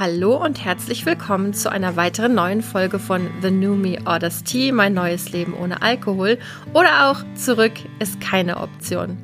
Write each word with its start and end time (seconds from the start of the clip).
Hallo 0.00 0.36
und 0.36 0.64
herzlich 0.64 1.06
willkommen 1.06 1.54
zu 1.54 1.72
einer 1.72 1.96
weiteren 1.96 2.32
neuen 2.32 2.62
Folge 2.62 3.00
von 3.00 3.28
The 3.42 3.50
New 3.50 3.74
Me 3.74 3.98
Orders 4.06 4.44
Tea, 4.44 4.70
mein 4.70 4.94
neues 4.94 5.32
Leben 5.32 5.54
ohne 5.54 5.82
Alkohol 5.82 6.38
oder 6.72 7.10
auch 7.10 7.24
Zurück 7.34 7.72
ist 7.98 8.20
keine 8.20 8.58
Option. 8.58 9.18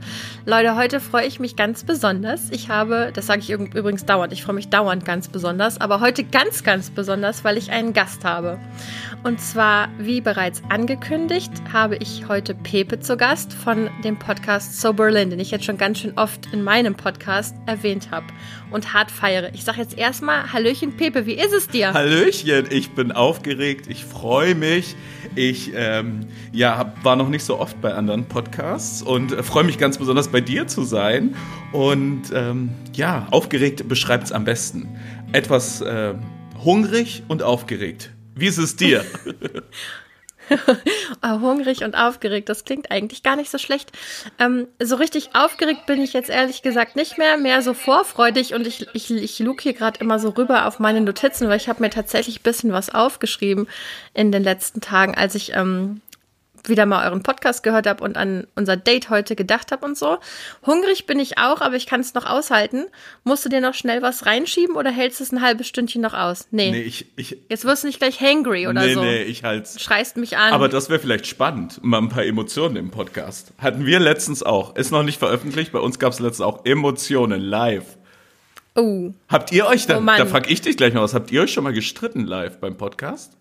Leute, 0.46 0.74
heute 0.74 0.98
freue 0.98 1.26
ich 1.26 1.38
mich 1.38 1.54
ganz 1.54 1.84
besonders. 1.84 2.50
Ich 2.50 2.70
habe, 2.70 3.12
das 3.14 3.26
sage 3.28 3.40
ich 3.40 3.50
übrigens 3.50 4.04
dauernd, 4.04 4.32
ich 4.32 4.42
freue 4.42 4.56
mich 4.56 4.68
dauernd 4.68 5.04
ganz 5.04 5.28
besonders, 5.28 5.80
aber 5.80 6.00
heute 6.00 6.24
ganz, 6.24 6.64
ganz 6.64 6.90
besonders, 6.90 7.44
weil 7.44 7.56
ich 7.56 7.70
einen 7.70 7.92
Gast 7.92 8.24
habe. 8.24 8.58
Und 9.22 9.40
zwar, 9.40 9.88
wie 9.98 10.20
bereits 10.20 10.60
angekündigt, 10.68 11.50
habe 11.72 11.96
ich 11.96 12.28
heute 12.28 12.54
Pepe 12.54 13.00
zu 13.00 13.16
Gast 13.16 13.52
von 13.52 13.88
dem 14.02 14.18
Podcast 14.18 14.80
So 14.80 14.92
Berlin, 14.92 15.30
den 15.30 15.40
ich 15.40 15.50
jetzt 15.50 15.64
schon 15.64 15.78
ganz 15.78 16.00
schön 16.00 16.18
oft 16.18 16.52
in 16.52 16.62
meinem 16.62 16.94
Podcast 16.94 17.56
erwähnt 17.64 18.10
habe 18.10 18.26
und 18.70 18.92
hart 18.92 19.10
feiere. 19.10 19.54
Ich 19.54 19.64
sage 19.64 19.78
jetzt 19.78 19.96
erstmal 19.96 20.52
Hallöchen 20.64 20.96
Pepe, 20.96 21.26
wie 21.26 21.34
ist 21.34 21.52
es 21.52 21.68
dir? 21.68 21.92
Hallöchen, 21.92 22.64
ich 22.70 22.92
bin 22.92 23.12
aufgeregt, 23.12 23.84
ich 23.90 24.02
freue 24.02 24.54
mich. 24.54 24.96
Ich 25.34 25.72
ähm, 25.74 26.20
ja, 26.52 26.94
war 27.02 27.16
noch 27.16 27.28
nicht 27.28 27.44
so 27.44 27.58
oft 27.60 27.78
bei 27.82 27.92
anderen 27.92 28.24
Podcasts 28.24 29.02
und 29.02 29.32
äh, 29.32 29.42
freue 29.42 29.64
mich 29.64 29.76
ganz 29.76 29.98
besonders 29.98 30.28
bei 30.28 30.40
dir 30.40 30.66
zu 30.66 30.84
sein. 30.84 31.36
Und 31.72 32.32
ähm, 32.32 32.70
ja, 32.94 33.26
aufgeregt 33.30 33.86
beschreibt 33.90 34.24
es 34.24 34.32
am 34.32 34.44
besten. 34.44 34.98
Etwas 35.32 35.82
äh, 35.82 36.14
hungrig 36.64 37.24
und 37.28 37.42
aufgeregt. 37.42 38.12
Wie 38.34 38.46
ist 38.46 38.56
es 38.56 38.74
dir? 38.74 39.04
oh, 41.22 41.40
hungrig 41.40 41.84
und 41.84 41.94
aufgeregt, 41.94 42.48
das 42.48 42.64
klingt 42.64 42.90
eigentlich 42.90 43.22
gar 43.22 43.36
nicht 43.36 43.50
so 43.50 43.58
schlecht. 43.58 43.92
Ähm, 44.38 44.68
so 44.82 44.96
richtig 44.96 45.34
aufgeregt 45.34 45.86
bin 45.86 46.00
ich 46.00 46.12
jetzt 46.12 46.30
ehrlich 46.30 46.62
gesagt 46.62 46.96
nicht 46.96 47.18
mehr, 47.18 47.36
mehr 47.36 47.62
so 47.62 47.74
vorfreudig 47.74 48.54
und 48.54 48.66
ich, 48.66 48.86
ich, 48.94 49.10
ich 49.10 49.38
lug 49.38 49.60
hier 49.60 49.74
gerade 49.74 50.00
immer 50.00 50.18
so 50.18 50.30
rüber 50.30 50.66
auf 50.66 50.78
meine 50.78 51.00
Notizen, 51.00 51.48
weil 51.48 51.56
ich 51.56 51.68
habe 51.68 51.82
mir 51.82 51.90
tatsächlich 51.90 52.42
bisschen 52.42 52.72
was 52.72 52.90
aufgeschrieben 52.90 53.68
in 54.12 54.32
den 54.32 54.42
letzten 54.42 54.80
Tagen, 54.80 55.14
als 55.14 55.34
ich 55.34 55.54
ähm, 55.54 56.00
wieder 56.68 56.86
mal 56.86 57.06
euren 57.06 57.22
Podcast 57.22 57.62
gehört 57.62 57.86
habe 57.86 58.02
und 58.02 58.16
an 58.16 58.46
unser 58.54 58.76
Date 58.76 59.10
heute 59.10 59.36
gedacht 59.36 59.72
habe 59.72 59.84
und 59.84 59.96
so. 59.96 60.18
Hungrig 60.66 61.06
bin 61.06 61.18
ich 61.20 61.38
auch, 61.38 61.60
aber 61.60 61.76
ich 61.76 61.86
kann 61.86 62.00
es 62.00 62.14
noch 62.14 62.26
aushalten. 62.26 62.86
Musst 63.22 63.44
du 63.44 63.48
dir 63.48 63.60
noch 63.60 63.74
schnell 63.74 64.02
was 64.02 64.26
reinschieben 64.26 64.76
oder 64.76 64.90
hältst 64.90 65.20
du 65.20 65.24
es 65.24 65.32
ein 65.32 65.40
halbes 65.40 65.66
Stündchen 65.66 66.02
noch 66.02 66.14
aus? 66.14 66.48
Nee. 66.50 66.70
nee 66.70 66.82
ich, 66.82 67.06
ich, 67.16 67.38
Jetzt 67.48 67.64
wirst 67.64 67.82
du 67.82 67.86
nicht 67.86 67.98
gleich 67.98 68.20
hangry 68.20 68.66
oder 68.66 68.82
nee, 68.82 68.94
so. 68.94 69.00
Nee, 69.00 69.10
nee, 69.10 69.22
ich 69.22 69.44
halt. 69.44 69.68
Schreist 69.78 70.16
mich 70.16 70.36
an. 70.36 70.52
Aber 70.52 70.68
das 70.68 70.88
wäre 70.88 71.00
vielleicht 71.00 71.26
spannend. 71.26 71.82
Mal 71.82 71.98
ein 71.98 72.08
paar 72.08 72.24
Emotionen 72.24 72.76
im 72.76 72.90
Podcast. 72.90 73.52
Hatten 73.58 73.86
wir 73.86 74.00
letztens 74.00 74.42
auch. 74.42 74.76
Ist 74.76 74.90
noch 74.90 75.02
nicht 75.02 75.18
veröffentlicht. 75.18 75.72
Bei 75.72 75.80
uns 75.80 75.98
gab 75.98 76.12
es 76.12 76.20
letztens 76.20 76.46
auch 76.46 76.64
Emotionen 76.64 77.40
live. 77.40 77.96
Oh. 78.76 79.12
Habt 79.28 79.52
ihr 79.52 79.66
euch 79.66 79.86
dann, 79.86 80.02
oh 80.02 80.06
da 80.16 80.26
frag 80.26 80.50
ich 80.50 80.60
dich 80.60 80.76
gleich 80.76 80.94
noch 80.94 81.02
was, 81.02 81.14
habt 81.14 81.30
ihr 81.30 81.42
euch 81.42 81.52
schon 81.52 81.62
mal 81.62 81.72
gestritten 81.72 82.26
live 82.26 82.58
beim 82.58 82.76
Podcast? 82.76 83.36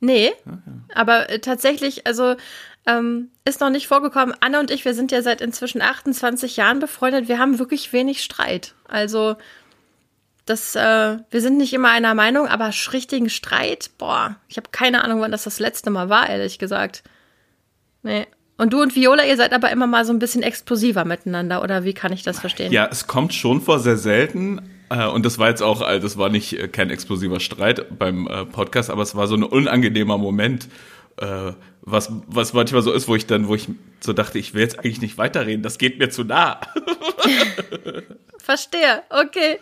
Nee, 0.00 0.32
okay. 0.46 0.58
aber 0.94 1.28
äh, 1.28 1.38
tatsächlich, 1.40 2.06
also 2.06 2.36
ähm, 2.86 3.28
ist 3.44 3.60
noch 3.60 3.70
nicht 3.70 3.86
vorgekommen. 3.86 4.34
Anne 4.40 4.58
und 4.58 4.70
ich, 4.70 4.84
wir 4.84 4.94
sind 4.94 5.12
ja 5.12 5.22
seit 5.22 5.40
inzwischen 5.40 5.82
28 5.82 6.56
Jahren 6.56 6.80
befreundet. 6.80 7.28
Wir 7.28 7.38
haben 7.38 7.58
wirklich 7.58 7.92
wenig 7.92 8.22
Streit. 8.22 8.74
Also 8.88 9.36
das, 10.46 10.74
äh, 10.74 11.18
wir 11.30 11.40
sind 11.40 11.58
nicht 11.58 11.72
immer 11.72 11.90
einer 11.90 12.14
Meinung, 12.14 12.48
aber 12.48 12.70
richtigen 12.92 13.30
Streit, 13.30 13.90
boah, 13.98 14.36
ich 14.48 14.56
habe 14.56 14.70
keine 14.72 15.04
Ahnung, 15.04 15.20
wann 15.20 15.30
das 15.30 15.44
das 15.44 15.60
letzte 15.60 15.90
Mal 15.90 16.08
war, 16.08 16.28
ehrlich 16.28 16.58
gesagt. 16.58 17.02
Nee. 18.02 18.26
Und 18.56 18.72
du 18.72 18.82
und 18.82 18.94
Viola, 18.94 19.24
ihr 19.24 19.36
seid 19.36 19.52
aber 19.52 19.70
immer 19.70 19.86
mal 19.86 20.04
so 20.04 20.12
ein 20.12 20.18
bisschen 20.18 20.42
explosiver 20.42 21.04
miteinander, 21.04 21.62
oder 21.62 21.84
wie 21.84 21.94
kann 21.94 22.12
ich 22.12 22.22
das 22.22 22.40
verstehen? 22.40 22.72
Ja, 22.72 22.88
es 22.90 23.06
kommt 23.06 23.32
schon 23.32 23.60
vor, 23.60 23.78
sehr 23.78 23.96
selten. 23.96 24.60
Äh, 24.90 25.06
und 25.06 25.24
das 25.24 25.38
war 25.38 25.48
jetzt 25.48 25.62
auch, 25.62 25.88
äh, 25.88 26.00
das 26.00 26.18
war 26.18 26.28
nicht 26.28 26.52
äh, 26.52 26.68
kein 26.68 26.90
explosiver 26.90 27.40
Streit 27.40 27.98
beim 27.98 28.28
Podcast, 28.52 28.90
aber 28.90 29.02
es 29.02 29.14
war 29.14 29.26
so 29.26 29.36
ein 29.36 29.44
unangenehmer 29.44 30.18
Moment, 30.18 30.68
was, 31.82 32.10
was 32.28 32.54
manchmal 32.54 32.80
so 32.80 32.92
ist, 32.92 33.06
wo 33.06 33.14
ich 33.14 33.26
dann, 33.26 33.46
wo 33.46 33.54
ich 33.54 33.68
so 34.00 34.14
dachte, 34.14 34.38
ich 34.38 34.54
will 34.54 34.62
jetzt 34.62 34.78
eigentlich 34.78 35.02
nicht 35.02 35.18
weiterreden, 35.18 35.62
das 35.62 35.76
geht 35.76 35.98
mir 35.98 36.08
zu 36.08 36.24
nah. 36.24 36.60
Verstehe, 38.42 39.02
okay. 39.10 39.60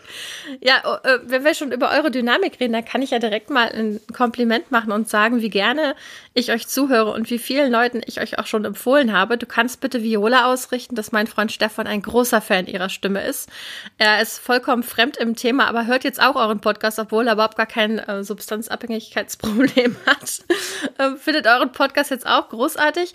Ja, 0.61 0.83
oh, 0.85 1.07
äh, 1.07 1.19
wenn 1.25 1.45
wir 1.45 1.55
schon 1.55 1.73
über 1.73 1.91
eure 1.91 2.11
Dynamik 2.11 2.61
reden, 2.61 2.73
dann 2.73 2.85
kann 2.85 3.03
ich 3.03 3.11
ja 3.11 3.19
direkt 3.19 3.51
mal 3.51 3.69
ein 3.71 4.01
Kompliment 4.17 4.71
machen 4.71 4.93
und 4.93 5.09
sagen, 5.09 5.41
wie 5.43 5.51
gerne 5.51 5.95
ich 6.35 6.53
euch 6.53 6.69
zuhöre 6.69 7.13
und 7.13 7.31
wie 7.31 7.39
vielen 7.39 7.71
Leuten 7.73 8.01
ich 8.07 8.21
euch 8.21 8.39
auch 8.39 8.47
schon 8.47 8.65
empfohlen 8.65 9.13
habe. 9.13 9.39
Du 9.39 9.47
kannst 9.47 9.81
bitte 9.81 10.03
Viola 10.03 10.47
ausrichten, 10.47 10.95
dass 10.95 11.13
mein 11.13 11.27
Freund 11.27 11.53
Stefan 11.53 11.87
ein 11.87 12.03
großer 12.03 12.41
Fan 12.41 12.67
ihrer 12.67 12.89
Stimme 12.89 13.25
ist. 13.25 13.49
Er 13.99 14.23
ist 14.23 14.39
vollkommen 14.39 14.83
fremd 14.83 15.17
im 15.17 15.37
Thema, 15.37 15.67
aber 15.67 15.87
hört 15.87 16.05
jetzt 16.05 16.23
auch 16.23 16.37
euren 16.37 16.61
Podcast, 16.61 16.99
obwohl 16.99 17.27
er 17.27 17.35
überhaupt 17.35 17.57
gar 17.57 17.67
kein 17.67 17.99
äh, 17.99 18.23
Substanzabhängigkeitsproblem 18.23 19.97
hat. 20.07 20.43
äh, 20.99 21.17
findet 21.17 21.47
euren 21.47 21.73
Podcast 21.73 22.11
jetzt 22.11 22.27
auch 22.27 22.49
großartig. 22.49 23.13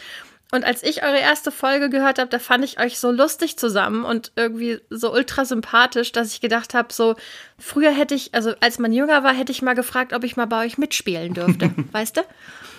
Und 0.54 0.66
als 0.66 0.84
ich 0.84 1.02
eure 1.02 1.18
erste 1.18 1.50
Folge 1.50 1.90
gehört 1.90 2.20
habe, 2.20 2.30
da 2.30 2.38
fand 2.38 2.64
ich 2.64 2.80
euch 2.80 3.00
so 3.00 3.10
lustig 3.10 3.58
zusammen 3.58 4.06
und 4.06 4.32
irgendwie 4.36 4.78
so 4.92 5.12
ultra 5.12 5.46
sympathisch, 5.46 6.12
dass 6.12 6.32
ich 6.32 6.42
gedacht 6.42 6.76
habe, 6.76 6.94
so 6.94 7.16
früher 7.58 7.90
hätte 7.90 8.14
ich, 8.14 8.36
also 8.36 8.54
als 8.60 8.78
man 8.78 8.94
jünger 8.94 9.24
war, 9.24 9.34
hätte 9.34 9.52
ich 9.52 9.64
mal 9.64 9.74
gefragt, 9.74 10.14
ob 10.14 10.24
ich 10.24 10.38
mal 10.38 10.46
bei 10.46 10.64
euch 10.64 10.78
mitspielen 10.78 11.34
dürfte, 11.34 11.72
weißt 11.92 12.18
du? 12.18 12.22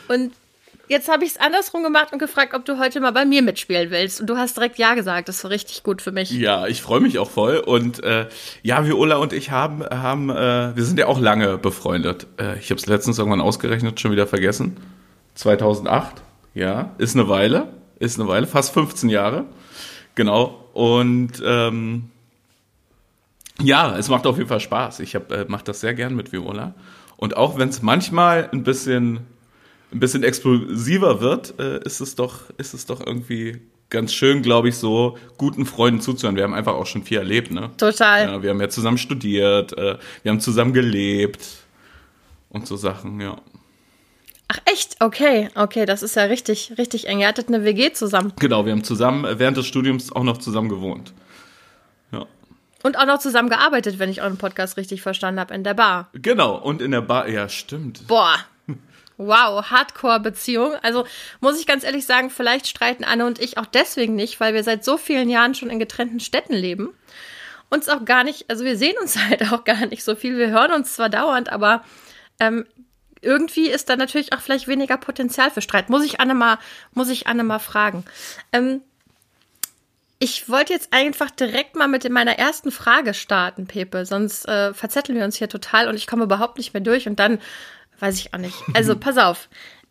Und 0.06 0.32
jetzt 0.86 1.10
habe 1.10 1.24
ich 1.24 1.32
es 1.32 1.36
andersrum 1.36 1.82
gemacht 1.82 2.12
und 2.12 2.20
gefragt, 2.20 2.54
ob 2.54 2.64
du 2.64 2.78
heute 2.78 3.00
mal 3.00 3.10
bei 3.10 3.24
mir 3.24 3.42
mitspielen 3.42 3.90
willst. 3.90 4.20
Und 4.20 4.28
du 4.28 4.36
hast 4.36 4.56
direkt 4.56 4.78
ja 4.78 4.94
gesagt. 4.94 5.28
Das 5.28 5.42
war 5.42 5.50
richtig 5.50 5.82
gut 5.82 6.00
für 6.00 6.12
mich. 6.12 6.30
Ja, 6.30 6.68
ich 6.68 6.80
freue 6.80 7.00
mich 7.00 7.18
auch 7.18 7.30
voll. 7.30 7.56
Und 7.56 8.04
äh, 8.04 8.28
ja, 8.62 8.86
Viola 8.86 9.16
und 9.16 9.32
ich 9.32 9.50
haben, 9.50 9.84
haben 9.84 10.30
äh, 10.30 10.76
wir 10.76 10.84
sind 10.84 10.96
ja 11.00 11.06
auch 11.06 11.18
lange 11.18 11.58
befreundet. 11.58 12.28
Äh, 12.38 12.56
ich 12.60 12.70
habe 12.70 12.80
es 12.80 12.86
letztens 12.86 13.18
irgendwann 13.18 13.40
ausgerechnet, 13.40 13.98
schon 13.98 14.12
wieder 14.12 14.28
vergessen. 14.28 14.76
2008. 15.34 16.23
Ja, 16.54 16.94
ist 16.98 17.16
eine 17.16 17.28
Weile, 17.28 17.68
ist 17.98 18.18
eine 18.18 18.28
Weile, 18.28 18.46
fast 18.46 18.72
15 18.72 19.08
Jahre. 19.08 19.44
Genau. 20.14 20.68
Und 20.72 21.42
ähm, 21.44 22.10
ja, 23.60 23.96
es 23.96 24.08
macht 24.08 24.26
auf 24.26 24.36
jeden 24.36 24.48
Fall 24.48 24.60
Spaß. 24.60 25.00
Ich 25.00 25.14
hab, 25.14 25.30
äh, 25.30 25.44
mache 25.48 25.64
das 25.64 25.80
sehr 25.80 25.94
gern 25.94 26.14
mit 26.14 26.32
Viola. 26.32 26.74
Und 27.16 27.36
auch 27.36 27.58
wenn 27.58 27.68
es 27.68 27.82
manchmal 27.82 28.48
ein 28.52 28.64
bisschen, 28.64 29.20
ein 29.92 30.00
bisschen 30.00 30.22
explosiver 30.22 31.20
wird, 31.20 31.58
äh, 31.58 31.80
ist 31.84 32.00
es 32.00 32.14
doch, 32.14 32.50
ist 32.56 32.74
es 32.74 32.86
doch 32.86 33.04
irgendwie 33.04 33.60
ganz 33.90 34.12
schön, 34.12 34.42
glaube 34.42 34.68
ich, 34.68 34.76
so 34.76 35.16
guten 35.38 35.66
Freunden 35.66 36.00
zuzuhören. 36.00 36.36
Wir 36.36 36.42
haben 36.42 36.54
einfach 36.54 36.74
auch 36.74 36.86
schon 36.86 37.04
viel 37.04 37.18
erlebt, 37.18 37.52
ne? 37.52 37.70
Total. 37.76 38.26
Ja, 38.26 38.42
wir 38.42 38.50
haben 38.50 38.60
ja 38.60 38.68
zusammen 38.68 38.98
studiert, 38.98 39.72
äh, 39.78 39.98
wir 40.22 40.32
haben 40.32 40.40
zusammen 40.40 40.72
gelebt 40.72 41.46
und 42.48 42.66
so 42.66 42.76
Sachen, 42.76 43.20
ja. 43.20 43.36
Ach 44.54 44.72
echt? 44.72 44.96
Okay, 45.00 45.48
okay, 45.54 45.84
das 45.84 46.02
ist 46.02 46.14
ja 46.14 46.24
richtig, 46.24 46.74
richtig 46.78 47.08
eng. 47.08 47.20
Ihr 47.20 47.28
hattet 47.28 47.48
eine 47.48 47.64
WG 47.64 47.92
zusammen. 47.92 48.32
Genau, 48.38 48.64
wir 48.64 48.72
haben 48.72 48.84
zusammen 48.84 49.26
während 49.38 49.56
des 49.56 49.66
Studiums 49.66 50.12
auch 50.12 50.22
noch 50.22 50.38
zusammen 50.38 50.68
gewohnt. 50.68 51.12
Ja. 52.12 52.26
Und 52.84 52.96
auch 52.98 53.06
noch 53.06 53.18
zusammen 53.18 53.48
gearbeitet, 53.48 53.98
wenn 53.98 54.10
ich 54.10 54.22
euren 54.22 54.38
Podcast 54.38 54.76
richtig 54.76 55.02
verstanden 55.02 55.40
habe, 55.40 55.54
in 55.54 55.64
der 55.64 55.74
Bar. 55.74 56.08
Genau, 56.12 56.56
und 56.56 56.82
in 56.82 56.92
der 56.92 57.00
Bar, 57.00 57.28
ja, 57.28 57.48
stimmt. 57.48 58.06
Boah. 58.06 58.36
Wow, 59.16 59.70
Hardcore-Beziehung. 59.70 60.74
Also 60.82 61.06
muss 61.40 61.60
ich 61.60 61.68
ganz 61.68 61.84
ehrlich 61.84 62.04
sagen, 62.04 62.30
vielleicht 62.30 62.66
streiten 62.66 63.04
Anne 63.04 63.24
und 63.26 63.38
ich 63.38 63.58
auch 63.58 63.66
deswegen 63.66 64.16
nicht, 64.16 64.40
weil 64.40 64.54
wir 64.54 64.64
seit 64.64 64.84
so 64.84 64.96
vielen 64.96 65.30
Jahren 65.30 65.54
schon 65.54 65.70
in 65.70 65.78
getrennten 65.78 66.18
Städten 66.18 66.52
leben. 66.52 66.92
Uns 67.70 67.88
auch 67.88 68.04
gar 68.04 68.24
nicht, 68.24 68.50
also 68.50 68.64
wir 68.64 68.76
sehen 68.76 68.96
uns 69.00 69.16
halt 69.28 69.52
auch 69.52 69.62
gar 69.62 69.86
nicht 69.86 70.02
so 70.02 70.16
viel. 70.16 70.36
Wir 70.36 70.50
hören 70.50 70.72
uns 70.72 70.94
zwar 70.94 71.10
dauernd, 71.10 71.52
aber 71.52 71.84
ähm, 72.40 72.66
irgendwie 73.24 73.68
ist 73.68 73.88
da 73.88 73.96
natürlich 73.96 74.32
auch 74.32 74.40
vielleicht 74.40 74.68
weniger 74.68 74.96
Potenzial 74.96 75.50
für 75.50 75.62
Streit. 75.62 75.90
Muss 75.90 76.04
ich 76.04 76.20
Anne 76.20 76.34
mal, 76.34 76.58
muss 76.92 77.08
ich 77.08 77.26
Anne 77.26 77.44
mal 77.44 77.58
fragen. 77.58 78.04
Ähm, 78.52 78.82
ich 80.18 80.48
wollte 80.48 80.72
jetzt 80.72 80.92
einfach 80.92 81.30
direkt 81.30 81.76
mal 81.76 81.88
mit 81.88 82.08
meiner 82.08 82.38
ersten 82.38 82.70
Frage 82.70 83.14
starten, 83.14 83.66
Pepe, 83.66 84.06
sonst 84.06 84.46
äh, 84.48 84.72
verzetteln 84.72 85.18
wir 85.18 85.24
uns 85.24 85.36
hier 85.36 85.48
total 85.48 85.88
und 85.88 85.96
ich 85.96 86.06
komme 86.06 86.24
überhaupt 86.24 86.56
nicht 86.56 86.72
mehr 86.72 86.80
durch 86.80 87.06
und 87.06 87.18
dann 87.18 87.40
weiß 87.98 88.18
ich 88.18 88.32
auch 88.32 88.38
nicht. 88.38 88.56
Also 88.74 88.96
pass 88.98 89.18
auf. 89.18 89.48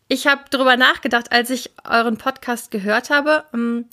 Ich 0.08 0.26
habe 0.26 0.42
darüber 0.50 0.76
nachgedacht, 0.76 1.32
als 1.32 1.50
ich 1.50 1.70
euren 1.88 2.18
Podcast 2.18 2.70
gehört 2.70 3.10
habe. 3.10 3.44
Ähm, 3.54 3.86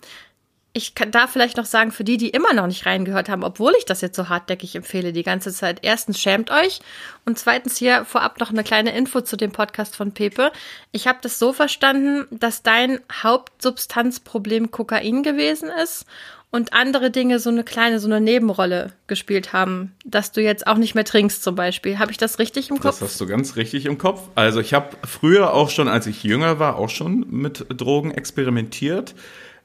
ich 0.73 0.95
kann 0.95 1.11
da 1.11 1.27
vielleicht 1.27 1.57
noch 1.57 1.65
sagen, 1.65 1.91
für 1.91 2.05
die, 2.05 2.17
die 2.17 2.29
immer 2.29 2.53
noch 2.53 2.67
nicht 2.67 2.85
reingehört 2.85 3.27
haben, 3.27 3.43
obwohl 3.43 3.73
ich 3.77 3.85
das 3.85 4.01
jetzt 4.01 4.15
so 4.15 4.29
hartdeckig 4.29 4.75
empfehle 4.75 5.11
die 5.11 5.23
ganze 5.23 5.51
Zeit. 5.51 5.79
Erstens 5.81 6.19
schämt 6.19 6.49
euch 6.49 6.79
und 7.25 7.37
zweitens 7.37 7.77
hier 7.77 8.05
vorab 8.05 8.39
noch 8.39 8.51
eine 8.51 8.63
kleine 8.63 8.95
Info 8.95 9.21
zu 9.21 9.35
dem 9.35 9.51
Podcast 9.51 9.95
von 9.95 10.13
Pepe. 10.13 10.51
Ich 10.93 11.07
habe 11.07 11.19
das 11.21 11.39
so 11.39 11.51
verstanden, 11.51 12.25
dass 12.31 12.63
dein 12.63 12.99
Hauptsubstanzproblem 13.11 14.71
Kokain 14.71 15.23
gewesen 15.23 15.69
ist 15.83 16.05
und 16.51 16.71
andere 16.71 17.11
Dinge 17.11 17.39
so 17.39 17.49
eine 17.49 17.65
kleine, 17.65 17.99
so 17.99 18.07
eine 18.07 18.21
Nebenrolle 18.21 18.93
gespielt 19.07 19.51
haben, 19.51 19.93
dass 20.05 20.31
du 20.31 20.41
jetzt 20.41 20.67
auch 20.67 20.77
nicht 20.77 20.95
mehr 20.95 21.05
trinkst 21.05 21.43
zum 21.43 21.55
Beispiel. 21.55 21.99
Habe 21.99 22.11
ich 22.11 22.17
das 22.17 22.39
richtig 22.39 22.69
im 22.69 22.79
Kopf? 22.79 22.99
Das 22.99 23.01
hast 23.01 23.21
du 23.21 23.25
ganz 23.25 23.57
richtig 23.57 23.85
im 23.85 23.97
Kopf. 23.97 24.29
Also 24.35 24.61
ich 24.61 24.73
habe 24.73 24.95
früher 25.05 25.53
auch 25.53 25.69
schon, 25.69 25.89
als 25.89 26.07
ich 26.07 26.23
jünger 26.23 26.59
war, 26.59 26.77
auch 26.77 26.89
schon 26.89 27.25
mit 27.29 27.65
Drogen 27.69 28.11
experimentiert 28.11 29.15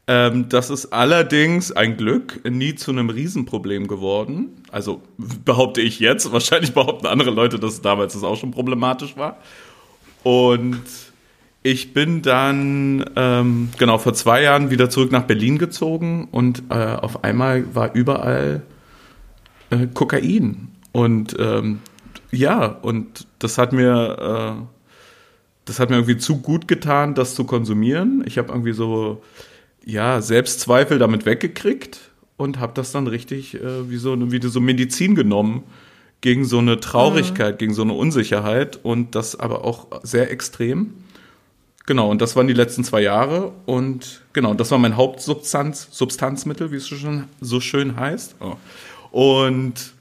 Ähm, 0.08 0.48
das 0.48 0.70
ist 0.70 0.92
allerdings 0.92 1.72
ein 1.72 1.96
Glück 1.96 2.40
nie 2.48 2.76
zu 2.76 2.92
einem 2.92 3.10
Riesenproblem 3.10 3.88
geworden. 3.88 4.62
Also 4.70 5.02
behaupte 5.16 5.80
ich 5.80 5.98
jetzt. 5.98 6.30
Wahrscheinlich 6.32 6.74
behaupten 6.74 7.06
andere 7.06 7.30
Leute, 7.30 7.58
dass 7.58 7.82
damals 7.82 8.12
das 8.12 8.22
auch 8.22 8.36
schon 8.36 8.52
problematisch 8.52 9.16
war. 9.16 9.38
Und 10.22 10.82
ich 11.62 11.92
bin 11.92 12.22
dann 12.22 13.04
ähm, 13.16 13.70
genau 13.76 13.98
vor 13.98 14.14
zwei 14.14 14.42
Jahren 14.42 14.70
wieder 14.70 14.88
zurück 14.88 15.10
nach 15.10 15.24
Berlin 15.24 15.58
gezogen 15.58 16.28
und 16.30 16.62
äh, 16.70 16.74
auf 16.74 17.24
einmal 17.24 17.74
war 17.74 17.92
überall 17.92 18.62
äh, 19.70 19.88
Kokain. 19.92 20.68
Und 20.92 21.34
ähm, 21.40 21.80
ja, 22.30 22.66
und 22.66 23.26
das 23.40 23.58
hat 23.58 23.72
mir, 23.72 24.58
äh, 24.60 24.66
das 25.64 25.80
hat 25.80 25.90
mir 25.90 25.96
irgendwie 25.96 26.18
zu 26.18 26.40
gut 26.40 26.68
getan, 26.68 27.14
das 27.14 27.34
zu 27.34 27.42
konsumieren. 27.44 28.22
Ich 28.26 28.38
habe 28.38 28.52
irgendwie 28.52 28.72
so, 28.72 29.22
ja, 29.86 30.20
Selbstzweifel 30.20 30.98
damit 30.98 31.24
weggekriegt 31.24 32.00
und 32.36 32.58
habe 32.58 32.72
das 32.74 32.92
dann 32.92 33.06
richtig 33.06 33.54
äh, 33.54 33.88
wie, 33.88 33.96
so, 33.96 34.30
wie 34.30 34.46
so 34.46 34.60
Medizin 34.60 35.14
genommen 35.14 35.62
gegen 36.20 36.44
so 36.44 36.58
eine 36.58 36.80
Traurigkeit, 36.80 37.54
mhm. 37.54 37.58
gegen 37.58 37.74
so 37.74 37.82
eine 37.82 37.92
Unsicherheit 37.92 38.80
und 38.82 39.14
das 39.14 39.38
aber 39.38 39.64
auch 39.64 39.86
sehr 40.02 40.30
extrem. 40.30 40.94
Genau, 41.86 42.10
und 42.10 42.20
das 42.20 42.34
waren 42.34 42.48
die 42.48 42.52
letzten 42.52 42.82
zwei 42.82 43.00
Jahre 43.00 43.52
und 43.64 44.22
genau, 44.32 44.54
das 44.54 44.72
war 44.72 44.78
mein 44.78 44.96
Hauptsubstanz, 44.96 45.88
Substanzmittel, 45.92 46.72
wie 46.72 46.76
es 46.76 46.88
schon 46.88 47.24
so 47.40 47.60
schön 47.60 47.94
heißt. 47.94 48.34
Oh. 48.40 48.56
Und 49.12 49.92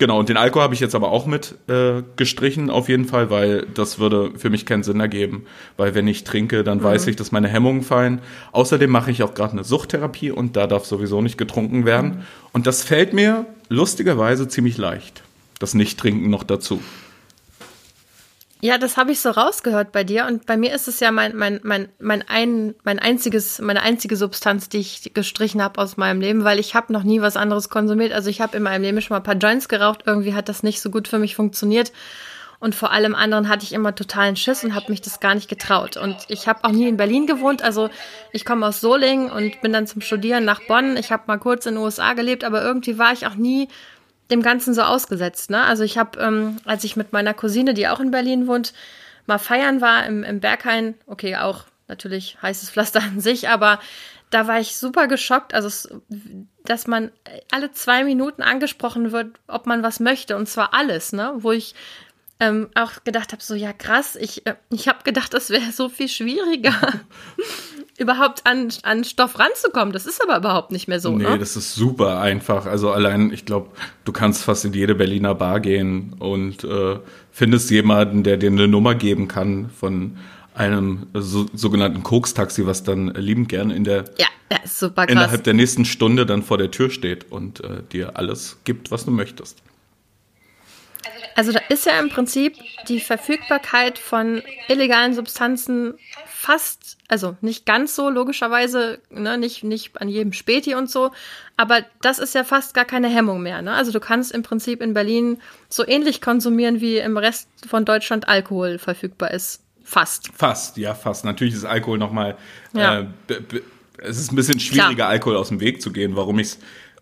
Genau, 0.00 0.20
und 0.20 0.28
den 0.28 0.36
Alkohol 0.36 0.62
habe 0.62 0.74
ich 0.74 0.80
jetzt 0.80 0.94
aber 0.94 1.10
auch 1.10 1.26
mit 1.26 1.56
äh, 1.68 2.02
gestrichen, 2.14 2.70
auf 2.70 2.88
jeden 2.88 3.04
Fall, 3.04 3.30
weil 3.30 3.66
das 3.74 3.98
würde 3.98 4.30
für 4.36 4.48
mich 4.48 4.64
keinen 4.64 4.84
Sinn 4.84 5.00
ergeben. 5.00 5.44
Weil 5.76 5.96
wenn 5.96 6.06
ich 6.06 6.22
trinke, 6.22 6.62
dann 6.62 6.78
mhm. 6.78 6.84
weiß 6.84 7.08
ich, 7.08 7.16
dass 7.16 7.32
meine 7.32 7.48
Hemmungen 7.48 7.82
fallen. 7.82 8.20
Außerdem 8.52 8.88
mache 8.88 9.10
ich 9.10 9.24
auch 9.24 9.34
gerade 9.34 9.54
eine 9.54 9.64
Suchttherapie 9.64 10.30
und 10.30 10.56
da 10.56 10.68
darf 10.68 10.84
sowieso 10.84 11.20
nicht 11.20 11.36
getrunken 11.36 11.84
werden. 11.84 12.10
Mhm. 12.10 12.22
Und 12.52 12.68
das 12.68 12.84
fällt 12.84 13.12
mir 13.12 13.46
lustigerweise 13.68 14.46
ziemlich 14.46 14.78
leicht. 14.78 15.24
Das 15.58 15.74
Nicht-Trinken 15.74 16.30
noch 16.30 16.44
dazu. 16.44 16.80
Ja, 18.60 18.76
das 18.76 18.96
habe 18.96 19.12
ich 19.12 19.20
so 19.20 19.30
rausgehört 19.30 19.92
bei 19.92 20.02
dir. 20.02 20.26
Und 20.26 20.46
bei 20.46 20.56
mir 20.56 20.74
ist 20.74 20.88
es 20.88 20.98
ja 20.98 21.12
mein, 21.12 21.36
mein, 21.36 21.60
mein, 21.62 21.88
mein, 22.00 22.24
ein, 22.26 22.74
mein 22.82 22.98
einziges, 22.98 23.60
meine 23.60 23.82
einzige 23.82 24.16
Substanz, 24.16 24.68
die 24.68 24.78
ich 24.78 25.12
gestrichen 25.14 25.62
habe 25.62 25.80
aus 25.80 25.96
meinem 25.96 26.20
Leben, 26.20 26.42
weil 26.42 26.58
ich 26.58 26.74
habe 26.74 26.92
noch 26.92 27.04
nie 27.04 27.20
was 27.20 27.36
anderes 27.36 27.68
konsumiert. 27.68 28.12
Also 28.12 28.30
ich 28.30 28.40
habe 28.40 28.56
in 28.56 28.64
meinem 28.64 28.82
Leben 28.82 29.00
schon 29.00 29.14
mal 29.14 29.20
ein 29.20 29.22
paar 29.22 29.36
Joints 29.36 29.68
geraucht. 29.68 30.02
Irgendwie 30.06 30.34
hat 30.34 30.48
das 30.48 30.64
nicht 30.64 30.80
so 30.80 30.90
gut 30.90 31.06
für 31.06 31.20
mich 31.20 31.36
funktioniert. 31.36 31.92
Und 32.60 32.74
vor 32.74 32.90
allem 32.90 33.14
anderen 33.14 33.48
hatte 33.48 33.62
ich 33.62 33.72
immer 33.72 33.94
totalen 33.94 34.34
Schiss 34.34 34.64
und 34.64 34.74
habe 34.74 34.90
mich 34.90 35.00
das 35.00 35.20
gar 35.20 35.36
nicht 35.36 35.48
getraut. 35.48 35.96
Und 35.96 36.16
ich 36.26 36.48
habe 36.48 36.64
auch 36.64 36.72
nie 36.72 36.88
in 36.88 36.96
Berlin 36.96 37.28
gewohnt. 37.28 37.62
Also 37.62 37.88
ich 38.32 38.44
komme 38.44 38.66
aus 38.66 38.80
Solingen 38.80 39.30
und 39.30 39.60
bin 39.60 39.72
dann 39.72 39.86
zum 39.86 40.00
Studieren 40.00 40.44
nach 40.44 40.60
Bonn. 40.66 40.96
Ich 40.96 41.12
habe 41.12 41.22
mal 41.26 41.38
kurz 41.38 41.66
in 41.66 41.74
den 41.74 41.84
USA 41.84 42.14
gelebt, 42.14 42.42
aber 42.42 42.62
irgendwie 42.62 42.98
war 42.98 43.12
ich 43.12 43.28
auch 43.28 43.36
nie 43.36 43.68
dem 44.30 44.42
Ganzen 44.42 44.74
so 44.74 44.82
ausgesetzt. 44.82 45.50
Ne? 45.50 45.62
Also 45.62 45.82
ich 45.84 45.98
habe, 45.98 46.18
ähm, 46.20 46.56
als 46.64 46.84
ich 46.84 46.96
mit 46.96 47.12
meiner 47.12 47.34
Cousine, 47.34 47.74
die 47.74 47.88
auch 47.88 48.00
in 48.00 48.10
Berlin 48.10 48.46
wohnt, 48.46 48.72
mal 49.26 49.38
feiern 49.38 49.80
war 49.80 50.06
im, 50.06 50.24
im 50.24 50.40
Berghain, 50.40 50.94
okay, 51.06 51.36
auch 51.36 51.64
natürlich 51.86 52.36
heißes 52.42 52.70
Pflaster 52.70 53.02
an 53.02 53.20
sich, 53.20 53.48
aber 53.48 53.80
da 54.30 54.46
war 54.46 54.60
ich 54.60 54.76
super 54.76 55.06
geschockt, 55.08 55.54
also 55.54 56.00
dass 56.64 56.86
man 56.86 57.10
alle 57.50 57.72
zwei 57.72 58.04
Minuten 58.04 58.42
angesprochen 58.42 59.10
wird, 59.10 59.38
ob 59.46 59.66
man 59.66 59.82
was 59.82 60.00
möchte 60.00 60.36
und 60.36 60.48
zwar 60.48 60.74
alles, 60.74 61.12
ne? 61.12 61.32
Wo 61.38 61.52
ich 61.52 61.74
ähm, 62.40 62.68
auch 62.74 63.04
gedacht 63.04 63.32
habe, 63.32 63.42
so 63.42 63.54
ja 63.54 63.72
krass, 63.72 64.16
ich, 64.16 64.46
äh, 64.46 64.54
ich 64.70 64.86
habe 64.86 65.02
gedacht, 65.02 65.32
das 65.32 65.50
wäre 65.50 65.72
so 65.72 65.88
viel 65.88 66.08
schwieriger, 66.08 66.76
überhaupt 67.98 68.46
an, 68.46 68.68
an 68.84 69.04
Stoff 69.04 69.38
ranzukommen. 69.38 69.92
Das 69.92 70.06
ist 70.06 70.22
aber 70.22 70.38
überhaupt 70.38 70.70
nicht 70.70 70.88
mehr 70.88 71.00
so. 71.00 71.10
Nee, 71.10 71.24
ne? 71.24 71.38
das 71.38 71.56
ist 71.56 71.74
super 71.74 72.20
einfach. 72.20 72.66
Also 72.66 72.92
allein, 72.92 73.32
ich 73.32 73.44
glaube, 73.44 73.70
du 74.04 74.12
kannst 74.12 74.44
fast 74.44 74.64
in 74.64 74.72
jede 74.72 74.94
Berliner 74.94 75.34
Bar 75.34 75.60
gehen 75.60 76.14
und 76.18 76.64
äh, 76.64 76.98
findest 77.32 77.70
jemanden, 77.70 78.22
der 78.22 78.36
dir 78.36 78.50
eine 78.50 78.68
Nummer 78.68 78.94
geben 78.94 79.28
kann 79.28 79.70
von 79.70 80.16
einem 80.54 81.06
so, 81.14 81.46
sogenannten 81.52 82.02
Koks-Taxi, 82.02 82.66
was 82.66 82.82
dann 82.82 83.08
liebend 83.14 83.48
gerne 83.48 83.74
in 83.74 83.84
der 83.84 84.04
ja, 84.16 84.26
super 84.64 85.06
krass. 85.06 85.12
innerhalb 85.12 85.44
der 85.44 85.54
nächsten 85.54 85.84
Stunde 85.84 86.24
dann 86.24 86.42
vor 86.42 86.58
der 86.58 86.70
Tür 86.70 86.90
steht 86.90 87.30
und 87.30 87.62
äh, 87.62 87.82
dir 87.92 88.16
alles 88.16 88.58
gibt, 88.64 88.90
was 88.90 89.04
du 89.04 89.10
möchtest. 89.10 89.62
Also 91.36 91.52
da 91.52 91.60
ist 91.68 91.86
ja 91.86 91.98
im 92.00 92.08
Prinzip 92.08 92.54
die 92.88 92.98
Verfügbarkeit 92.98 93.98
von 93.98 94.42
illegalen 94.68 95.14
Substanzen 95.14 95.94
fast, 96.40 96.98
also 97.08 97.36
nicht 97.40 97.66
ganz 97.66 97.96
so 97.96 98.08
logischerweise, 98.08 99.00
ne, 99.10 99.36
nicht, 99.38 99.64
nicht 99.64 100.00
an 100.00 100.08
jedem 100.08 100.32
Späti 100.32 100.76
und 100.76 100.88
so, 100.88 101.10
aber 101.56 101.80
das 102.00 102.20
ist 102.20 102.32
ja 102.36 102.44
fast 102.44 102.74
gar 102.74 102.84
keine 102.84 103.08
Hemmung 103.08 103.42
mehr. 103.42 103.60
Ne? 103.60 103.72
Also 103.72 103.90
du 103.90 103.98
kannst 103.98 104.30
im 104.30 104.44
Prinzip 104.44 104.80
in 104.80 104.94
Berlin 104.94 105.40
so 105.68 105.84
ähnlich 105.84 106.20
konsumieren, 106.20 106.80
wie 106.80 106.98
im 106.98 107.16
Rest 107.16 107.48
von 107.66 107.84
Deutschland 107.84 108.28
Alkohol 108.28 108.78
verfügbar 108.78 109.32
ist. 109.32 109.64
Fast. 109.82 110.30
Fast, 110.32 110.76
ja, 110.76 110.94
fast. 110.94 111.24
Natürlich 111.24 111.54
ist 111.54 111.64
Alkohol 111.64 111.98
nochmal, 111.98 112.36
ja. 112.72 113.00
äh, 113.00 113.06
es 113.98 114.20
ist 114.20 114.30
ein 114.30 114.36
bisschen 114.36 114.60
schwieriger, 114.60 114.94
Klar. 114.94 115.08
Alkohol 115.08 115.36
aus 115.36 115.48
dem 115.48 115.58
Weg 115.58 115.82
zu 115.82 115.90
gehen, 115.90 116.14
warum 116.14 116.38
ich 116.38 116.50
es 116.50 116.58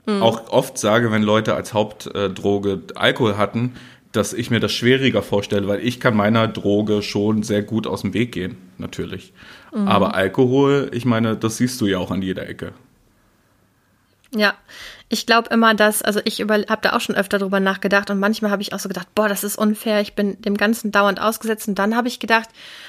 mhm. 0.07 0.23
auch 0.23 0.49
oft 0.49 0.79
sage, 0.79 1.13
wenn 1.13 1.23
Leute 1.23 1.55
als 1.55 1.75
Hauptdroge 1.75 2.85
Alkohol 2.95 3.37
hatten, 3.37 3.75
dass 4.17 4.33
ich 4.33 4.51
mir 4.51 4.61
das 4.61 4.73
schwieriger 4.73 5.23
vorstelle, 5.23 5.69
weil 5.69 5.85
ich 5.85 6.01
kann 6.01 6.17
meiner 6.17 6.49
Droge 6.49 7.03
schon 7.03 7.43
sehr 7.43 7.63
gut 7.63 7.87
aus 7.87 8.03
dem 8.03 8.15
Weg 8.15 8.33
gehen, 8.33 8.57
natürlich. 8.79 9.33
Mhm. 9.75 9.89
Aber 9.89 10.15
Alkohol, 10.15 10.91
ich 10.93 11.05
meine, 11.05 11.37
das 11.37 11.59
siehst 11.59 11.81
du 11.81 11.87
ja 11.87 11.99
auch 11.99 12.11
an 12.11 12.23
jeder 12.23 12.49
Ecke. 12.49 12.73
Ja, 14.35 14.55
ich 15.09 15.25
glaube 15.25 15.51
immer, 15.51 15.75
dass, 15.75 16.03
also 16.03 16.21
ich 16.25 16.41
habe 16.41 16.65
da 16.83 16.93
auch 16.95 17.01
schon 17.01 17.15
öfter 17.15 17.39
drüber 17.39 17.61
nachgedacht 17.61 18.11
und 18.11 18.19
manchmal 18.19 18.51
habe 18.51 18.63
ich 18.63 18.73
auch 18.73 18.81
so 18.81 18.89
gedacht, 18.89 19.07
boah, 19.15 19.29
das 19.29 19.45
ist 19.45 19.57
unfair, 19.57 20.01
ich 20.01 20.15
bin 20.15 20.41
dem 20.43 20.57
Ganzen 20.57 20.91
dauernd 20.91 21.21
ausgesetzt 21.21 21.69
und 21.69 21.79
dann 21.79 21.95
habe 21.95 22.09
ich 22.09 22.19
gedacht, 22.19 22.49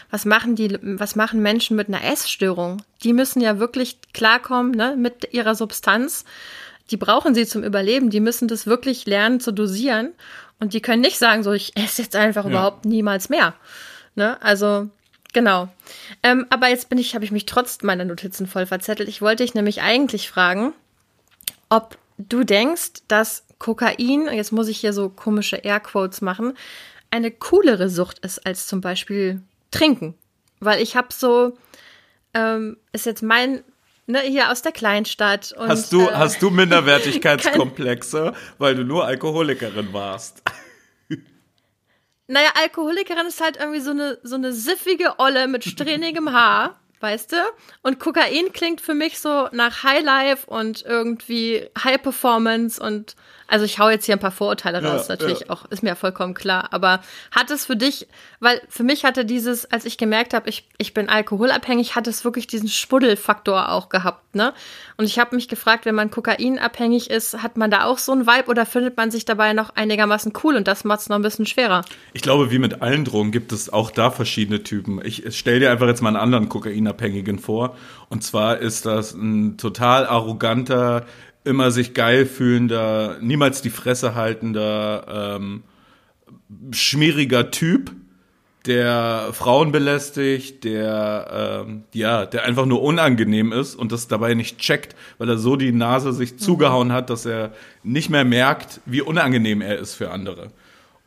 was 0.09 0.25
machen 0.25 0.55
die, 0.55 0.77
was 0.81 1.15
machen 1.15 1.41
Menschen 1.41 1.77
mit 1.77 1.87
einer 1.87 2.03
Essstörung? 2.03 2.81
Die 3.03 3.13
müssen 3.13 3.39
ja 3.39 3.59
wirklich 3.59 3.99
klarkommen, 4.13 4.71
ne, 4.71 4.95
mit 4.97 5.33
ihrer 5.33 5.53
Substanz. 5.53 6.25
Die 6.89 6.97
brauchen 6.97 7.35
sie 7.35 7.45
zum 7.45 7.63
Überleben, 7.63 8.09
die 8.09 8.21
müssen 8.21 8.47
das 8.47 8.65
wirklich 8.65 9.05
lernen 9.05 9.39
zu 9.39 9.51
dosieren 9.51 10.13
und 10.59 10.73
die 10.73 10.81
können 10.81 11.01
nicht 11.01 11.17
sagen, 11.17 11.43
so, 11.43 11.51
ich 11.51 11.75
esse 11.77 12.01
jetzt 12.01 12.15
einfach 12.15 12.43
ja. 12.45 12.49
überhaupt 12.49 12.85
niemals 12.85 13.29
mehr. 13.29 13.53
Ne? 14.15 14.41
Also, 14.41 14.89
genau. 15.33 15.69
Ähm, 16.23 16.45
aber 16.49 16.69
jetzt 16.69 16.89
bin 16.89 16.97
ich, 16.97 17.13
habe 17.13 17.25
ich 17.25 17.31
mich 17.31 17.45
trotz 17.45 17.83
meiner 17.83 18.05
Notizen 18.05 18.47
voll 18.47 18.65
verzettelt. 18.65 19.09
Ich 19.09 19.21
wollte 19.21 19.43
dich 19.43 19.53
nämlich 19.53 19.81
eigentlich 19.81 20.29
fragen, 20.29 20.73
ob 21.69 21.97
du 22.17 22.43
denkst, 22.43 23.03
dass 23.07 23.43
Kokain, 23.59 24.27
jetzt 24.31 24.51
muss 24.51 24.67
ich 24.67 24.79
hier 24.79 24.93
so 24.93 25.09
komische 25.09 25.57
Airquotes 25.57 26.21
machen, 26.21 26.57
eine 27.11 27.31
coolere 27.31 27.89
Sucht 27.89 28.19
ist 28.19 28.45
als 28.45 28.67
zum 28.67 28.81
Beispiel 28.81 29.41
Trinken. 29.71 30.15
Weil 30.59 30.81
ich 30.81 30.95
habe 30.95 31.09
so, 31.11 31.55
ähm, 32.33 32.77
ist 32.91 33.05
jetzt 33.05 33.21
mein 33.21 33.63
ne, 34.07 34.21
hier 34.21 34.51
aus 34.51 34.61
der 34.61 34.71
Kleinstadt. 34.71 35.53
Und, 35.53 35.69
hast 35.69 35.93
du, 35.93 36.01
äh, 36.01 36.13
hast 36.13 36.41
du 36.41 36.49
Minderwertigkeitskomplexe, 36.51 38.33
weil 38.57 38.75
du 38.75 38.83
nur 38.83 39.05
Alkoholikerin 39.05 39.93
warst? 39.93 40.41
Naja, 42.27 42.49
Alkoholikerin 42.61 43.25
ist 43.25 43.41
halt 43.41 43.57
irgendwie 43.57 43.79
so 43.79 43.91
eine, 43.91 44.19
so 44.23 44.35
eine 44.35 44.51
siffige 44.53 45.17
Olle 45.17 45.47
mit 45.47 45.63
strähnigem 45.63 46.33
Haar, 46.33 46.75
weißt 46.99 47.31
du? 47.31 47.37
Und 47.83 47.99
Kokain 47.99 48.51
klingt 48.53 48.81
für 48.81 48.93
mich 48.93 49.19
so 49.19 49.47
nach 49.51 49.83
Highlife 49.83 50.45
und 50.47 50.83
irgendwie 50.83 51.69
High 51.83 52.01
Performance 52.01 52.81
und 52.81 53.15
also 53.47 53.63
ich 53.63 53.79
hau 53.79 53.89
jetzt 53.89 54.05
hier 54.05 54.15
ein 54.15 54.19
paar 54.19 54.31
Vorurteile 54.31 54.83
raus, 54.83 55.07
ja, 55.07 55.15
natürlich 55.15 55.41
ja. 55.41 55.49
auch, 55.49 55.65
ist 55.69 55.81
mir 55.81 55.89
ja 55.89 55.95
vollkommen 55.95 56.33
klar. 56.33 56.67
Aber 56.71 57.01
hat 57.31 57.49
es 57.49 57.65
für 57.65 57.77
dich, 57.77 58.07
weil 58.41 58.61
für 58.67 58.83
mich 58.83 59.05
hatte 59.05 59.23
dieses, 59.23 59.71
als 59.71 59.85
ich 59.85 59.97
gemerkt 59.97 60.33
habe, 60.33 60.49
ich, 60.49 60.67
ich 60.77 60.93
bin 60.93 61.07
alkoholabhängig, 61.07 61.95
hat 61.95 62.07
es 62.07 62.25
wirklich 62.25 62.47
diesen 62.47 62.67
Spuddelfaktor 62.67 63.69
auch 63.69 63.87
gehabt, 63.87 64.26
ne? 64.37 64.53
Und 64.95 65.03
ich 65.03 65.19
habe 65.19 65.35
mich 65.35 65.49
gefragt, 65.49 65.85
wenn 65.85 65.95
man 65.95 66.09
kokainabhängig 66.09 67.09
ist, 67.09 67.43
hat 67.43 67.57
man 67.57 67.69
da 67.69 67.83
auch 67.83 67.97
so 67.97 68.13
einen 68.13 68.25
Vibe 68.25 68.49
oder 68.49 68.65
findet 68.65 68.95
man 68.95 69.11
sich 69.11 69.25
dabei 69.25 69.51
noch 69.51 69.75
einigermaßen 69.75 70.31
cool 70.43 70.55
und 70.55 70.69
das 70.69 70.85
macht 70.85 71.01
es 71.01 71.09
noch 71.09 71.17
ein 71.17 71.21
bisschen 71.21 71.45
schwerer? 71.45 71.83
Ich 72.13 72.21
glaube, 72.21 72.49
wie 72.51 72.59
mit 72.59 72.81
allen 72.81 73.03
Drogen 73.03 73.31
gibt 73.31 73.51
es 73.51 73.71
auch 73.71 73.91
da 73.91 74.09
verschiedene 74.09 74.63
Typen. 74.63 75.01
Ich 75.03 75.23
stell 75.31 75.59
dir 75.59 75.71
einfach 75.71 75.87
jetzt 75.87 76.01
mal 76.01 76.09
einen 76.09 76.17
anderen 76.17 76.47
Kokainabhängigen 76.47 77.39
vor. 77.39 77.75
Und 78.07 78.23
zwar 78.23 78.59
ist 78.59 78.85
das 78.85 79.13
ein 79.13 79.57
total 79.57 80.05
arroganter, 80.05 81.05
immer 81.43 81.71
sich 81.71 81.93
geil 81.93 82.25
fühlender, 82.25 83.17
niemals 83.21 83.61
die 83.61 83.69
Fresse 83.69 84.15
haltender, 84.15 85.35
ähm, 85.37 85.63
schmieriger 86.71 87.51
Typ, 87.51 87.91
der 88.67 89.29
Frauen 89.31 89.71
belästigt, 89.71 90.63
der 90.63 91.63
ähm, 91.65 91.83
ja, 91.93 92.25
der 92.25 92.43
einfach 92.43 92.65
nur 92.65 92.81
unangenehm 92.81 93.51
ist 93.51 93.75
und 93.75 93.91
das 93.91 94.07
dabei 94.07 94.33
nicht 94.33 94.59
checkt, 94.59 94.95
weil 95.17 95.29
er 95.29 95.37
so 95.37 95.55
die 95.55 95.71
Nase 95.71 96.13
sich 96.13 96.33
mhm. 96.33 96.37
zugehauen 96.39 96.91
hat, 96.91 97.09
dass 97.09 97.25
er 97.25 97.51
nicht 97.83 98.09
mehr 98.09 98.25
merkt, 98.25 98.81
wie 98.85 99.01
unangenehm 99.01 99.61
er 99.61 99.77
ist 99.77 99.95
für 99.95 100.11
andere. 100.11 100.51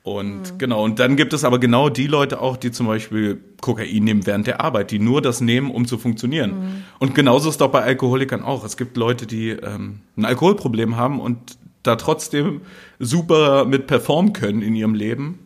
Und 0.02 0.52
mhm. 0.52 0.58
genau, 0.58 0.82
und 0.82 0.98
dann 0.98 1.16
gibt 1.16 1.34
es 1.34 1.44
aber 1.44 1.58
genau 1.58 1.90
die 1.90 2.06
Leute 2.06 2.40
auch, 2.40 2.56
die 2.56 2.70
zum 2.70 2.86
Beispiel 2.86 3.38
Kokain 3.60 4.02
nehmen 4.02 4.26
während 4.26 4.46
der 4.46 4.62
Arbeit, 4.62 4.90
die 4.90 4.98
nur 4.98 5.20
das 5.20 5.42
nehmen, 5.42 5.70
um 5.70 5.86
zu 5.86 5.98
funktionieren. 5.98 6.50
Mhm. 6.50 6.82
Und 6.98 7.14
genauso 7.14 7.50
ist 7.50 7.60
doch 7.60 7.70
bei 7.70 7.82
Alkoholikern 7.82 8.42
auch. 8.42 8.64
Es 8.64 8.78
gibt 8.78 8.96
Leute, 8.96 9.26
die 9.26 9.50
ähm, 9.50 10.00
ein 10.16 10.24
Alkoholproblem 10.24 10.96
haben 10.96 11.20
und 11.20 11.58
da 11.82 11.96
trotzdem 11.96 12.62
super 12.98 13.66
mit 13.66 13.86
performen 13.86 14.32
können 14.32 14.62
in 14.62 14.74
ihrem 14.74 14.94
Leben 14.94 15.38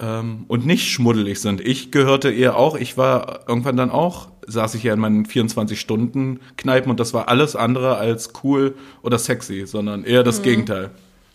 ähm, 0.00 0.44
und 0.48 0.66
nicht 0.66 0.90
schmuddelig 0.90 1.40
sind. 1.40 1.60
Ich 1.60 1.90
gehörte 1.92 2.30
eher 2.30 2.56
auch, 2.56 2.76
ich 2.76 2.96
war 2.96 3.44
irgendwann 3.48 3.76
dann 3.76 3.90
auch, 3.90 4.28
saß 4.46 4.74
ich 4.74 4.82
ja 4.82 4.94
in 4.94 5.00
meinen 5.00 5.26
24-Stunden-Kneipen 5.26 6.90
und 6.90 6.98
das 6.98 7.14
war 7.14 7.28
alles 7.28 7.54
andere 7.54 7.96
als 7.96 8.32
cool 8.42 8.74
oder 9.02 9.18
sexy, 9.18 9.66
sondern 9.66 10.04
eher 10.04 10.22
das 10.22 10.38
mhm. 10.38 10.44
Gegenteil. 10.44 10.90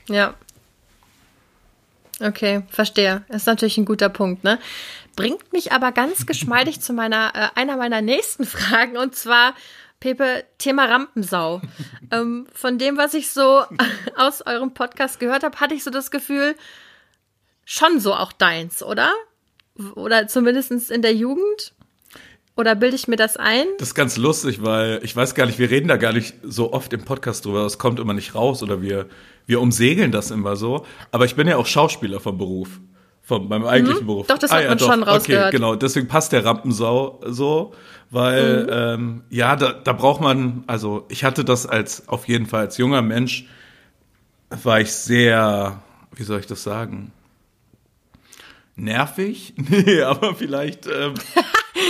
Ja. 0.10 0.34
Okay, 2.22 2.64
verstehe. 2.70 3.24
Ist 3.30 3.48
natürlich 3.48 3.78
ein 3.78 3.86
guter 3.86 4.10
Punkt, 4.10 4.44
ne? 4.44 4.60
Bringt 5.16 5.54
mich 5.54 5.72
aber 5.72 5.92
ganz 5.92 6.26
geschmeidig 6.26 6.82
zu 6.82 6.94
meiner, 6.94 7.32
äh, 7.36 7.60
einer 7.60 7.78
meiner 7.78 8.02
nächsten 8.02 8.46
Fragen 8.46 8.98
und 8.98 9.16
zwar, 9.16 9.54
Pepe, 10.00 10.44
Thema 10.58 10.86
Rampensau. 10.86 11.62
ähm, 12.12 12.48
von 12.54 12.78
dem, 12.78 12.98
was 12.98 13.14
ich 13.14 13.32
so 13.32 13.64
aus 14.16 14.42
eurem 14.46 14.74
Podcast 14.74 15.20
gehört 15.20 15.44
habe, 15.44 15.60
hatte 15.60 15.76
ich 15.76 15.84
so 15.84 15.92
das 15.92 16.10
Gefühl, 16.10 16.56
schon 17.66 18.00
so 18.00 18.14
auch 18.14 18.32
deins, 18.32 18.82
oder? 18.82 19.12
Oder 19.96 20.28
zumindest 20.28 20.72
in 20.90 21.02
der 21.02 21.14
Jugend? 21.14 21.74
Oder 22.58 22.76
bilde 22.76 22.96
ich 22.96 23.10
mir 23.10 23.18
das 23.18 23.36
ein? 23.36 23.66
Das 23.80 23.90
ist 23.90 23.96
ganz 23.96 24.16
lustig, 24.16 24.64
weil 24.64 25.02
ich 25.04 25.14
weiß 25.14 25.36
gar 25.36 25.46
nicht, 25.46 25.60
wir 25.60 25.70
reden 25.70 25.90
da 25.90 25.98
gar 25.98 26.14
nicht 26.14 26.36
so 26.42 26.72
oft 26.72 26.94
im 26.94 27.04
Podcast 27.04 27.44
drüber. 27.44 27.66
Es 27.66 27.78
kommt 27.78 28.00
immer 28.00 28.14
nicht 28.14 28.34
raus 28.34 28.64
oder 28.64 28.82
wir, 28.82 29.08
wir 29.46 29.60
umsegeln 29.60 30.14
das 30.14 30.32
immer 30.32 30.56
so. 30.56 30.86
Aber 31.12 31.26
ich 31.26 31.36
bin 31.36 31.50
ja 31.50 31.58
auch 31.58 31.66
Schauspieler 31.66 32.22
vom 32.22 32.38
Beruf. 32.38 32.80
Von 33.24 33.50
meinem 33.50 33.66
eigentlichen 33.66 34.04
mhm. 34.04 34.08
Beruf. 34.08 34.28
Doch, 34.28 34.38
das 34.38 34.52
hat 34.52 34.60
ah, 34.60 34.62
ja, 34.62 34.70
man 34.70 34.78
doch. 34.78 34.86
schon 34.86 35.04
rausgehört. 35.04 35.48
Okay, 35.48 35.58
genau. 35.58 35.76
Deswegen 35.76 36.08
passt 36.08 36.32
der 36.32 36.46
Rampensau 36.46 37.20
so, 37.26 37.74
weil, 38.12 38.64
mhm. 38.64 38.70
ähm, 38.72 39.24
ja, 39.32 39.56
da, 39.56 39.74
da 39.74 39.94
braucht 39.94 40.22
man, 40.22 40.64
also 40.68 41.06
ich 41.10 41.24
hatte 41.24 41.44
das 41.44 41.66
als, 41.66 42.08
auf 42.08 42.28
jeden 42.28 42.46
Fall 42.46 42.62
als 42.62 42.78
junger 42.78 43.02
Mensch, 43.02 43.48
war 44.64 44.80
ich 44.80 44.94
sehr, 44.94 45.82
wie 46.16 46.24
soll 46.24 46.40
ich 46.40 46.46
das 46.46 46.62
sagen? 46.62 47.12
Nervig. 48.76 49.54
Nee, 49.70 50.02
aber 50.02 50.36
vielleicht. 50.36 50.88
Ähm, 50.88 51.14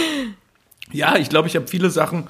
ja, 0.92 1.18
ich 1.18 1.30
glaube, 1.30 1.48
ich 1.48 1.56
habe 1.56 1.68
viele 1.68 1.89
Sachen 1.89 2.27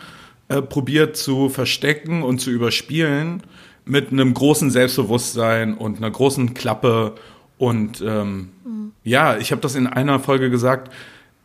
äh, 0.48 0.62
probiert 0.62 1.18
zu 1.18 1.50
verstecken 1.50 2.24
und 2.24 2.40
zu 2.40 2.52
überspielen 2.52 3.44
mit 3.86 4.12
einem 4.12 4.34
großen 4.34 4.72
Selbstbewusstsein 4.72 5.76
und 5.76 5.98
einer 5.98 6.12
großen 6.12 6.54
Klappe. 6.54 7.16
Und 7.58 8.02
ähm, 8.02 8.52
mhm. 8.64 8.92
ja, 9.04 9.38
ich 9.38 9.52
habe 9.52 9.62
das 9.62 9.76
in 9.76 9.88
einer 9.88 10.20
Folge 10.20 10.50
gesagt, 10.50 10.92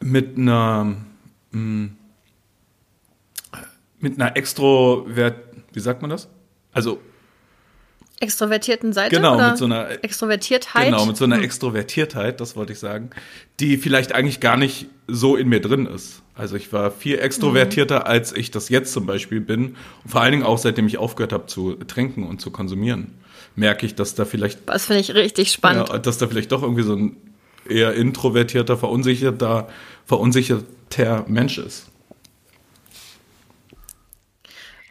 mit 0.00 0.38
einer 0.38 0.85
mh, 0.85 0.99
hm, 1.52 1.97
mit 4.00 4.21
einer 4.21 4.37
Extrovert, 4.37 5.37
wie 5.73 5.81
sagt 5.81 6.00
man 6.00 6.11
das? 6.11 6.29
Also 6.73 7.00
extrovertierten 8.21 8.93
Seite 8.93 9.17
genau, 9.17 9.35
oder 9.35 9.50
mit 9.50 9.59
so 9.59 9.65
einer 9.65 10.05
Extrovertiertheit. 10.05 10.87
Genau, 10.87 11.07
mit 11.07 11.17
so 11.17 11.25
einer 11.25 11.37
hm. 11.37 11.45
Extrovertiertheit, 11.45 12.41
das 12.41 12.55
wollte 12.55 12.73
ich 12.73 12.79
sagen, 12.79 13.11
die 13.59 13.79
vielleicht 13.79 14.12
eigentlich 14.12 14.41
gar 14.41 14.57
nicht 14.57 14.87
so 15.09 15.37
in 15.37 15.49
mir 15.49 15.61
drin 15.61 15.87
ist. 15.87 16.23
Also 16.35 16.57
ich 16.57 16.73
war 16.73 16.91
viel 16.91 17.19
extrovertierter, 17.19 18.00
mhm. 18.00 18.07
als 18.07 18.33
ich 18.33 18.50
das 18.50 18.69
jetzt 18.69 18.93
zum 18.93 19.07
Beispiel 19.07 19.41
bin. 19.41 19.77
Und 20.05 20.11
vor 20.11 20.21
allen 20.23 20.33
Dingen 20.33 20.45
auch 20.45 20.59
seitdem 20.59 20.87
ich 20.87 20.99
aufgehört 20.99 21.33
habe 21.33 21.47
zu 21.47 21.75
trinken 21.75 22.27
und 22.27 22.41
zu 22.41 22.50
konsumieren, 22.50 23.19
merke 23.57 23.85
ich, 23.85 23.95
dass 23.95 24.15
da 24.15 24.25
vielleicht. 24.25 24.61
Das 24.67 24.87
finde 24.87 25.00
ich 25.00 25.15
richtig 25.15 25.50
spannend. 25.53 25.89
Ja, 25.89 25.99
dass 25.99 26.19
da 26.19 26.29
vielleicht 26.29 26.53
doch 26.53 26.62
irgendwie 26.62 26.83
so 26.83 26.95
ein 26.95 27.17
eher 27.69 27.95
introvertierter, 27.95 28.77
verunsicherter, 28.77 29.69
verunsicherter 30.07 31.25
Mensch 31.29 31.59
ist. 31.59 31.89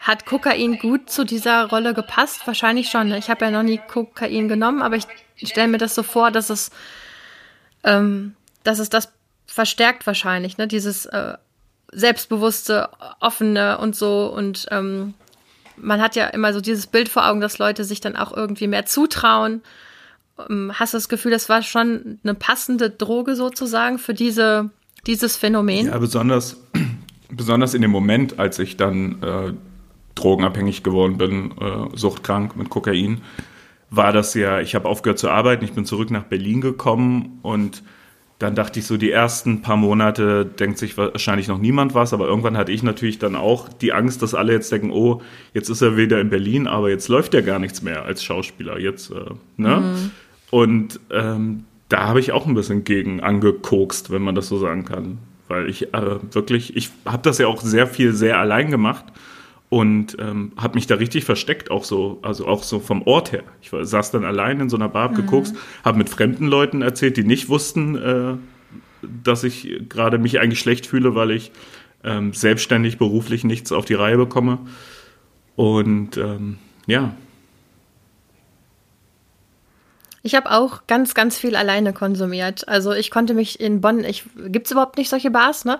Hat 0.09 0.25
Kokain 0.25 0.79
gut 0.79 1.07
zu 1.11 1.23
dieser 1.23 1.65
Rolle 1.65 1.93
gepasst? 1.93 2.47
Wahrscheinlich 2.47 2.89
schon. 2.89 3.11
Ich 3.11 3.29
habe 3.29 3.45
ja 3.45 3.51
noch 3.51 3.61
nie 3.61 3.77
Kokain 3.77 4.47
genommen, 4.47 4.81
aber 4.81 4.95
ich 4.95 5.05
stelle 5.43 5.67
mir 5.67 5.77
das 5.77 5.93
so 5.93 6.01
vor, 6.01 6.31
dass 6.31 6.49
es, 6.49 6.71
ähm, 7.83 8.33
dass 8.63 8.79
es 8.79 8.89
das 8.89 9.13
verstärkt 9.45 10.07
wahrscheinlich, 10.07 10.57
ne? 10.57 10.67
Dieses 10.67 11.05
äh, 11.05 11.37
selbstbewusste, 11.91 12.89
offene 13.19 13.77
und 13.77 13.95
so. 13.95 14.33
Und 14.35 14.65
ähm, 14.71 15.13
man 15.77 16.01
hat 16.01 16.15
ja 16.15 16.25
immer 16.25 16.53
so 16.53 16.59
dieses 16.59 16.87
Bild 16.87 17.07
vor 17.07 17.27
Augen, 17.27 17.39
dass 17.39 17.59
Leute 17.59 17.83
sich 17.83 18.01
dann 18.01 18.15
auch 18.15 18.35
irgendwie 18.35 18.65
mehr 18.65 18.87
zutrauen. 18.87 19.61
Ähm, 20.49 20.71
hast 20.73 20.95
du 20.95 20.97
das 20.97 21.09
Gefühl, 21.09 21.29
das 21.29 21.49
war 21.49 21.61
schon 21.61 22.17
eine 22.23 22.33
passende 22.33 22.89
Droge 22.89 23.35
sozusagen 23.35 23.99
für 23.99 24.15
diese, 24.15 24.71
dieses 25.05 25.37
Phänomen? 25.37 25.85
Ja, 25.85 25.99
besonders, 25.99 26.57
besonders 27.29 27.75
in 27.75 27.83
dem 27.83 27.91
Moment, 27.91 28.39
als 28.39 28.57
ich 28.57 28.75
dann 28.75 29.21
äh, 29.21 29.53
drogenabhängig 30.19 30.83
geworden 30.83 31.17
bin, 31.17 31.51
äh, 31.59 31.95
suchtkrank 31.95 32.55
mit 32.55 32.69
Kokain, 32.69 33.21
war 33.89 34.13
das 34.13 34.33
ja, 34.33 34.59
ich 34.59 34.75
habe 34.75 34.87
aufgehört 34.87 35.19
zu 35.19 35.29
arbeiten, 35.29 35.65
ich 35.65 35.73
bin 35.73 35.85
zurück 35.85 36.11
nach 36.11 36.23
Berlin 36.23 36.61
gekommen 36.61 37.39
und 37.41 37.83
dann 38.39 38.55
dachte 38.55 38.79
ich 38.79 38.85
so, 38.85 38.95
die 38.95 39.11
ersten 39.11 39.61
paar 39.61 39.75
Monate 39.75 40.45
denkt 40.45 40.77
sich 40.77 40.97
wahrscheinlich 40.97 41.49
noch 41.49 41.57
niemand 41.57 41.93
was, 41.93 42.13
aber 42.13 42.25
irgendwann 42.27 42.55
hatte 42.55 42.71
ich 42.71 42.83
natürlich 42.83 43.19
dann 43.19 43.35
auch 43.35 43.67
die 43.67 43.91
Angst, 43.91 44.21
dass 44.21 44.33
alle 44.33 44.53
jetzt 44.53 44.71
denken, 44.71 44.91
oh, 44.91 45.21
jetzt 45.53 45.67
ist 45.69 45.81
er 45.81 45.97
wieder 45.97 46.21
in 46.21 46.29
Berlin, 46.29 46.65
aber 46.65 46.89
jetzt 46.89 47.09
läuft 47.09 47.33
ja 47.33 47.41
gar 47.41 47.59
nichts 47.59 47.81
mehr 47.81 48.05
als 48.05 48.23
Schauspieler. 48.23 48.79
Jetzt, 48.79 49.11
äh, 49.11 49.25
ne? 49.57 49.77
Mhm. 49.81 50.11
Und 50.51 50.99
ähm, 51.11 51.65
da 51.89 52.07
habe 52.07 52.21
ich 52.21 52.31
auch 52.31 52.47
ein 52.47 52.53
bisschen 52.53 52.85
gegen 52.85 53.19
angekokst, 53.19 54.09
wenn 54.09 54.21
man 54.21 54.35
das 54.35 54.47
so 54.47 54.57
sagen 54.57 54.85
kann. 54.85 55.17
Weil 55.49 55.69
ich 55.69 55.93
äh, 55.93 56.19
wirklich, 56.31 56.77
ich 56.77 56.91
habe 57.05 57.23
das 57.23 57.39
ja 57.39 57.47
auch 57.47 57.59
sehr 57.59 57.87
viel 57.87 58.13
sehr 58.13 58.37
allein 58.37 58.71
gemacht 58.71 59.05
und 59.69 60.17
ähm, 60.19 60.51
habe 60.57 60.75
mich 60.75 60.87
da 60.87 60.95
richtig 60.95 61.25
versteckt, 61.25 61.69
auch 61.69 61.83
so, 61.83 62.19
also 62.23 62.47
auch 62.47 62.63
so 62.63 62.79
vom 62.79 63.03
Ort 63.03 63.31
her. 63.31 63.43
Ich 63.61 63.71
war, 63.71 63.85
saß 63.85 64.11
dann 64.11 64.25
allein 64.25 64.59
in 64.59 64.69
so 64.69 64.77
einer 64.77 64.89
Bar, 64.89 65.03
hab 65.03 65.11
mhm. 65.11 65.17
geguckt, 65.17 65.53
habe 65.85 65.97
mit 65.97 66.09
fremden 66.09 66.47
Leuten 66.47 66.81
erzählt, 66.81 67.17
die 67.17 67.23
nicht 67.23 67.49
wussten, 67.49 67.95
äh, 67.95 68.35
dass 69.23 69.43
ich 69.43 69.83
gerade 69.87 70.17
mich 70.17 70.39
eigentlich 70.39 70.59
schlecht 70.59 70.87
fühle, 70.87 71.13
weil 71.15 71.31
ich 71.31 71.51
ähm, 72.03 72.33
selbstständig 72.33 72.97
beruflich 72.97 73.43
nichts 73.43 73.71
auf 73.71 73.85
die 73.85 73.93
Reihe 73.93 74.17
bekomme. 74.17 74.59
Und 75.55 76.17
ähm, 76.17 76.57
ja, 76.87 77.15
ich 80.21 80.35
habe 80.35 80.51
auch 80.51 80.81
ganz, 80.87 81.13
ganz 81.13 81.37
viel 81.37 81.55
alleine 81.55 81.93
konsumiert. 81.93 82.67
Also 82.67 82.91
ich 82.91 83.11
konnte 83.11 83.33
mich 83.33 83.59
in 83.59 83.81
Bonn, 83.81 84.03
ich 84.03 84.23
gibt's 84.35 84.71
überhaupt 84.71 84.97
nicht 84.97 85.09
solche 85.09 85.31
Bars, 85.31 85.65
ne? 85.65 85.79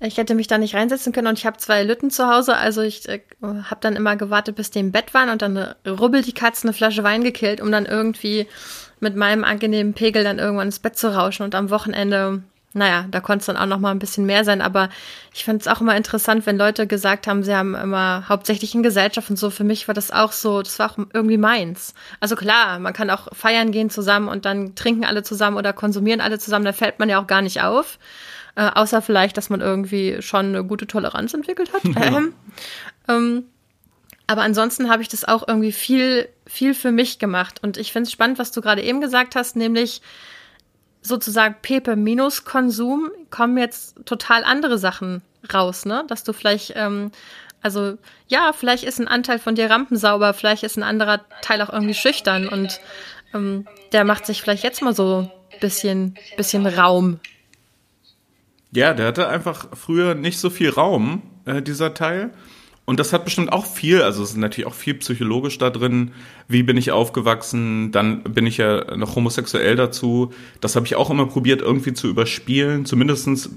Ich 0.00 0.16
hätte 0.16 0.34
mich 0.34 0.48
da 0.48 0.58
nicht 0.58 0.74
reinsetzen 0.74 1.12
können 1.12 1.28
und 1.28 1.38
ich 1.38 1.46
habe 1.46 1.58
zwei 1.58 1.84
Lütten 1.84 2.10
zu 2.10 2.26
Hause. 2.26 2.56
Also 2.56 2.82
ich 2.82 3.08
äh, 3.08 3.20
habe 3.40 3.80
dann 3.80 3.96
immer 3.96 4.16
gewartet, 4.16 4.56
bis 4.56 4.70
die 4.70 4.80
im 4.80 4.92
Bett 4.92 5.14
waren 5.14 5.30
und 5.30 5.42
dann 5.42 5.74
rubbelt 5.86 6.26
die 6.26 6.34
Katze 6.34 6.64
eine 6.64 6.72
Flasche 6.72 7.04
Wein 7.04 7.22
gekillt, 7.22 7.60
um 7.60 7.70
dann 7.70 7.86
irgendwie 7.86 8.46
mit 9.00 9.14
meinem 9.14 9.44
angenehmen 9.44 9.94
Pegel 9.94 10.24
dann 10.24 10.38
irgendwann 10.38 10.68
ins 10.68 10.78
Bett 10.78 10.96
zu 10.96 11.14
rauschen 11.14 11.44
und 11.44 11.54
am 11.54 11.70
Wochenende 11.70 12.42
naja, 12.76 13.06
da 13.10 13.20
konnte 13.20 13.40
es 13.40 13.46
dann 13.46 13.56
auch 13.56 13.66
noch 13.66 13.78
mal 13.78 13.90
ein 13.90 13.98
bisschen 13.98 14.26
mehr 14.26 14.44
sein, 14.44 14.60
aber 14.60 14.90
ich 15.32 15.44
fand 15.44 15.62
es 15.62 15.68
auch 15.68 15.80
immer 15.80 15.96
interessant, 15.96 16.44
wenn 16.44 16.58
Leute 16.58 16.86
gesagt 16.86 17.26
haben, 17.26 17.42
sie 17.42 17.54
haben 17.54 17.74
immer 17.74 18.28
hauptsächlich 18.28 18.74
in 18.74 18.82
Gesellschaft 18.82 19.30
und 19.30 19.36
so. 19.36 19.48
Für 19.48 19.64
mich 19.64 19.88
war 19.88 19.94
das 19.94 20.10
auch 20.10 20.32
so, 20.32 20.60
das 20.60 20.78
war 20.78 20.90
auch 20.90 20.98
irgendwie 21.14 21.38
meins. 21.38 21.94
Also 22.20 22.36
klar, 22.36 22.78
man 22.78 22.92
kann 22.92 23.08
auch 23.08 23.34
feiern 23.34 23.72
gehen 23.72 23.88
zusammen 23.88 24.28
und 24.28 24.44
dann 24.44 24.74
trinken 24.74 25.06
alle 25.06 25.22
zusammen 25.22 25.56
oder 25.56 25.72
konsumieren 25.72 26.20
alle 26.20 26.38
zusammen, 26.38 26.66
da 26.66 26.72
fällt 26.72 26.98
man 26.98 27.08
ja 27.08 27.20
auch 27.20 27.26
gar 27.26 27.40
nicht 27.40 27.62
auf. 27.62 27.98
Äh, 28.56 28.70
außer 28.74 29.00
vielleicht, 29.00 29.36
dass 29.38 29.48
man 29.48 29.62
irgendwie 29.62 30.20
schon 30.20 30.46
eine 30.46 30.64
gute 30.64 30.86
Toleranz 30.86 31.34
entwickelt 31.34 31.72
hat. 31.72 31.82
Ähm, 31.96 32.34
ähm, 33.08 33.44
aber 34.26 34.42
ansonsten 34.42 34.90
habe 34.90 35.02
ich 35.02 35.08
das 35.08 35.24
auch 35.24 35.46
irgendwie 35.46 35.72
viel, 35.72 36.28
viel 36.46 36.74
für 36.74 36.90
mich 36.90 37.18
gemacht. 37.18 37.62
Und 37.62 37.76
ich 37.78 37.92
finde 37.92 38.08
es 38.08 38.12
spannend, 38.12 38.38
was 38.38 38.52
du 38.52 38.60
gerade 38.60 38.82
eben 38.82 39.00
gesagt 39.00 39.36
hast, 39.36 39.56
nämlich, 39.56 40.02
sozusagen 41.06 41.56
Pepe 41.62 41.96
minus 41.96 42.44
Konsum 42.44 43.10
kommen 43.30 43.58
jetzt 43.58 43.96
total 44.04 44.44
andere 44.44 44.78
Sachen 44.78 45.22
raus, 45.52 45.84
ne? 45.84 46.04
Dass 46.08 46.24
du 46.24 46.32
vielleicht, 46.32 46.72
ähm, 46.76 47.10
also 47.62 47.96
ja, 48.28 48.52
vielleicht 48.52 48.84
ist 48.84 49.00
ein 49.00 49.08
Anteil 49.08 49.38
von 49.38 49.54
dir 49.54 49.70
rampensauber, 49.70 50.34
vielleicht 50.34 50.62
ist 50.62 50.76
ein 50.76 50.82
anderer 50.82 51.20
Teil 51.42 51.62
auch 51.62 51.72
irgendwie 51.72 51.94
schüchtern 51.94 52.48
und 52.48 52.80
ähm, 53.34 53.66
der 53.92 54.04
macht 54.04 54.26
sich 54.26 54.42
vielleicht 54.42 54.64
jetzt 54.64 54.82
mal 54.82 54.94
so 54.94 55.30
bisschen, 55.60 56.16
bisschen 56.36 56.66
Raum. 56.66 57.20
Ja, 58.72 58.92
der 58.92 59.06
hatte 59.06 59.28
einfach 59.28 59.68
früher 59.74 60.14
nicht 60.14 60.38
so 60.38 60.50
viel 60.50 60.70
Raum, 60.70 61.22
äh, 61.46 61.62
dieser 61.62 61.94
Teil. 61.94 62.30
Und 62.86 63.00
das 63.00 63.12
hat 63.12 63.24
bestimmt 63.24 63.52
auch 63.52 63.66
viel, 63.66 64.00
also 64.00 64.22
es 64.22 64.30
ist 64.30 64.36
natürlich 64.36 64.68
auch 64.68 64.74
viel 64.74 64.94
psychologisch 64.94 65.58
da 65.58 65.70
drin. 65.70 66.12
Wie 66.46 66.62
bin 66.62 66.76
ich 66.76 66.92
aufgewachsen? 66.92 67.90
Dann 67.90 68.22
bin 68.22 68.46
ich 68.46 68.58
ja 68.58 68.96
noch 68.96 69.16
homosexuell 69.16 69.74
dazu. 69.74 70.32
Das 70.60 70.76
habe 70.76 70.86
ich 70.86 70.94
auch 70.94 71.10
immer 71.10 71.26
probiert 71.26 71.62
irgendwie 71.62 71.94
zu 71.94 72.06
überspielen, 72.06 72.86
zumindestens 72.86 73.50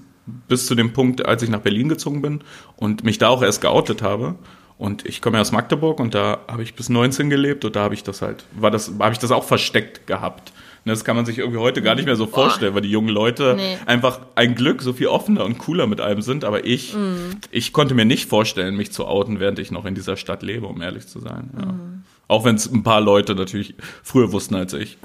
bis 0.47 0.65
zu 0.65 0.73
dem 0.73 0.93
Punkt, 0.93 1.25
als 1.27 1.43
ich 1.43 1.49
nach 1.49 1.61
Berlin 1.61 1.89
gezogen 1.89 2.23
bin 2.23 2.41
und 2.75 3.03
mich 3.03 3.19
da 3.19 3.29
auch 3.29 3.43
erst 3.43 3.61
geoutet 3.61 4.01
habe. 4.01 4.35
Und 4.79 5.05
ich 5.05 5.21
komme 5.21 5.37
ja 5.37 5.41
aus 5.41 5.51
Magdeburg 5.51 5.99
und 5.99 6.15
da 6.15 6.39
habe 6.47 6.63
ich 6.63 6.73
bis 6.73 6.89
19 6.89 7.29
gelebt 7.29 7.65
und 7.65 7.75
da 7.75 7.81
habe 7.81 7.93
ich 7.93 8.03
das 8.03 8.23
halt, 8.23 8.45
war 8.53 8.71
das, 8.71 8.91
habe 8.97 9.11
ich 9.13 9.19
das 9.19 9.29
auch 9.29 9.43
versteckt 9.43 10.07
gehabt. 10.07 10.53
Und 10.85 10.89
das 10.89 11.03
kann 11.03 11.15
man 11.15 11.25
sich 11.25 11.37
irgendwie 11.37 11.59
heute 11.59 11.81
gar 11.81 11.95
nicht 11.95 12.05
mehr 12.05 12.15
so 12.15 12.25
vorstellen, 12.25 12.73
weil 12.73 12.81
die 12.81 12.91
jungen 12.91 13.09
Leute 13.09 13.55
Nee. 13.55 13.77
einfach 13.85 14.21
ein 14.35 14.55
Glück 14.55 14.81
so 14.81 14.93
viel 14.93 15.07
offener 15.07 15.43
und 15.45 15.57
cooler 15.57 15.87
mit 15.87 15.99
einem 16.01 16.21
sind. 16.21 16.45
Aber 16.45 16.65
ich, 16.65 16.95
ich 17.51 17.73
konnte 17.73 17.93
mir 17.95 18.05
nicht 18.05 18.29
vorstellen, 18.29 18.75
mich 18.75 18.91
zu 18.91 19.05
outen, 19.05 19.39
während 19.39 19.59
ich 19.59 19.71
noch 19.71 19.85
in 19.85 19.95
dieser 19.95 20.17
Stadt 20.17 20.41
lebe, 20.41 20.67
um 20.67 20.81
ehrlich 20.81 21.07
zu 21.07 21.19
sein. 21.19 21.49
Ja. 21.59 21.75
Auch 22.27 22.45
wenn 22.45 22.55
es 22.55 22.71
ein 22.71 22.83
paar 22.83 23.01
Leute 23.01 23.35
natürlich 23.35 23.75
früher 24.03 24.31
wussten 24.31 24.55
als 24.55 24.73
ich. 24.73 24.97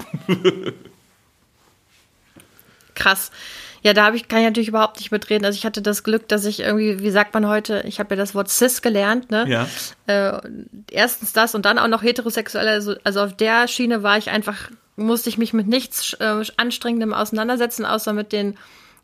Krass. 2.93 3.31
Ja, 3.83 3.93
da 3.93 4.05
habe 4.05 4.15
ich, 4.15 4.27
kann 4.27 4.39
ich 4.39 4.45
natürlich 4.45 4.69
überhaupt 4.69 4.97
nicht 4.97 5.11
mitreden. 5.11 5.45
Also 5.45 5.57
ich 5.57 5.65
hatte 5.65 5.81
das 5.81 6.03
Glück, 6.03 6.27
dass 6.27 6.45
ich 6.45 6.61
irgendwie, 6.61 7.01
wie 7.01 7.11
sagt 7.11 7.33
man 7.35 7.47
heute, 7.47 7.83
ich 7.85 7.99
habe 7.99 8.15
ja 8.15 8.15
das 8.15 8.33
Wort 8.33 8.49
cis 8.49 8.81
gelernt, 8.81 9.29
ne? 9.29 9.45
Ja. 9.47 9.67
Äh, 10.07 10.41
erstens 10.89 11.33
das 11.33 11.53
und 11.53 11.65
dann 11.65 11.77
auch 11.77 11.87
noch 11.87 12.01
heterosexuell. 12.01 12.67
Also, 12.67 12.95
also 13.03 13.21
auf 13.21 13.35
der 13.35 13.67
Schiene 13.67 14.01
war 14.01 14.17
ich 14.17 14.31
einfach, 14.31 14.71
musste 14.95 15.29
ich 15.29 15.37
mich 15.37 15.53
mit 15.53 15.67
nichts 15.67 16.13
äh, 16.13 16.43
Anstrengendem 16.57 17.13
auseinandersetzen, 17.13 17.85
außer 17.85 18.13
mit 18.13 18.31
den 18.31 18.57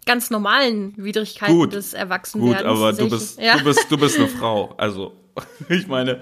ganz 0.06 0.30
normalen 0.30 0.94
Widrigkeiten 0.98 1.54
Gut. 1.54 1.74
des 1.74 1.94
Erwachsenwerdens. 1.94 2.62
Gut, 2.62 2.66
aber 2.66 2.94
du 2.94 3.10
bist, 3.10 3.40
ja. 3.40 3.58
du 3.58 3.64
bist, 3.64 3.86
du 3.90 3.98
bist 3.98 4.18
eine 4.18 4.28
Frau. 4.28 4.74
Also, 4.78 5.14
ich 5.70 5.88
meine, 5.88 6.22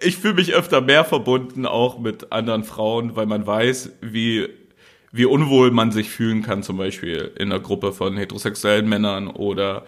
ich 0.00 0.16
fühle 0.16 0.34
mich 0.34 0.54
öfter 0.54 0.80
mehr 0.80 1.04
verbunden 1.04 1.66
auch 1.66 1.98
mit 1.98 2.32
anderen 2.32 2.64
Frauen, 2.64 3.16
weil 3.16 3.26
man 3.26 3.46
weiß, 3.46 3.92
wie, 4.00 4.48
wie 5.12 5.24
unwohl 5.24 5.70
man 5.70 5.92
sich 5.92 6.10
fühlen 6.10 6.42
kann, 6.42 6.62
zum 6.62 6.76
Beispiel 6.76 7.32
in 7.38 7.52
einer 7.52 7.60
Gruppe 7.60 7.92
von 7.92 8.16
heterosexuellen 8.16 8.88
Männern 8.88 9.28
oder 9.28 9.86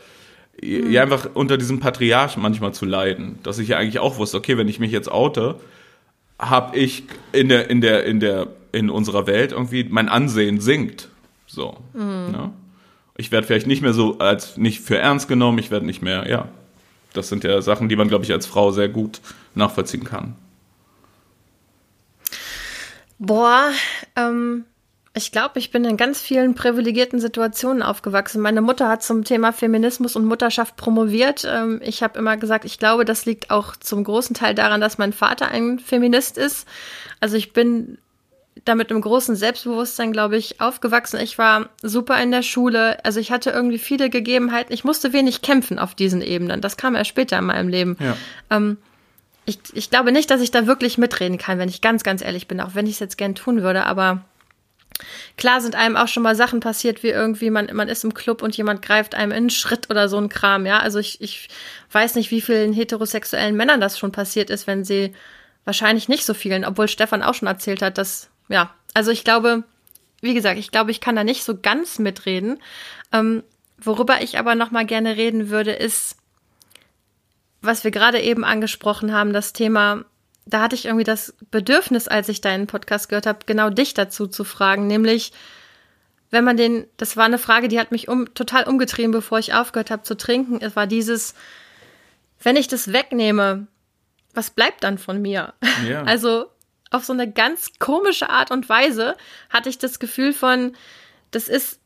ja, 0.62 1.02
einfach 1.02 1.30
unter 1.34 1.58
diesem 1.58 1.80
Patriarch 1.80 2.36
manchmal 2.36 2.72
zu 2.72 2.84
leiden. 2.84 3.38
Dass 3.42 3.58
ich 3.58 3.68
ja 3.68 3.78
eigentlich 3.78 3.98
auch 3.98 4.18
wusste, 4.18 4.36
okay, 4.36 4.56
wenn 4.56 4.68
ich 4.68 4.78
mich 4.78 4.92
jetzt 4.92 5.10
oute, 5.10 5.56
habe 6.38 6.76
ich 6.76 7.04
in 7.32 7.48
der, 7.48 7.70
in 7.70 7.80
der, 7.80 8.04
in 8.04 8.20
der, 8.20 8.48
in 8.74 8.90
unserer 8.90 9.26
Welt 9.26 9.52
irgendwie 9.52 9.84
mein 9.84 10.08
Ansehen 10.08 10.60
sinkt. 10.60 11.08
So. 11.46 11.78
Ne? 11.94 12.52
Ich 13.16 13.30
werde 13.30 13.46
vielleicht 13.46 13.66
nicht 13.66 13.82
mehr 13.82 13.92
so 13.92 14.18
als 14.18 14.56
nicht 14.56 14.80
für 14.80 14.98
ernst 14.98 15.28
genommen, 15.28 15.58
ich 15.58 15.70
werde 15.70 15.86
nicht 15.86 16.02
mehr, 16.02 16.28
ja. 16.28 16.48
Das 17.12 17.28
sind 17.28 17.44
ja 17.44 17.62
Sachen, 17.62 17.88
die 17.88 17.96
man, 17.96 18.08
glaube 18.08 18.24
ich, 18.24 18.32
als 18.32 18.44
Frau 18.44 18.72
sehr 18.72 18.88
gut 18.88 19.20
nachvollziehen 19.54 20.02
kann. 20.02 20.34
Boah, 23.18 23.70
ähm, 24.16 24.64
ich 25.16 25.30
glaube, 25.30 25.60
ich 25.60 25.70
bin 25.70 25.84
in 25.84 25.96
ganz 25.96 26.20
vielen 26.20 26.56
privilegierten 26.56 27.20
Situationen 27.20 27.82
aufgewachsen. 27.84 28.42
Meine 28.42 28.60
Mutter 28.60 28.88
hat 28.88 29.04
zum 29.04 29.22
Thema 29.22 29.52
Feminismus 29.52 30.16
und 30.16 30.24
Mutterschaft 30.24 30.76
promoviert. 30.76 31.46
Ähm, 31.48 31.80
ich 31.84 32.02
habe 32.02 32.18
immer 32.18 32.36
gesagt, 32.36 32.64
ich 32.64 32.80
glaube, 32.80 33.04
das 33.04 33.24
liegt 33.24 33.52
auch 33.52 33.76
zum 33.76 34.02
großen 34.02 34.34
Teil 34.34 34.56
daran, 34.56 34.80
dass 34.80 34.98
mein 34.98 35.12
Vater 35.12 35.48
ein 35.48 35.78
Feminist 35.78 36.36
ist. 36.36 36.66
Also 37.20 37.36
ich 37.36 37.52
bin 37.52 37.98
damit 38.64 38.90
im 38.90 39.00
großen 39.00 39.36
Selbstbewusstsein, 39.36 40.12
glaube 40.12 40.36
ich, 40.36 40.60
aufgewachsen. 40.60 41.20
Ich 41.20 41.38
war 41.38 41.68
super 41.82 42.22
in 42.22 42.30
der 42.30 42.42
Schule. 42.42 43.04
Also 43.04 43.20
ich 43.20 43.30
hatte 43.32 43.50
irgendwie 43.50 43.78
viele 43.78 44.10
Gegebenheiten. 44.10 44.72
Ich 44.72 44.84
musste 44.84 45.12
wenig 45.12 45.42
kämpfen 45.42 45.78
auf 45.78 45.94
diesen 45.94 46.22
Ebenen. 46.22 46.60
Das 46.60 46.76
kam 46.76 46.94
erst 46.94 47.10
später 47.10 47.38
in 47.38 47.46
meinem 47.46 47.68
Leben. 47.68 47.96
Ja. 48.00 48.16
Ähm, 48.50 48.78
ich, 49.44 49.58
ich 49.72 49.90
glaube 49.90 50.12
nicht, 50.12 50.30
dass 50.30 50.40
ich 50.40 50.50
da 50.50 50.66
wirklich 50.66 50.98
mitreden 50.98 51.38
kann, 51.38 51.58
wenn 51.58 51.68
ich 51.68 51.80
ganz, 51.80 52.02
ganz 52.02 52.22
ehrlich 52.22 52.48
bin, 52.48 52.60
auch 52.60 52.74
wenn 52.74 52.86
ich 52.86 52.92
es 52.94 53.00
jetzt 53.00 53.18
gern 53.18 53.34
tun 53.34 53.62
würde, 53.62 53.84
aber 53.84 54.24
klar 55.36 55.60
sind 55.60 55.74
einem 55.74 55.96
auch 55.96 56.08
schon 56.08 56.22
mal 56.22 56.36
Sachen 56.36 56.60
passiert, 56.60 57.02
wie 57.02 57.08
irgendwie 57.08 57.50
man, 57.50 57.68
man 57.72 57.88
ist 57.88 58.04
im 58.04 58.14
Club 58.14 58.42
und 58.42 58.56
jemand 58.56 58.80
greift 58.80 59.14
einem 59.14 59.32
in 59.32 59.36
einen 59.36 59.50
Schritt 59.50 59.90
oder 59.90 60.08
so 60.08 60.16
ein 60.16 60.28
Kram, 60.28 60.64
ja. 60.64 60.78
Also 60.78 60.98
ich, 60.98 61.20
ich 61.20 61.48
weiß 61.92 62.14
nicht, 62.14 62.30
wie 62.30 62.40
vielen 62.40 62.72
heterosexuellen 62.72 63.56
Männern 63.56 63.80
das 63.80 63.98
schon 63.98 64.12
passiert 64.12 64.48
ist, 64.48 64.66
wenn 64.66 64.84
sie 64.84 65.12
wahrscheinlich 65.64 66.08
nicht 66.08 66.24
so 66.24 66.34
vielen, 66.34 66.64
obwohl 66.64 66.88
Stefan 66.88 67.22
auch 67.22 67.34
schon 67.34 67.48
erzählt 67.48 67.82
hat, 67.82 67.98
dass, 67.98 68.30
ja, 68.48 68.74
also 68.94 69.10
ich 69.10 69.24
glaube, 69.24 69.64
wie 70.20 70.34
gesagt, 70.34 70.58
ich 70.58 70.70
glaube, 70.70 70.90
ich 70.90 71.00
kann 71.00 71.16
da 71.16 71.24
nicht 71.24 71.44
so 71.44 71.56
ganz 71.56 71.98
mitreden. 71.98 72.58
Ähm, 73.12 73.42
worüber 73.78 74.22
ich 74.22 74.38
aber 74.38 74.54
noch 74.54 74.70
mal 74.70 74.86
gerne 74.86 75.16
reden 75.16 75.50
würde, 75.50 75.72
ist, 75.72 76.16
was 77.60 77.84
wir 77.84 77.90
gerade 77.90 78.20
eben 78.20 78.44
angesprochen 78.44 79.12
haben, 79.12 79.32
das 79.32 79.52
Thema, 79.52 80.04
da 80.46 80.60
hatte 80.60 80.76
ich 80.76 80.86
irgendwie 80.86 81.04
das 81.04 81.34
Bedürfnis, 81.50 82.08
als 82.08 82.28
ich 82.28 82.40
deinen 82.40 82.66
Podcast 82.66 83.08
gehört 83.08 83.26
habe, 83.26 83.40
genau 83.46 83.70
dich 83.70 83.94
dazu 83.94 84.26
zu 84.26 84.44
fragen, 84.44 84.86
nämlich, 84.86 85.32
wenn 86.30 86.44
man 86.44 86.56
den, 86.56 86.86
das 86.96 87.16
war 87.16 87.24
eine 87.24 87.38
Frage, 87.38 87.68
die 87.68 87.78
hat 87.78 87.92
mich 87.92 88.08
um, 88.08 88.32
total 88.34 88.64
umgetrieben, 88.64 89.12
bevor 89.12 89.38
ich 89.38 89.54
aufgehört 89.54 89.90
habe 89.90 90.02
zu 90.02 90.16
trinken. 90.16 90.58
Es 90.60 90.74
war 90.74 90.86
dieses, 90.86 91.34
wenn 92.42 92.56
ich 92.56 92.68
das 92.68 92.92
wegnehme, 92.92 93.66
was 94.34 94.50
bleibt 94.50 94.84
dann 94.84 94.98
von 94.98 95.20
mir? 95.20 95.54
Ja. 95.86 96.02
Also 96.06 96.46
auf 96.94 97.04
so 97.04 97.12
eine 97.12 97.30
ganz 97.30 97.72
komische 97.78 98.30
Art 98.30 98.50
und 98.50 98.68
Weise 98.68 99.16
hatte 99.50 99.68
ich 99.68 99.78
das 99.78 99.98
Gefühl 99.98 100.32
von, 100.32 100.76
das 101.30 101.48
ist, 101.48 101.80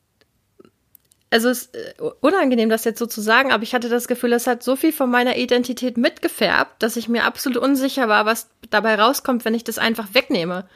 also 1.31 1.49
es 1.49 1.67
ist 1.67 1.75
äh, 1.75 1.95
unangenehm, 2.21 2.69
das 2.69 2.85
jetzt 2.85 2.99
so 2.99 3.07
zu 3.07 3.21
sagen, 3.21 3.53
aber 3.53 3.63
ich 3.63 3.75
hatte 3.75 3.89
das 3.89 4.09
Gefühl, 4.09 4.33
es 4.33 4.47
hat 4.47 4.63
so 4.63 4.77
viel 4.77 4.93
von 4.93 5.11
meiner 5.11 5.37
Identität 5.37 5.97
mitgefärbt, 5.97 6.83
dass 6.83 6.97
ich 6.97 7.09
mir 7.09 7.25
absolut 7.25 7.59
unsicher 7.59 8.09
war, 8.09 8.27
was 8.27 8.49
dabei 8.71 8.95
rauskommt, 8.97 9.45
wenn 9.45 9.55
ich 9.55 9.65
das 9.65 9.79
einfach 9.79 10.09
wegnehme. 10.13 10.69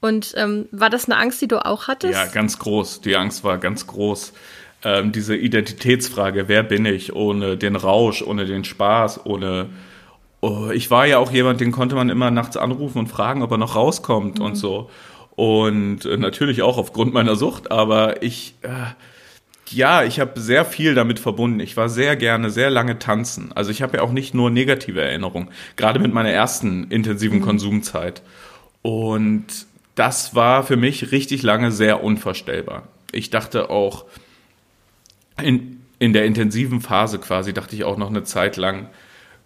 Und 0.00 0.34
ähm, 0.36 0.68
war 0.72 0.90
das 0.90 1.06
eine 1.06 1.16
Angst, 1.16 1.40
die 1.40 1.48
du 1.48 1.64
auch 1.64 1.86
hattest? 1.86 2.14
Ja, 2.14 2.26
ganz 2.26 2.58
groß. 2.58 3.02
Die 3.02 3.16
Angst 3.16 3.44
war 3.44 3.58
ganz 3.58 3.86
groß. 3.86 4.32
Ähm, 4.84 5.12
diese 5.12 5.36
Identitätsfrage, 5.36 6.48
wer 6.48 6.64
bin 6.64 6.84
ich 6.86 7.14
ohne 7.14 7.56
den 7.56 7.76
Rausch, 7.76 8.20
ohne 8.22 8.44
den 8.44 8.64
Spaß, 8.64 9.24
ohne. 9.26 9.70
Oh, 10.44 10.70
ich 10.74 10.90
war 10.90 11.06
ja 11.06 11.18
auch 11.18 11.30
jemand, 11.30 11.60
den 11.60 11.70
konnte 11.70 11.94
man 11.94 12.10
immer 12.10 12.32
nachts 12.32 12.56
anrufen 12.56 12.98
und 12.98 13.06
fragen, 13.06 13.42
ob 13.42 13.52
er 13.52 13.58
noch 13.58 13.76
rauskommt 13.76 14.40
und 14.40 14.56
so. 14.56 14.90
Und 15.36 16.04
äh, 16.04 16.16
natürlich 16.16 16.62
auch 16.62 16.78
aufgrund 16.78 17.14
meiner 17.14 17.36
Sucht, 17.36 17.70
aber 17.70 18.22
ich. 18.22 18.56
Äh, 18.62 18.68
ja, 19.70 20.02
ich 20.02 20.20
habe 20.20 20.38
sehr 20.38 20.64
viel 20.66 20.94
damit 20.94 21.18
verbunden. 21.18 21.60
Ich 21.60 21.76
war 21.78 21.88
sehr 21.88 22.16
gerne, 22.16 22.50
sehr 22.50 22.68
lange 22.68 22.98
tanzen. 22.98 23.52
Also 23.54 23.70
ich 23.70 23.80
habe 23.80 23.96
ja 23.96 24.02
auch 24.02 24.12
nicht 24.12 24.34
nur 24.34 24.50
negative 24.50 25.00
Erinnerungen, 25.00 25.48
gerade 25.76 25.98
mit 25.98 26.12
meiner 26.12 26.28
ersten 26.28 26.90
intensiven 26.90 27.40
Konsumzeit. 27.40 28.20
Und 28.82 29.46
das 29.94 30.34
war 30.34 30.64
für 30.64 30.76
mich 30.76 31.12
richtig 31.12 31.42
lange 31.42 31.70
sehr 31.70 32.02
unvorstellbar. 32.02 32.82
Ich 33.12 33.30
dachte 33.30 33.70
auch, 33.70 34.04
in, 35.40 35.80
in 35.98 36.12
der 36.12 36.26
intensiven 36.26 36.80
Phase 36.82 37.18
quasi, 37.18 37.54
dachte 37.54 37.74
ich 37.74 37.84
auch 37.84 37.96
noch 37.96 38.10
eine 38.10 38.24
Zeit 38.24 38.58
lang, 38.58 38.88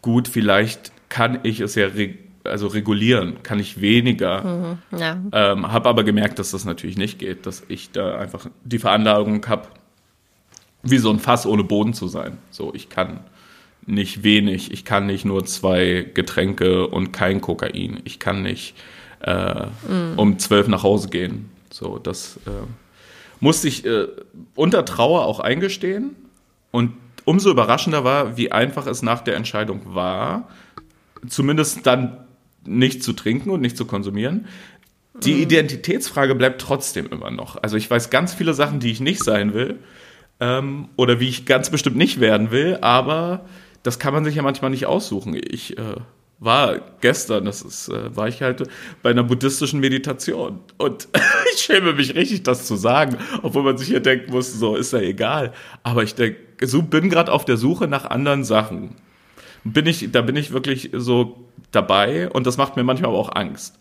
gut, 0.07 0.29
vielleicht 0.29 0.93
kann 1.09 1.41
ich 1.43 1.59
es 1.59 1.75
ja 1.75 1.89
reg 1.89 2.21
also 2.45 2.69
regulieren, 2.69 3.43
kann 3.43 3.59
ich 3.59 3.81
weniger. 3.81 4.79
Ja. 4.97 5.21
Ähm, 5.33 5.73
habe 5.73 5.89
aber 5.89 6.05
gemerkt, 6.05 6.39
dass 6.39 6.53
das 6.53 6.65
natürlich 6.65 6.97
nicht 6.97 7.19
geht, 7.19 7.45
dass 7.45 7.65
ich 7.67 7.91
da 7.91 8.17
einfach 8.19 8.47
die 8.63 8.79
Veranlagung 8.79 9.45
habe, 9.49 9.67
wie 10.85 10.99
so 10.99 11.11
ein 11.11 11.19
Fass 11.19 11.45
ohne 11.45 11.65
Boden 11.65 11.93
zu 11.93 12.07
sein. 12.07 12.39
So, 12.51 12.73
ich 12.73 12.89
kann 12.89 13.19
nicht 13.85 14.23
wenig, 14.23 14.71
ich 14.71 14.85
kann 14.85 15.07
nicht 15.07 15.25
nur 15.25 15.45
zwei 15.45 16.09
Getränke 16.15 16.87
und 16.87 17.11
kein 17.11 17.41
Kokain, 17.41 18.01
ich 18.05 18.21
kann 18.21 18.43
nicht 18.43 18.77
äh, 19.23 19.67
um 20.17 20.39
zwölf 20.39 20.69
nach 20.69 20.85
Hause 20.85 21.09
gehen. 21.09 21.51
So, 21.71 21.99
das 21.99 22.37
äh, 22.47 22.51
musste 23.41 23.67
ich 23.67 23.85
äh, 23.85 24.07
unter 24.55 24.85
Trauer 24.85 25.25
auch 25.25 25.41
eingestehen. 25.41 26.15
Und 26.71 26.93
umso 27.27 27.51
überraschender 27.51 28.05
war, 28.05 28.39
wie 28.39 28.51
einfach 28.51 28.87
es 28.87 29.03
nach 29.03 29.21
der 29.21 29.37
Entscheidung 29.37 29.95
war, 29.95 30.49
zumindest 31.29 31.87
dann 31.87 32.25
nicht 32.65 33.03
zu 33.03 33.13
trinken 33.13 33.51
und 33.51 33.61
nicht 33.61 33.77
zu 33.77 33.85
konsumieren. 33.85 34.47
Die 35.23 35.43
Identitätsfrage 35.43 36.35
bleibt 36.35 36.61
trotzdem 36.61 37.07
immer 37.07 37.31
noch. 37.31 37.63
Also 37.63 37.77
ich 37.77 37.91
weiß 37.91 38.11
ganz 38.11 38.33
viele 38.33 38.55
Sachen, 38.55 38.81
die 38.81 38.91
ich 38.91 39.01
nicht 39.01 39.23
sein 39.23 39.55
will 39.55 39.79
ähm, 40.41 40.89
oder 40.97 41.21
wie 41.21 41.29
ich 41.29 41.47
ganz 41.47 41.71
bestimmt 41.71 41.97
nicht 41.97 42.21
werden 42.21 42.51
will, 42.51 42.79
aber 42.81 43.47
das 43.83 43.99
kann 43.99 44.15
man 44.15 44.25
sich 44.25 44.37
ja 44.37 44.43
manchmal 44.43 44.71
nicht 44.71 44.87
aussuchen. 44.87 45.35
Ich 45.35 45.79
äh, 45.79 45.97
war 46.39 46.81
gestern, 47.01 47.47
das 47.47 47.63
ist, 47.63 47.89
äh, 47.89 48.15
war 48.15 48.29
ich 48.29 48.43
halt 48.43 48.69
bei 49.03 49.11
einer 49.11 49.23
buddhistischen 49.23 49.81
Meditation 49.81 50.61
und 50.77 51.09
ich 51.55 51.63
schäme 51.63 51.95
mich 51.95 52.15
richtig, 52.15 52.43
das 52.43 52.67
zu 52.67 52.77
sagen, 52.77 53.17
obwohl 53.43 53.63
man 53.63 53.79
sich 53.79 53.89
ja 53.89 54.01
denken 54.01 54.33
muss, 54.33 54.53
so 54.53 54.77
ist 54.77 54.93
ja 54.93 55.01
egal. 55.01 55.53
Aber 55.83 56.03
ich 56.03 56.15
denke, 56.15 56.39
so 56.67 56.83
bin 56.83 57.09
gerade 57.09 57.33
auf 57.33 57.45
der 57.45 57.57
Suche 57.57 57.89
nach 57.89 58.05
anderen 58.05 58.45
Sachen. 58.45 58.97
Bin 59.65 59.87
ich, 59.87 60.11
da 60.13 60.23
bin 60.23 60.37
ich 60.37 60.53
wirklich 60.53 60.91
so 60.93 61.49
dabei 61.73 62.31
und 62.31 62.47
das 62.47 62.57
macht 62.57 62.77
mir 62.77 62.85
manchmal 62.85 63.11
aber 63.11 63.19
auch 63.19 63.35
Angst. 63.35 63.79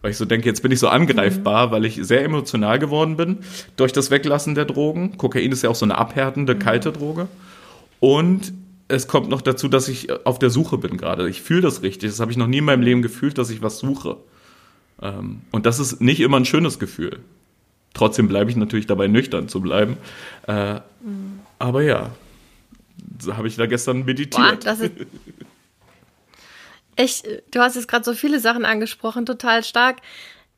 Weil 0.00 0.12
ich 0.12 0.16
so 0.16 0.24
denke, 0.24 0.46
jetzt 0.48 0.62
bin 0.62 0.72
ich 0.72 0.78
so 0.78 0.88
angreifbar, 0.88 1.72
weil 1.72 1.84
ich 1.84 1.98
sehr 2.02 2.24
emotional 2.24 2.78
geworden 2.78 3.16
bin 3.16 3.38
durch 3.76 3.92
das 3.92 4.10
Weglassen 4.10 4.54
der 4.54 4.64
Drogen. 4.64 5.18
Kokain 5.18 5.50
ist 5.52 5.62
ja 5.62 5.70
auch 5.70 5.74
so 5.74 5.84
eine 5.84 5.98
abhärtende, 5.98 6.56
kalte 6.56 6.92
Droge. 6.92 7.28
Und 8.00 8.52
es 8.88 9.06
kommt 9.06 9.28
noch 9.28 9.42
dazu, 9.42 9.68
dass 9.68 9.88
ich 9.88 10.10
auf 10.26 10.38
der 10.38 10.50
Suche 10.50 10.78
bin 10.78 10.96
gerade. 10.96 11.28
Ich 11.28 11.42
fühle 11.42 11.60
das 11.60 11.82
richtig. 11.82 12.10
Das 12.10 12.20
habe 12.20 12.30
ich 12.30 12.38
noch 12.38 12.46
nie 12.46 12.58
in 12.58 12.64
meinem 12.64 12.82
Leben 12.82 13.02
gefühlt, 13.02 13.38
dass 13.38 13.50
ich 13.50 13.62
was 13.62 13.78
suche. 13.78 14.16
Ähm, 15.00 15.42
und 15.50 15.66
das 15.66 15.78
ist 15.78 16.00
nicht 16.00 16.20
immer 16.20 16.38
ein 16.38 16.46
schönes 16.46 16.78
Gefühl. 16.78 17.20
Trotzdem 17.94 18.28
bleibe 18.28 18.50
ich 18.50 18.56
natürlich 18.56 18.86
dabei, 18.86 19.06
nüchtern 19.06 19.48
zu 19.48 19.60
bleiben. 19.60 19.96
Äh, 20.46 20.80
Aber 21.58 21.82
ja, 21.82 22.10
so 23.18 23.36
habe 23.36 23.48
ich 23.48 23.56
da 23.56 23.66
gestern 23.66 24.00
Boah, 24.00 24.06
meditiert. 24.06 24.66
das 24.66 24.80
ist. 24.80 24.92
Ich, 27.00 27.22
du 27.52 27.60
hast 27.60 27.76
jetzt 27.76 27.86
gerade 27.86 28.04
so 28.04 28.12
viele 28.12 28.40
Sachen 28.40 28.64
angesprochen, 28.64 29.24
total 29.24 29.62
stark. 29.62 29.98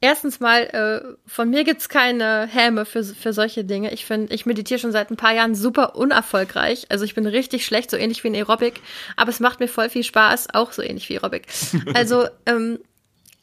Erstens 0.02 0.40
mal, 0.40 0.62
äh, 0.62 1.16
von 1.26 1.50
mir 1.50 1.62
gibt's 1.62 1.90
keine 1.90 2.46
Häme 2.46 2.86
für, 2.86 3.04
für 3.04 3.34
solche 3.34 3.64
Dinge. 3.64 3.92
Ich 3.92 4.06
finde, 4.06 4.34
ich 4.34 4.46
meditiere 4.46 4.80
schon 4.80 4.92
seit 4.92 5.10
ein 5.10 5.16
paar 5.16 5.34
Jahren 5.34 5.54
super 5.54 5.94
unerfolgreich. 5.94 6.86
Also 6.88 7.04
ich 7.04 7.14
bin 7.14 7.26
richtig 7.26 7.66
schlecht, 7.66 7.90
so 7.90 7.98
ähnlich 7.98 8.24
wie 8.24 8.28
in 8.28 8.34
Aerobic. 8.34 8.80
Aber 9.16 9.28
es 9.28 9.40
macht 9.40 9.60
mir 9.60 9.68
voll 9.68 9.90
viel 9.90 10.04
Spaß, 10.04 10.54
auch 10.54 10.72
so 10.72 10.80
ähnlich 10.80 11.08
wie 11.10 11.18
Aerobic. 11.18 11.46
Also 11.94 12.26
ähm, 12.46 12.78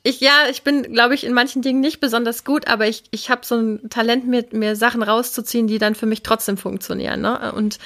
ich, 0.02 0.22
ja, 0.22 0.48
ich 0.50 0.64
bin, 0.64 0.94
glaube 0.94 1.16
ich, 1.16 1.26
in 1.26 1.34
manchen 1.34 1.62
Dingen 1.62 1.82
nicht 1.82 2.00
besonders 2.00 2.46
gut, 2.46 2.68
aber 2.68 2.88
ich, 2.88 3.04
ich 3.12 3.30
habe 3.30 3.46
so 3.46 3.56
ein 3.56 3.90
Talent, 3.90 4.26
mir, 4.26 4.46
mir 4.52 4.76
Sachen 4.76 5.04
rauszuziehen, 5.04 5.68
die 5.68 5.80
dann 5.80 5.96
für 5.96 6.06
mich 6.06 6.24
trotzdem 6.24 6.58
funktionieren. 6.58 7.22
Ne? 7.22 7.52
Und 7.52 7.78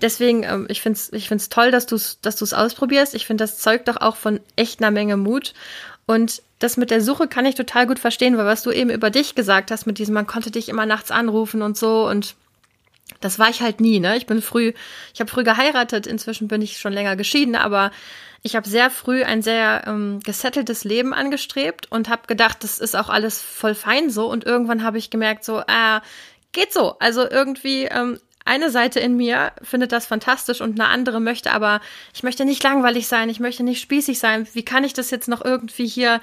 deswegen, 0.00 0.44
ähm, 0.44 0.66
ich 0.70 0.80
finde 0.80 0.98
es 0.98 1.12
ich 1.12 1.28
find's 1.28 1.48
toll, 1.48 1.72
dass 1.72 1.86
du 1.86 1.96
es 1.96 2.20
dass 2.20 2.36
du's 2.36 2.52
ausprobierst. 2.52 3.14
Ich 3.14 3.26
finde, 3.26 3.42
das 3.42 3.58
zeugt 3.58 3.88
doch 3.88 3.96
auch 3.96 4.16
von 4.16 4.40
echt 4.56 4.80
einer 4.80 4.92
Menge 4.92 5.16
Mut. 5.16 5.52
Und 6.06 6.42
das 6.58 6.76
mit 6.76 6.90
der 6.90 7.00
Suche 7.00 7.28
kann 7.28 7.46
ich 7.46 7.54
total 7.54 7.86
gut 7.86 7.98
verstehen, 7.98 8.36
weil 8.36 8.46
was 8.46 8.62
du 8.62 8.70
eben 8.70 8.90
über 8.90 9.10
dich 9.10 9.34
gesagt 9.34 9.70
hast, 9.70 9.86
mit 9.86 9.98
diesem, 9.98 10.14
man 10.14 10.26
konnte 10.26 10.50
dich 10.50 10.68
immer 10.68 10.86
nachts 10.86 11.10
anrufen 11.10 11.62
und 11.62 11.76
so 11.76 12.08
und 12.08 12.34
das 13.20 13.38
war 13.38 13.50
ich 13.50 13.60
halt 13.60 13.80
nie, 13.80 14.00
ne? 14.00 14.16
Ich 14.16 14.26
bin 14.26 14.40
früh, 14.40 14.72
ich 15.12 15.20
habe 15.20 15.30
früh 15.30 15.44
geheiratet, 15.44 16.06
inzwischen 16.06 16.48
bin 16.48 16.62
ich 16.62 16.78
schon 16.78 16.92
länger 16.92 17.16
geschieden, 17.16 17.54
aber 17.54 17.90
ich 18.42 18.56
habe 18.56 18.68
sehr 18.68 18.90
früh 18.90 19.24
ein 19.24 19.40
sehr 19.42 19.84
ähm, 19.86 20.20
gesetteltes 20.22 20.84
Leben 20.84 21.14
angestrebt 21.14 21.90
und 21.90 22.08
habe 22.08 22.26
gedacht, 22.26 22.62
das 22.62 22.78
ist 22.78 22.94
auch 22.94 23.08
alles 23.08 23.40
voll 23.40 23.74
fein 23.74 24.10
so. 24.10 24.30
Und 24.30 24.44
irgendwann 24.44 24.82
habe 24.82 24.98
ich 24.98 25.08
gemerkt, 25.08 25.44
so, 25.44 25.60
äh, 25.60 26.00
geht 26.52 26.72
so. 26.72 26.98
Also 26.98 27.28
irgendwie 27.28 27.84
ähm, 27.84 28.18
eine 28.44 28.70
Seite 28.70 29.00
in 29.00 29.16
mir 29.16 29.52
findet 29.62 29.92
das 29.92 30.06
fantastisch 30.06 30.60
und 30.60 30.78
eine 30.78 30.88
andere 30.88 31.20
möchte 31.20 31.52
aber, 31.52 31.80
ich 32.12 32.22
möchte 32.22 32.44
nicht 32.44 32.62
langweilig 32.62 33.08
sein, 33.08 33.28
ich 33.30 33.40
möchte 33.40 33.62
nicht 33.62 33.80
spießig 33.80 34.18
sein. 34.18 34.46
Wie 34.52 34.64
kann 34.64 34.84
ich 34.84 34.92
das 34.92 35.10
jetzt 35.10 35.28
noch 35.28 35.44
irgendwie 35.44 35.86
hier 35.86 36.20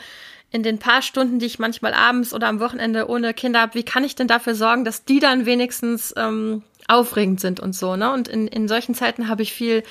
in 0.52 0.64
den 0.64 0.80
paar 0.80 1.02
Stunden, 1.02 1.40
die 1.40 1.46
ich 1.46 1.60
manchmal 1.60 1.94
abends 1.94 2.34
oder 2.34 2.48
am 2.48 2.60
Wochenende 2.60 3.10
ohne 3.10 3.34
Kinder 3.34 3.62
habe, 3.62 3.74
wie 3.74 3.84
kann 3.84 4.04
ich 4.04 4.16
denn 4.16 4.28
dafür 4.28 4.54
sorgen, 4.54 4.86
dass 4.86 5.06
die 5.06 5.20
dann 5.20 5.46
wenigstens 5.46 6.14
ähm, 6.18 6.64
aufregend 6.88 7.40
sind 7.40 7.60
und 7.60 7.74
so, 7.74 7.96
ne? 7.96 8.12
Und 8.12 8.28
in, 8.28 8.48
in 8.48 8.68
solchen 8.68 8.94
Zeiten 8.94 9.30
habe 9.30 9.44
ich 9.44 9.54
viel 9.54 9.84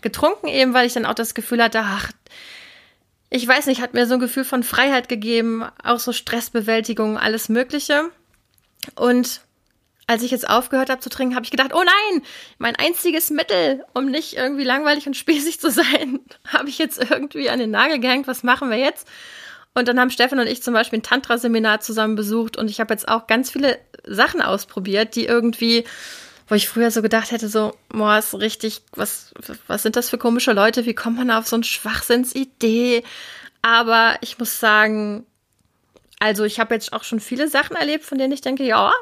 getrunken, 0.00 0.48
eben 0.48 0.74
weil 0.74 0.86
ich 0.86 0.94
dann 0.94 1.04
auch 1.04 1.14
das 1.14 1.34
Gefühl 1.34 1.62
hatte, 1.62 1.80
ach, 1.82 2.10
ich 3.30 3.46
weiß 3.46 3.66
nicht, 3.66 3.82
hat 3.82 3.92
mir 3.92 4.06
so 4.06 4.14
ein 4.14 4.20
Gefühl 4.20 4.44
von 4.44 4.62
Freiheit 4.62 5.08
gegeben, 5.08 5.64
auch 5.84 5.98
so 5.98 6.12
Stressbewältigung, 6.12 7.18
alles 7.18 7.50
Mögliche. 7.50 8.10
Und 8.94 9.42
als 10.08 10.22
ich 10.22 10.30
jetzt 10.30 10.48
aufgehört 10.48 10.88
habe 10.88 11.00
zu 11.00 11.10
trinken, 11.10 11.36
habe 11.36 11.44
ich 11.44 11.50
gedacht, 11.50 11.74
oh 11.74 11.84
nein, 11.84 12.22
mein 12.56 12.74
einziges 12.76 13.30
Mittel, 13.30 13.84
um 13.92 14.06
nicht 14.06 14.36
irgendwie 14.36 14.64
langweilig 14.64 15.06
und 15.06 15.16
spießig 15.16 15.60
zu 15.60 15.70
sein, 15.70 16.20
habe 16.48 16.68
ich 16.68 16.78
jetzt 16.78 16.98
irgendwie 16.98 17.50
an 17.50 17.58
den 17.58 17.70
Nagel 17.70 18.00
gehängt. 18.00 18.26
Was 18.26 18.42
machen 18.42 18.70
wir 18.70 18.78
jetzt? 18.78 19.06
Und 19.74 19.86
dann 19.86 20.00
haben 20.00 20.10
Stefan 20.10 20.40
und 20.40 20.46
ich 20.46 20.62
zum 20.62 20.72
Beispiel 20.72 20.98
ein 20.98 21.02
Tantra-Seminar 21.02 21.80
zusammen 21.80 22.16
besucht 22.16 22.56
und 22.56 22.70
ich 22.70 22.80
habe 22.80 22.92
jetzt 22.94 23.06
auch 23.06 23.26
ganz 23.26 23.50
viele 23.50 23.78
Sachen 24.04 24.40
ausprobiert, 24.40 25.14
die 25.14 25.26
irgendwie 25.26 25.84
wo 26.50 26.54
ich 26.54 26.66
früher 26.66 26.90
so 26.90 27.02
gedacht 27.02 27.30
hätte, 27.30 27.50
so, 27.50 27.74
boah, 27.90 28.16
ist 28.16 28.34
richtig, 28.34 28.80
was, 28.92 29.34
was 29.66 29.82
sind 29.82 29.96
das 29.96 30.08
für 30.08 30.16
komische 30.16 30.54
Leute? 30.54 30.86
Wie 30.86 30.94
kommt 30.94 31.18
man 31.18 31.30
auf 31.30 31.46
so 31.46 31.56
eine 31.56 31.64
Schwachsinnsidee? 31.64 33.04
Aber 33.60 34.16
ich 34.22 34.38
muss 34.38 34.58
sagen, 34.58 35.26
also 36.18 36.44
ich 36.44 36.58
habe 36.58 36.72
jetzt 36.72 36.94
auch 36.94 37.04
schon 37.04 37.20
viele 37.20 37.48
Sachen 37.48 37.76
erlebt, 37.76 38.06
von 38.06 38.16
denen 38.16 38.32
ich 38.32 38.40
denke, 38.40 38.64
ja, 38.64 38.94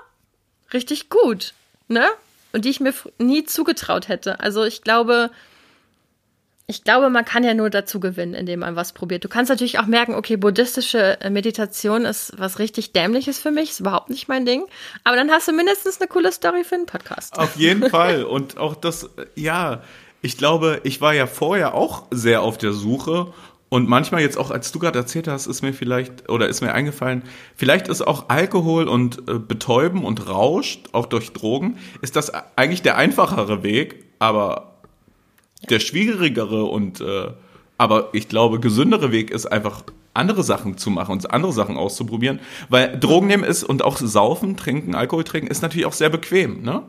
richtig 0.72 1.08
gut, 1.08 1.54
ne? 1.88 2.06
Und 2.52 2.64
die 2.64 2.70
ich 2.70 2.80
mir 2.80 2.94
nie 3.18 3.44
zugetraut 3.44 4.08
hätte. 4.08 4.40
Also 4.40 4.64
ich 4.64 4.82
glaube, 4.82 5.30
ich 6.68 6.82
glaube, 6.82 7.10
man 7.10 7.24
kann 7.24 7.44
ja 7.44 7.54
nur 7.54 7.70
dazu 7.70 8.00
gewinnen, 8.00 8.34
indem 8.34 8.60
man 8.60 8.74
was 8.74 8.92
probiert. 8.92 9.24
Du 9.24 9.28
kannst 9.28 9.50
natürlich 9.50 9.78
auch 9.78 9.86
merken, 9.86 10.14
okay, 10.14 10.36
buddhistische 10.36 11.20
äh, 11.20 11.30
Meditation 11.30 12.04
ist 12.04 12.32
was 12.36 12.58
richtig 12.58 12.92
Dämliches 12.92 13.38
für 13.38 13.52
mich, 13.52 13.70
ist 13.70 13.80
überhaupt 13.80 14.10
nicht 14.10 14.26
mein 14.26 14.44
Ding. 14.44 14.64
Aber 15.04 15.16
dann 15.16 15.30
hast 15.30 15.46
du 15.46 15.52
mindestens 15.52 16.00
eine 16.00 16.08
coole 16.08 16.32
Story 16.32 16.64
für 16.64 16.74
einen 16.74 16.86
Podcast. 16.86 17.38
Auf 17.38 17.56
jeden 17.56 17.88
Fall. 17.90 18.24
Und 18.24 18.58
auch 18.58 18.74
das, 18.74 19.04
äh, 19.04 19.26
ja, 19.36 19.82
ich 20.22 20.36
glaube, 20.36 20.80
ich 20.82 21.00
war 21.00 21.14
ja 21.14 21.28
vorher 21.28 21.74
auch 21.74 22.06
sehr 22.10 22.42
auf 22.42 22.58
der 22.58 22.72
Suche. 22.72 23.32
Und 23.76 23.90
manchmal 23.90 24.22
jetzt 24.22 24.38
auch, 24.38 24.50
als 24.50 24.72
du 24.72 24.78
gerade 24.78 24.98
erzählt 24.98 25.28
hast, 25.28 25.46
ist 25.46 25.60
mir 25.60 25.74
vielleicht, 25.74 26.30
oder 26.30 26.48
ist 26.48 26.62
mir 26.62 26.72
eingefallen, 26.72 27.22
vielleicht 27.56 27.88
ist 27.88 28.00
auch 28.00 28.30
Alkohol 28.30 28.88
und 28.88 29.28
äh, 29.28 29.38
Betäuben 29.38 30.02
und 30.02 30.30
Rausch, 30.30 30.78
auch 30.92 31.04
durch 31.04 31.34
Drogen, 31.34 31.76
ist 32.00 32.16
das 32.16 32.32
eigentlich 32.56 32.80
der 32.80 32.96
einfachere 32.96 33.62
Weg, 33.62 34.02
aber 34.18 34.78
der 35.68 35.78
schwierigere 35.80 36.64
und 36.64 37.02
äh, 37.02 37.32
aber 37.76 38.08
ich 38.14 38.30
glaube, 38.30 38.60
gesündere 38.60 39.12
Weg 39.12 39.30
ist 39.30 39.44
einfach 39.44 39.84
andere 40.14 40.42
Sachen 40.42 40.78
zu 40.78 40.88
machen 40.88 41.12
und 41.12 41.30
andere 41.30 41.52
Sachen 41.52 41.76
auszuprobieren. 41.76 42.40
Weil 42.70 42.98
Drogen 42.98 43.26
nehmen 43.26 43.44
ist 43.44 43.62
und 43.62 43.84
auch 43.84 43.98
saufen, 43.98 44.56
trinken, 44.56 44.94
Alkohol 44.94 45.24
trinken 45.24 45.48
ist 45.48 45.60
natürlich 45.60 45.84
auch 45.84 45.92
sehr 45.92 46.08
bequem, 46.08 46.62
ne? 46.62 46.82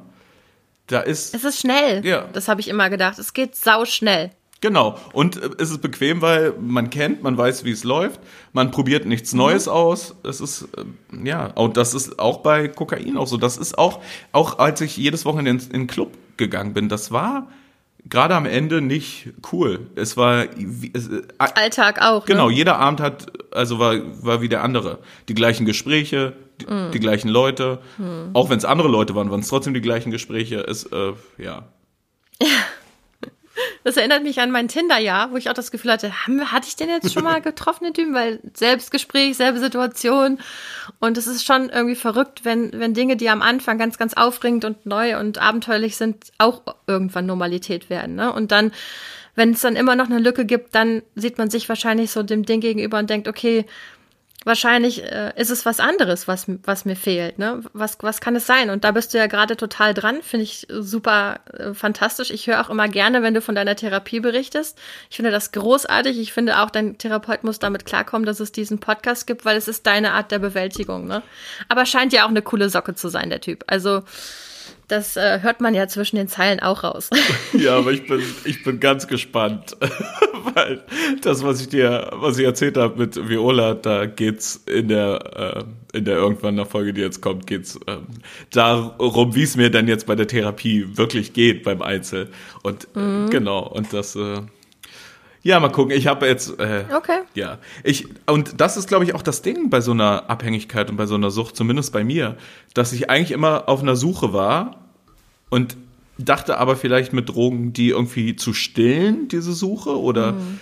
Da 0.87 1.01
ist. 1.01 1.35
Es 1.35 1.43
ist 1.43 1.59
schnell. 1.59 2.05
Ja. 2.05 2.29
Das 2.31 2.47
habe 2.47 2.61
ich 2.61 2.69
immer 2.69 2.89
gedacht. 2.89 3.19
Es 3.19 3.33
geht 3.33 3.57
sau 3.57 3.83
schnell. 3.83 4.31
Genau. 4.61 4.97
Und 5.13 5.41
äh, 5.41 5.49
es 5.59 5.69
ist 5.69 5.81
bequem, 5.81 6.21
weil 6.21 6.53
man 6.59 6.89
kennt, 6.89 7.23
man 7.23 7.37
weiß, 7.37 7.63
wie 7.63 7.71
es 7.71 7.83
läuft. 7.83 8.19
Man 8.53 8.71
probiert 8.71 9.05
nichts 9.05 9.33
mhm. 9.33 9.39
Neues 9.39 9.67
aus. 9.67 10.15
Es 10.23 10.41
ist, 10.41 10.67
äh, 10.77 11.27
ja, 11.27 11.47
und 11.47 11.77
das 11.77 11.93
ist 11.93 12.19
auch 12.19 12.37
bei 12.37 12.67
Kokain 12.67 13.17
auch 13.17 13.27
so. 13.27 13.37
Das 13.37 13.57
ist 13.57 13.77
auch, 13.77 14.01
auch 14.31 14.59
als 14.59 14.81
ich 14.81 14.97
jedes 14.97 15.25
Wochenende 15.25 15.63
in, 15.65 15.71
den 15.71 15.87
Club 15.87 16.13
gegangen 16.37 16.73
bin, 16.73 16.89
das 16.89 17.11
war, 17.11 17.47
gerade 18.09 18.35
am 18.35 18.45
Ende 18.45 18.81
nicht 18.81 19.29
cool. 19.51 19.87
Es 19.95 20.17
war 20.17 20.45
es, 20.93 21.07
äh, 21.09 21.21
Alltag 21.37 22.01
auch. 22.01 22.27
Ne? 22.27 22.33
Genau, 22.33 22.49
jeder 22.49 22.77
Abend 22.77 22.99
hat 22.99 23.31
also 23.51 23.79
war 23.79 23.95
war 24.23 24.41
wie 24.41 24.49
der 24.49 24.63
andere. 24.63 24.99
Die 25.29 25.33
gleichen 25.33 25.65
Gespräche, 25.65 26.33
die, 26.61 26.65
mm. 26.65 26.91
die 26.91 26.99
gleichen 26.99 27.29
Leute. 27.29 27.79
Mm. 27.97 28.33
Auch 28.33 28.49
wenn 28.49 28.57
es 28.57 28.65
andere 28.65 28.87
Leute 28.87 29.15
waren, 29.15 29.31
waren 29.31 29.41
es 29.41 29.47
trotzdem 29.47 29.73
die 29.73 29.81
gleichen 29.81 30.11
Gespräche. 30.11 30.59
Es 30.61 30.85
äh, 30.85 31.13
ja. 31.37 31.67
Das 33.87 33.95
erinnert 33.95 34.21
mich 34.21 34.41
an 34.41 34.51
mein 34.51 34.67
Tinder-Jahr, 34.67 35.31
wo 35.31 35.37
ich 35.37 35.49
auch 35.49 35.53
das 35.53 35.71
Gefühl 35.71 35.93
hatte, 35.93 36.11
haben, 36.11 36.51
hatte 36.51 36.67
ich 36.67 36.75
den 36.75 36.89
jetzt 36.89 37.13
schon 37.13 37.23
mal 37.23 37.41
getroffen, 37.41 37.85
den 37.85 37.93
Typen? 37.93 38.13
Weil 38.13 38.41
Selbstgespräch, 38.53 39.37
selbe 39.37 39.59
Situation. 39.59 40.39
Und 40.99 41.17
es 41.17 41.25
ist 41.25 41.45
schon 41.45 41.69
irgendwie 41.69 41.95
verrückt, 41.95 42.43
wenn, 42.43 42.77
wenn 42.77 42.93
Dinge, 42.93 43.15
die 43.15 43.29
am 43.29 43.41
Anfang 43.41 43.77
ganz, 43.77 43.97
ganz 43.97 44.13
aufregend 44.13 44.65
und 44.65 44.85
neu 44.85 45.17
und 45.17 45.37
abenteuerlich 45.37 45.95
sind, 45.95 46.33
auch 46.37 46.63
irgendwann 46.85 47.27
Normalität 47.27 47.89
werden. 47.89 48.15
Ne? 48.15 48.33
Und 48.33 48.51
dann, 48.51 48.73
wenn 49.35 49.51
es 49.51 49.61
dann 49.61 49.77
immer 49.77 49.95
noch 49.95 50.07
eine 50.07 50.19
Lücke 50.19 50.43
gibt, 50.43 50.75
dann 50.75 51.01
sieht 51.15 51.37
man 51.37 51.49
sich 51.49 51.69
wahrscheinlich 51.69 52.11
so 52.11 52.23
dem 52.23 52.43
Ding 52.43 52.59
gegenüber 52.59 52.99
und 52.99 53.09
denkt, 53.09 53.29
okay, 53.29 53.65
wahrscheinlich 54.47 55.03
äh, 55.03 55.31
ist 55.35 55.51
es 55.51 55.65
was 55.65 55.79
anderes, 55.79 56.27
was, 56.27 56.45
was 56.63 56.85
mir 56.85 56.95
fehlt. 56.95 57.37
Ne? 57.37 57.61
Was, 57.73 57.97
was 58.01 58.21
kann 58.21 58.35
es 58.35 58.47
sein? 58.47 58.71
Und 58.71 58.83
da 58.83 58.91
bist 58.91 59.13
du 59.13 59.19
ja 59.19 59.27
gerade 59.27 59.55
total 59.55 59.93
dran, 59.93 60.23
finde 60.23 60.45
ich 60.45 60.65
super 60.69 61.41
äh, 61.53 61.73
fantastisch. 61.73 62.31
Ich 62.31 62.47
höre 62.47 62.61
auch 62.61 62.71
immer 62.71 62.87
gerne, 62.87 63.21
wenn 63.21 63.35
du 63.35 63.41
von 63.41 63.53
deiner 63.53 63.75
Therapie 63.75 64.19
berichtest. 64.19 64.79
Ich 65.09 65.17
finde 65.17 65.31
das 65.31 65.51
großartig. 65.51 66.17
Ich 66.19 66.33
finde 66.33 66.59
auch, 66.59 66.71
dein 66.71 66.97
Therapeut 66.97 67.43
muss 67.43 67.59
damit 67.59 67.85
klarkommen, 67.85 68.25
dass 68.25 68.39
es 68.39 68.51
diesen 68.51 68.79
Podcast 68.79 69.27
gibt, 69.27 69.45
weil 69.45 69.57
es 69.57 69.67
ist 69.67 69.85
deine 69.85 70.13
Art 70.13 70.31
der 70.31 70.39
Bewältigung. 70.39 71.05
Ne? 71.05 71.21
Aber 71.69 71.85
scheint 71.85 72.13
ja 72.13 72.25
auch 72.25 72.29
eine 72.29 72.41
coole 72.41 72.69
Socke 72.69 72.95
zu 72.95 73.09
sein, 73.09 73.29
der 73.29 73.41
Typ. 73.41 73.63
Also 73.67 74.03
das 74.87 75.17
äh, 75.17 75.41
hört 75.41 75.59
man 75.59 75.75
ja 75.75 75.87
zwischen 75.87 76.15
den 76.15 76.27
Zeilen 76.27 76.59
auch 76.59 76.83
raus. 76.83 77.09
Ja, 77.53 77.77
aber 77.77 77.91
ich 77.91 78.05
bin, 78.05 78.21
ich 78.43 78.63
bin 78.63 78.79
ganz 78.79 79.07
gespannt, 79.07 79.75
weil 80.53 80.83
das, 81.21 81.43
was 81.43 81.61
ich 81.61 81.69
dir, 81.69 82.11
was 82.13 82.37
ich 82.37 82.45
erzählt 82.45 82.77
habe 82.77 82.97
mit 82.99 83.29
Viola, 83.29 83.73
da 83.73 84.05
geht's 84.05 84.63
in 84.65 84.89
der, 84.89 85.65
äh, 85.93 85.97
in 85.97 86.05
der 86.05 86.17
irgendwann 86.17 86.55
der 86.55 86.65
Folge, 86.65 86.93
die 86.93 87.01
jetzt 87.01 87.21
kommt, 87.21 87.47
geht's 87.47 87.77
äh, 87.87 87.97
darum, 88.51 89.33
wie 89.33 89.43
es 89.43 89.55
mir 89.55 89.71
dann 89.71 89.87
jetzt 89.87 90.05
bei 90.05 90.15
der 90.15 90.27
Therapie 90.27 90.97
wirklich 90.97 91.33
geht 91.33 91.63
beim 91.63 91.81
Einzel. 91.81 92.29
Und 92.63 92.87
äh, 92.95 92.99
mhm. 92.99 93.29
genau, 93.29 93.65
und 93.67 93.91
das, 93.93 94.15
äh, 94.15 94.41
ja, 95.43 95.59
mal 95.59 95.69
gucken. 95.69 95.95
Ich 95.95 96.07
habe 96.07 96.25
jetzt. 96.27 96.59
Äh, 96.59 96.85
okay. 96.95 97.19
Ja. 97.33 97.57
Ich, 97.83 98.07
und 98.25 98.59
das 98.59 98.77
ist, 98.77 98.87
glaube 98.87 99.05
ich, 99.05 99.15
auch 99.15 99.21
das 99.21 99.41
Ding 99.41 99.69
bei 99.69 99.81
so 99.81 99.91
einer 99.91 100.29
Abhängigkeit 100.29 100.89
und 100.89 100.97
bei 100.97 101.05
so 101.05 101.15
einer 101.15 101.31
Sucht, 101.31 101.55
zumindest 101.55 101.93
bei 101.93 102.03
mir, 102.03 102.37
dass 102.73 102.93
ich 102.93 103.09
eigentlich 103.09 103.31
immer 103.31 103.69
auf 103.69 103.81
einer 103.81 103.95
Suche 103.95 104.33
war 104.33 104.87
und 105.49 105.77
dachte 106.17 106.57
aber 106.57 106.75
vielleicht 106.75 107.13
mit 107.13 107.29
Drogen, 107.29 107.73
die 107.73 107.89
irgendwie 107.89 108.35
zu 108.35 108.53
stillen, 108.53 109.27
diese 109.27 109.53
Suche, 109.53 109.99
oder 109.99 110.33
mhm. 110.33 110.59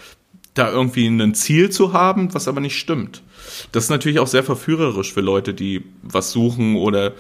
da 0.54 0.70
irgendwie 0.70 1.08
ein 1.08 1.34
Ziel 1.34 1.70
zu 1.70 1.94
haben, 1.94 2.34
was 2.34 2.48
aber 2.48 2.60
nicht 2.60 2.78
stimmt. 2.78 3.24
Das 3.72 3.86
ist 3.86 3.90
natürlich 3.90 4.20
auch 4.20 4.28
sehr 4.28 4.44
verführerisch 4.44 5.14
für 5.14 5.22
Leute, 5.22 5.54
die 5.54 5.84
was 6.02 6.32
suchen 6.32 6.76
oder 6.76 7.14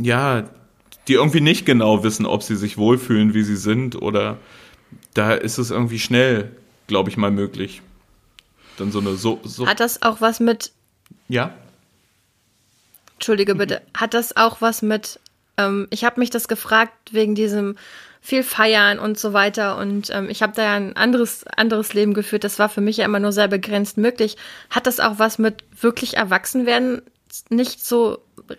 ja, 0.00 0.44
die 1.08 1.14
irgendwie 1.14 1.40
nicht 1.40 1.66
genau 1.66 2.02
wissen, 2.02 2.26
ob 2.26 2.42
sie 2.42 2.56
sich 2.56 2.78
wohlfühlen, 2.78 3.34
wie 3.34 3.42
sie 3.42 3.56
sind, 3.56 4.00
oder 4.00 4.38
da 5.14 5.32
ist 5.32 5.58
es 5.58 5.70
irgendwie 5.70 5.98
schnell 5.98 6.50
glaube 6.86 7.10
ich, 7.10 7.16
mal 7.16 7.30
möglich. 7.30 7.82
Dann 8.76 8.92
so 8.92 9.00
eine 9.00 9.14
so, 9.14 9.40
so 9.44 9.66
Hat 9.66 9.80
das 9.80 10.02
auch 10.02 10.20
was 10.20 10.40
mit. 10.40 10.72
Ja? 11.28 11.54
Entschuldige 13.14 13.54
bitte. 13.54 13.82
Hat 13.94 14.14
das 14.14 14.36
auch 14.36 14.60
was 14.60 14.82
mit. 14.82 15.18
Ähm, 15.56 15.86
ich 15.90 16.04
habe 16.04 16.20
mich 16.20 16.30
das 16.30 16.48
gefragt 16.48 17.12
wegen 17.12 17.34
diesem 17.34 17.76
viel 18.20 18.42
feiern 18.42 18.98
und 18.98 19.18
so 19.18 19.32
weiter. 19.32 19.78
Und 19.78 20.10
ähm, 20.10 20.28
ich 20.28 20.42
habe 20.42 20.52
da 20.54 20.64
ja 20.64 20.74
ein 20.74 20.96
anderes, 20.96 21.46
anderes 21.46 21.94
Leben 21.94 22.12
geführt. 22.12 22.44
Das 22.44 22.58
war 22.58 22.68
für 22.68 22.80
mich 22.80 22.98
ja 22.98 23.04
immer 23.04 23.20
nur 23.20 23.32
sehr 23.32 23.48
begrenzt 23.48 23.98
möglich. 23.98 24.36
Hat 24.68 24.86
das 24.86 25.00
auch 25.00 25.18
was 25.18 25.38
mit 25.38 25.64
wirklich 25.80 26.16
Erwachsenwerden 26.16 27.02
nicht 27.50 27.84
so, 27.84 28.18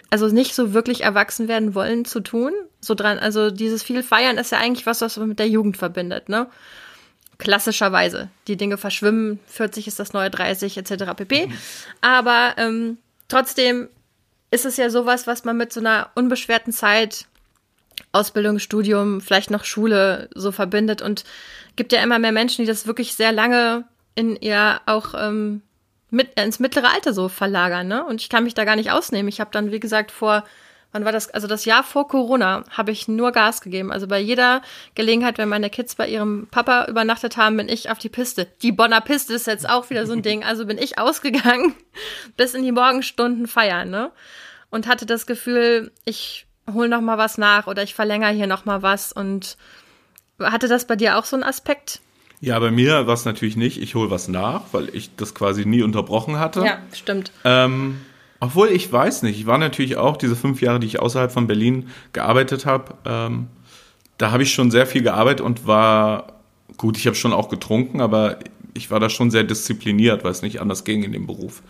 also 0.10 0.28
nicht 0.28 0.56
so 0.56 0.74
wirklich 0.74 1.04
erwachsen 1.04 1.48
werden 1.48 1.76
wollen 1.76 2.06
zu 2.06 2.22
tun? 2.22 2.54
So 2.80 2.96
dran, 2.96 3.20
also 3.20 3.52
dieses 3.52 3.84
viel 3.84 4.04
Feiern 4.04 4.38
ist 4.38 4.52
ja 4.52 4.60
eigentlich 4.60 4.86
was, 4.86 5.02
was 5.02 5.18
man 5.18 5.30
mit 5.30 5.40
der 5.40 5.50
Jugend 5.50 5.78
verbindet, 5.78 6.30
ne? 6.30 6.48
Klassischerweise. 7.38 8.30
Die 8.48 8.58
Dinge 8.58 8.78
verschwimmen, 8.78 9.40
40 9.48 9.88
ist 9.88 10.00
das 10.00 10.14
neue 10.14 10.32
30, 10.32 10.78
etc. 10.78 11.14
pp. 11.16 11.50
Aber 12.02 12.56
ähm, 12.58 12.98
trotzdem 13.28 13.90
ist 14.50 14.66
es 14.66 14.78
ja 14.78 14.90
sowas, 14.90 15.28
was 15.28 15.44
man 15.44 15.58
mit 15.58 15.72
so 15.72 15.80
einer 15.80 16.10
unbeschwerten 16.16 16.74
Zeit 16.74 17.26
Ausbildung, 18.12 18.60
Studium, 18.60 19.22
vielleicht 19.22 19.52
noch 19.52 19.66
Schule 19.66 20.30
so 20.34 20.52
verbindet 20.52 21.02
und 21.02 21.24
gibt 21.76 21.92
ja 21.92 22.02
immer 22.02 22.20
mehr 22.20 22.32
Menschen, 22.32 22.64
die 22.64 22.68
das 22.68 22.88
wirklich 22.88 23.16
sehr 23.16 23.32
lange 23.32 23.86
in 24.16 24.36
ihr 24.36 24.82
auch 24.86 25.14
ähm, 25.16 25.62
mit, 26.10 26.40
ins 26.40 26.60
mittlere 26.60 26.92
Alter 26.94 27.14
so 27.14 27.28
verlagern, 27.28 27.88
ne? 27.88 28.04
Und 28.06 28.22
ich 28.22 28.30
kann 28.30 28.44
mich 28.44 28.54
da 28.54 28.66
gar 28.66 28.76
nicht 28.76 28.92
ausnehmen. 28.92 29.28
Ich 29.30 29.40
habe 29.40 29.52
dann, 29.52 29.72
wie 29.72 29.80
gesagt, 29.80 30.12
vor, 30.12 30.44
wann 30.92 31.06
war 31.06 31.12
das? 31.12 31.30
Also 31.30 31.48
das 31.48 31.66
Jahr 31.66 31.84
vor 31.84 32.08
Corona 32.08 32.64
habe 32.70 32.92
ich 32.92 33.08
nur 33.08 33.32
Gas 33.32 33.62
gegeben. 33.62 33.92
Also 33.92 34.08
bei 34.08 34.20
jeder 34.20 34.62
Gelegenheit, 34.96 35.38
wenn 35.38 35.50
meine 35.50 35.70
Kids 35.70 35.96
bei 35.96 36.08
ihrem 36.08 36.48
Papa 36.50 36.86
übernachtet 36.86 37.38
haben, 37.38 37.58
bin 37.58 37.70
ich 37.70 37.90
auf 37.90 37.98
die 37.98 38.10
Piste. 38.10 38.48
Die 38.62 38.72
Bonner 38.72 39.02
Piste 39.02 39.34
ist 39.34 39.48
jetzt 39.48 39.70
auch 39.70 39.90
wieder 39.90 40.06
so 40.06 40.14
ein 40.14 40.22
Ding. 40.22 40.44
Also 40.44 40.66
bin 40.66 40.78
ich 40.78 40.98
ausgegangen 40.98 41.76
bis 42.38 42.54
in 42.54 42.64
die 42.64 42.72
Morgenstunden 42.72 43.48
feiern, 43.48 43.90
ne? 43.90 44.12
Und 44.70 44.88
hatte 44.88 45.06
das 45.06 45.26
Gefühl, 45.26 45.92
ich 46.04 46.46
hol 46.72 46.90
noch 46.90 47.02
mal 47.02 47.18
was 47.18 47.38
nach 47.38 47.68
oder 47.68 47.84
ich 47.84 47.96
verlängere 47.96 48.32
hier 48.32 48.48
noch 48.48 48.66
mal 48.66 48.82
was 48.82 49.14
und 49.14 49.58
hatte 50.42 50.68
das 50.68 50.86
bei 50.86 50.96
dir 50.96 51.18
auch 51.18 51.26
so 51.26 51.36
einen 51.36 51.44
Aspekt? 51.44 52.02
Ja, 52.40 52.60
bei 52.60 52.70
mir 52.70 53.08
war 53.08 53.14
es 53.14 53.26
natürlich 53.26 53.56
nicht, 53.56 53.82
ich 53.82 53.96
hole 53.96 54.12
was 54.12 54.28
nach, 54.28 54.62
weil 54.72 54.94
ich 54.94 55.16
das 55.16 55.34
quasi 55.34 55.66
nie 55.66 55.82
unterbrochen 55.82 56.38
hatte. 56.38 56.64
Ja, 56.64 56.80
stimmt. 56.94 57.32
Ähm, 57.44 58.02
obwohl 58.40 58.70
ich 58.70 58.92
weiß 58.92 59.24
nicht, 59.24 59.40
ich 59.40 59.48
war 59.48 59.58
natürlich 59.58 59.98
auch 59.98 60.18
diese 60.18 60.36
fünf 60.36 60.62
Jahre, 60.62 60.80
die 60.80 60.88
ich 60.88 61.00
außerhalb 61.00 61.32
von 61.32 61.48
Berlin 61.48 61.90
gearbeitet 62.14 62.66
habe, 62.66 62.96
ähm, 63.06 63.48
da 64.18 64.32
habe 64.32 64.44
ich 64.44 64.54
schon 64.54 64.72
sehr 64.72 64.88
viel 64.88 65.04
gearbeitet 65.04 65.42
und 65.42 65.68
war, 65.68 66.34
gut, 66.78 66.98
ich 66.98 67.06
habe 67.06 67.16
schon 67.16 67.34
auch 67.34 67.50
getrunken, 67.50 68.02
aber 68.02 68.40
ich 68.74 68.92
war 68.92 69.00
da 69.00 69.10
schon 69.10 69.32
sehr 69.32 69.44
diszipliniert, 69.44 70.24
weil 70.24 70.32
es 70.32 70.42
nicht 70.42 70.62
anders 70.62 70.84
ging 70.84 71.04
in 71.04 71.12
dem 71.12 71.28
Beruf. 71.28 71.62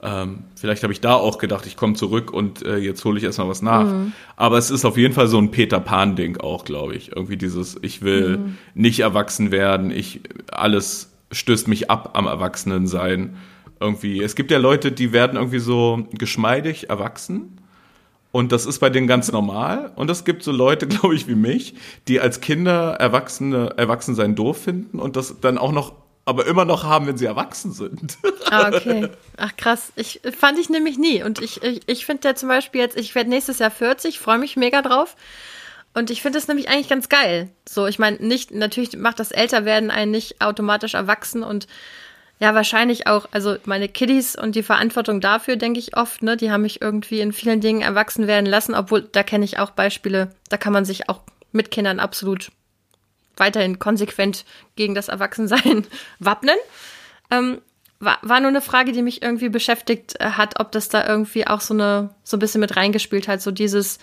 Ähm, 0.00 0.44
vielleicht 0.54 0.84
habe 0.84 0.92
ich 0.92 1.00
da 1.00 1.14
auch 1.14 1.38
gedacht, 1.38 1.66
ich 1.66 1.76
komme 1.76 1.94
zurück 1.94 2.32
und 2.32 2.62
äh, 2.62 2.76
jetzt 2.76 3.04
hole 3.04 3.18
ich 3.18 3.24
erstmal 3.24 3.48
was 3.48 3.62
nach. 3.62 3.84
Mhm. 3.84 4.12
Aber 4.36 4.56
es 4.56 4.70
ist 4.70 4.84
auf 4.84 4.96
jeden 4.96 5.12
Fall 5.12 5.26
so 5.26 5.38
ein 5.38 5.50
Peter 5.50 5.80
Pan-Ding 5.80 6.38
auch, 6.38 6.64
glaube 6.64 6.94
ich. 6.94 7.16
Irgendwie 7.16 7.36
dieses, 7.36 7.76
ich 7.82 8.02
will 8.02 8.38
mhm. 8.38 8.58
nicht 8.74 9.00
erwachsen 9.00 9.50
werden, 9.50 9.90
ich 9.90 10.20
alles 10.52 11.10
stößt 11.32 11.68
mich 11.68 11.90
ab 11.90 12.10
am 12.14 12.26
Erwachsenensein. 12.26 13.36
Irgendwie. 13.80 14.22
Es 14.22 14.34
gibt 14.34 14.50
ja 14.50 14.58
Leute, 14.58 14.92
die 14.92 15.12
werden 15.12 15.36
irgendwie 15.36 15.60
so 15.60 16.06
geschmeidig 16.12 16.90
erwachsen. 16.90 17.58
Und 18.30 18.52
das 18.52 18.66
ist 18.66 18.78
bei 18.78 18.90
denen 18.90 19.06
ganz 19.06 19.32
normal. 19.32 19.92
Und 19.96 20.10
es 20.10 20.24
gibt 20.24 20.42
so 20.42 20.52
Leute, 20.52 20.86
glaube 20.88 21.14
ich, 21.14 21.28
wie 21.28 21.34
mich, 21.34 21.74
die 22.08 22.20
als 22.20 22.40
Kinder 22.40 22.94
Erwachsene, 22.94 23.74
Erwachsensein 23.76 24.34
doof 24.34 24.62
finden 24.62 24.98
und 24.98 25.16
das 25.16 25.40
dann 25.40 25.58
auch 25.58 25.72
noch 25.72 25.92
aber 26.24 26.46
immer 26.46 26.66
noch 26.66 26.84
haben, 26.84 27.06
wenn 27.06 27.16
sie 27.16 27.24
erwachsen 27.24 27.72
sind. 27.72 28.18
Ah, 28.50 28.68
okay. 28.68 29.08
Ach 29.38 29.56
krass. 29.56 29.92
Ich 29.96 30.20
fand 30.38 30.58
ich 30.58 30.68
nämlich 30.68 30.98
nie. 30.98 31.22
Und 31.22 31.40
ich, 31.40 31.62
ich, 31.62 31.80
ich 31.86 32.04
finde 32.04 32.28
ja 32.28 32.34
zum 32.34 32.50
Beispiel 32.50 32.82
jetzt, 32.82 32.98
ich 32.98 33.14
werde 33.14 33.30
nächstes 33.30 33.60
Jahr 33.60 33.70
40, 33.70 34.18
freue 34.18 34.36
mich 34.36 34.56
mega 34.56 34.82
drauf. 34.82 35.16
Und 35.94 36.10
ich 36.10 36.20
finde 36.20 36.38
das 36.38 36.46
nämlich 36.46 36.68
eigentlich 36.68 36.88
ganz 36.88 37.08
geil. 37.08 37.48
So, 37.66 37.86
ich 37.86 37.98
meine, 37.98 38.18
nicht, 38.18 38.50
natürlich 38.50 38.94
macht 38.96 39.20
das 39.20 39.32
Älterwerden 39.32 39.90
einen 39.90 40.10
nicht 40.10 40.42
automatisch 40.42 40.92
erwachsen 40.92 41.42
und 41.42 41.66
ja, 42.40 42.54
wahrscheinlich 42.54 43.06
auch, 43.06 43.26
also 43.32 43.56
meine 43.64 43.88
Kiddies 43.88 44.36
und 44.36 44.54
die 44.54 44.62
Verantwortung 44.62 45.20
dafür, 45.20 45.56
denke 45.56 45.80
ich 45.80 45.96
oft, 45.96 46.22
ne, 46.22 46.36
die 46.36 46.50
haben 46.50 46.62
mich 46.62 46.80
irgendwie 46.80 47.20
in 47.20 47.32
vielen 47.32 47.60
Dingen 47.60 47.80
erwachsen 47.80 48.26
werden 48.26 48.46
lassen, 48.46 48.74
obwohl 48.74 49.02
da 49.02 49.22
kenne 49.22 49.44
ich 49.44 49.58
auch 49.58 49.70
Beispiele, 49.70 50.30
da 50.48 50.56
kann 50.56 50.72
man 50.72 50.84
sich 50.84 51.08
auch 51.08 51.20
mit 51.50 51.70
Kindern 51.70 51.98
absolut 51.98 52.52
weiterhin 53.36 53.78
konsequent 53.78 54.44
gegen 54.76 54.94
das 54.94 55.08
Erwachsensein 55.08 55.86
wappnen. 56.18 56.56
Ähm, 57.30 57.58
war, 58.00 58.18
war 58.22 58.38
nur 58.38 58.50
eine 58.50 58.60
Frage, 58.60 58.92
die 58.92 59.02
mich 59.02 59.22
irgendwie 59.22 59.48
beschäftigt 59.48 60.14
äh, 60.20 60.30
hat, 60.30 60.60
ob 60.60 60.70
das 60.70 60.88
da 60.88 61.06
irgendwie 61.06 61.46
auch 61.46 61.60
so 61.60 61.74
eine 61.74 62.10
so 62.22 62.36
ein 62.36 62.40
bisschen 62.40 62.60
mit 62.60 62.76
reingespielt 62.76 63.26
hat, 63.26 63.42
so 63.42 63.50
dieses 63.50 63.98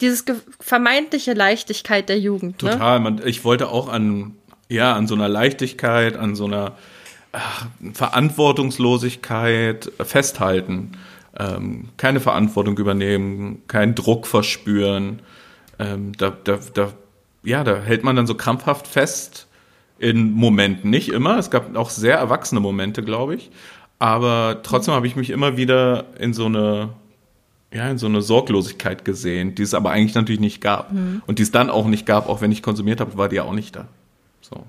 dieses 0.00 0.24
vermeintliche 0.60 1.32
Leichtigkeit 1.32 2.08
der 2.08 2.18
Jugend. 2.18 2.62
Ne? 2.62 2.72
Total. 2.72 3.00
Man, 3.00 3.26
ich 3.26 3.44
wollte 3.44 3.68
auch 3.68 3.88
an 3.88 4.34
ja 4.68 4.94
an 4.94 5.06
so 5.06 5.14
einer 5.14 5.28
Leichtigkeit, 5.28 6.16
an 6.16 6.34
so 6.34 6.46
einer 6.46 6.76
ach, 7.36 7.66
Verantwortungslosigkeit 7.92 9.92
festhalten. 10.00 10.92
Ähm, 11.38 11.90
keine 11.96 12.20
Verantwortung 12.20 12.78
übernehmen, 12.78 13.62
keinen 13.68 13.94
Druck 13.94 14.26
verspüren. 14.26 15.20
Ähm, 15.78 16.12
da, 16.16 16.30
da, 16.30 16.58
da 16.72 16.92
ja, 17.42 17.62
da 17.62 17.80
hält 17.80 18.04
man 18.04 18.16
dann 18.16 18.26
so 18.26 18.34
krampfhaft 18.34 18.86
fest 18.86 19.46
in 19.98 20.32
Momenten. 20.32 20.90
Nicht 20.90 21.10
immer. 21.10 21.38
Es 21.38 21.50
gab 21.50 21.76
auch 21.76 21.90
sehr 21.90 22.16
erwachsene 22.16 22.60
Momente, 22.60 23.02
glaube 23.02 23.36
ich. 23.36 23.50
Aber 23.98 24.60
trotzdem 24.62 24.94
habe 24.94 25.06
ich 25.06 25.16
mich 25.16 25.30
immer 25.30 25.56
wieder 25.56 26.04
in 26.18 26.34
so 26.34 26.46
eine, 26.46 26.90
ja, 27.72 27.90
in 27.90 27.98
so 27.98 28.06
eine 28.06 28.20
Sorglosigkeit 28.20 29.04
gesehen, 29.04 29.54
die 29.54 29.62
es 29.62 29.74
aber 29.74 29.90
eigentlich 29.90 30.14
natürlich 30.14 30.40
nicht 30.40 30.60
gab. 30.60 30.92
Mhm. 30.92 31.22
Und 31.26 31.38
die 31.38 31.44
es 31.44 31.52
dann 31.52 31.70
auch 31.70 31.86
nicht 31.86 32.04
gab, 32.04 32.28
auch 32.28 32.40
wenn 32.40 32.52
ich 32.52 32.62
konsumiert 32.62 33.00
habe, 33.00 33.16
war 33.16 33.28
die 33.28 33.36
ja 33.36 33.44
auch 33.44 33.54
nicht 33.54 33.76
da. 33.76 33.86
So. 34.40 34.64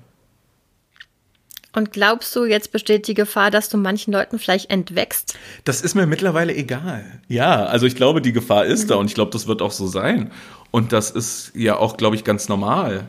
Und 1.72 1.92
glaubst 1.92 2.34
du, 2.34 2.44
jetzt 2.44 2.72
besteht 2.72 3.06
die 3.08 3.14
Gefahr, 3.14 3.50
dass 3.50 3.68
du 3.68 3.76
manchen 3.76 4.12
Leuten 4.12 4.38
vielleicht 4.38 4.70
entwächst? 4.70 5.38
Das 5.64 5.82
ist 5.82 5.94
mir 5.94 6.06
mittlerweile 6.06 6.54
egal. 6.54 7.04
Ja, 7.28 7.66
also 7.66 7.86
ich 7.86 7.94
glaube, 7.94 8.22
die 8.22 8.32
Gefahr 8.32 8.64
ist 8.64 8.84
mhm. 8.84 8.88
da 8.88 8.94
und 8.96 9.06
ich 9.06 9.14
glaube, 9.14 9.30
das 9.32 9.46
wird 9.46 9.60
auch 9.60 9.72
so 9.72 9.86
sein. 9.86 10.30
Und 10.70 10.92
das 10.92 11.10
ist 11.10 11.52
ja 11.54 11.76
auch, 11.76 11.96
glaube 11.96 12.16
ich, 12.16 12.24
ganz 12.24 12.48
normal. 12.48 13.06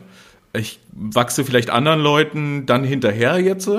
Ich 0.52 0.80
wachse 0.92 1.44
vielleicht 1.44 1.70
anderen 1.70 2.00
Leuten 2.00 2.66
dann 2.66 2.84
hinterher 2.84 3.38
jetzt, 3.38 3.70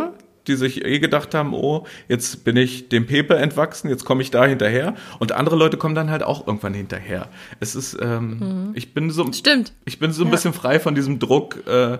die 0.47 0.55
sich 0.55 0.83
eh 0.83 0.99
gedacht 0.99 1.35
haben, 1.35 1.53
oh, 1.53 1.85
jetzt 2.07 2.43
bin 2.43 2.57
ich 2.57 2.89
dem 2.89 3.05
Pepe 3.05 3.35
entwachsen, 3.35 3.89
jetzt 3.89 4.05
komme 4.05 4.23
ich 4.23 4.31
da 4.31 4.45
hinterher. 4.45 4.95
Und 5.19 5.31
andere 5.31 5.55
Leute 5.55 5.77
kommen 5.77 5.95
dann 5.95 6.09
halt 6.09 6.23
auch 6.23 6.47
irgendwann 6.47 6.73
hinterher. 6.73 7.27
Es 7.59 7.75
ist, 7.75 7.97
ähm, 8.01 8.39
mhm. 8.39 8.71
ich 8.73 8.93
bin 8.93 9.11
so, 9.11 9.31
Stimmt. 9.31 9.73
ich 9.85 9.99
bin 9.99 10.11
so 10.11 10.23
ein 10.23 10.27
ja. 10.27 10.31
bisschen 10.31 10.53
frei 10.53 10.79
von 10.79 10.95
diesem 10.95 11.19
Druck. 11.19 11.67
Äh, 11.67 11.99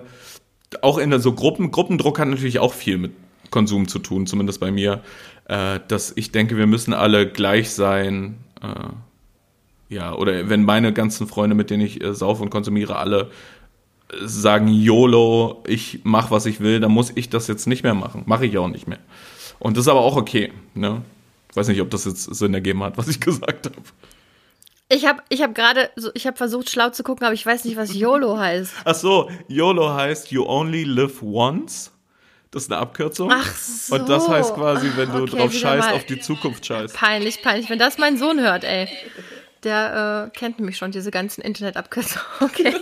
auch 0.82 0.98
in 0.98 1.10
der 1.10 1.20
so 1.20 1.32
Gruppen, 1.32 1.70
Gruppendruck 1.70 2.18
hat 2.18 2.28
natürlich 2.28 2.58
auch 2.58 2.72
viel 2.72 2.98
mit 2.98 3.12
Konsum 3.50 3.88
zu 3.88 3.98
tun, 3.98 4.26
zumindest 4.26 4.60
bei 4.60 4.70
mir. 4.70 5.02
Äh, 5.46 5.80
dass 5.88 6.12
ich 6.16 6.32
denke, 6.32 6.56
wir 6.56 6.66
müssen 6.66 6.94
alle 6.94 7.28
gleich 7.28 7.70
sein. 7.70 8.38
Äh, 8.62 9.94
ja, 9.94 10.14
oder 10.14 10.48
wenn 10.48 10.64
meine 10.64 10.92
ganzen 10.92 11.26
Freunde, 11.26 11.54
mit 11.54 11.70
denen 11.70 11.84
ich 11.84 12.02
äh, 12.02 12.14
saufe 12.14 12.42
und 12.42 12.50
konsumiere, 12.50 12.96
alle 12.96 13.30
äh, 14.10 14.16
sagen 14.22 14.68
YOLO, 14.68 15.62
ich 15.66 16.00
mach, 16.04 16.30
was 16.30 16.46
ich 16.46 16.60
will, 16.60 16.80
dann 16.80 16.92
muss 16.92 17.12
ich 17.14 17.28
das 17.28 17.48
jetzt 17.48 17.66
nicht 17.66 17.82
mehr 17.82 17.94
machen. 17.94 18.22
Mache 18.26 18.46
ich 18.46 18.56
auch 18.58 18.68
nicht 18.68 18.88
mehr. 18.88 19.00
Und 19.58 19.76
das 19.76 19.84
ist 19.84 19.88
aber 19.88 20.00
auch 20.00 20.16
okay. 20.16 20.52
Ne? 20.74 21.02
Weiß 21.54 21.68
nicht, 21.68 21.82
ob 21.82 21.90
das 21.90 22.04
jetzt 22.04 22.22
Sinn 22.34 22.54
ergeben 22.54 22.82
hat, 22.82 22.96
was 22.96 23.08
ich 23.08 23.20
gesagt 23.20 23.66
habe. 23.66 23.76
Ich 24.92 25.06
habe 25.06 25.22
ich 25.30 25.40
hab 25.40 25.54
gerade, 25.54 25.90
so, 25.96 26.10
ich 26.12 26.26
habe 26.26 26.36
versucht 26.36 26.68
schlau 26.68 26.90
zu 26.90 27.02
gucken, 27.02 27.24
aber 27.24 27.32
ich 27.32 27.46
weiß 27.46 27.64
nicht, 27.64 27.78
was 27.78 27.94
YOLO 27.94 28.36
heißt. 28.38 28.74
Ach 28.84 28.94
so, 28.94 29.30
YOLO 29.48 29.94
heißt 29.94 30.30
You 30.30 30.44
Only 30.44 30.84
Live 30.84 31.22
Once. 31.22 31.90
Das 32.50 32.64
ist 32.64 32.70
eine 32.70 32.78
Abkürzung. 32.78 33.30
Ach 33.32 33.56
so. 33.56 33.94
Und 33.94 34.10
das 34.10 34.28
heißt 34.28 34.54
quasi, 34.54 34.90
wenn 34.96 35.10
du 35.10 35.22
okay, 35.22 35.38
drauf 35.38 35.52
scheißt, 35.54 35.92
auf 35.92 36.04
die 36.04 36.20
Zukunft 36.20 36.66
scheißt. 36.66 36.94
Peinlich, 36.94 37.40
peinlich. 37.40 37.70
Wenn 37.70 37.78
das 37.78 37.96
mein 37.96 38.18
Sohn 38.18 38.40
hört, 38.40 38.64
ey. 38.64 38.86
Der 39.64 40.30
äh, 40.34 40.38
kennt 40.38 40.58
nämlich 40.58 40.76
schon 40.76 40.90
diese 40.90 41.10
ganzen 41.10 41.40
Internetabkürzungen. 41.40 42.26
Okay. 42.40 42.74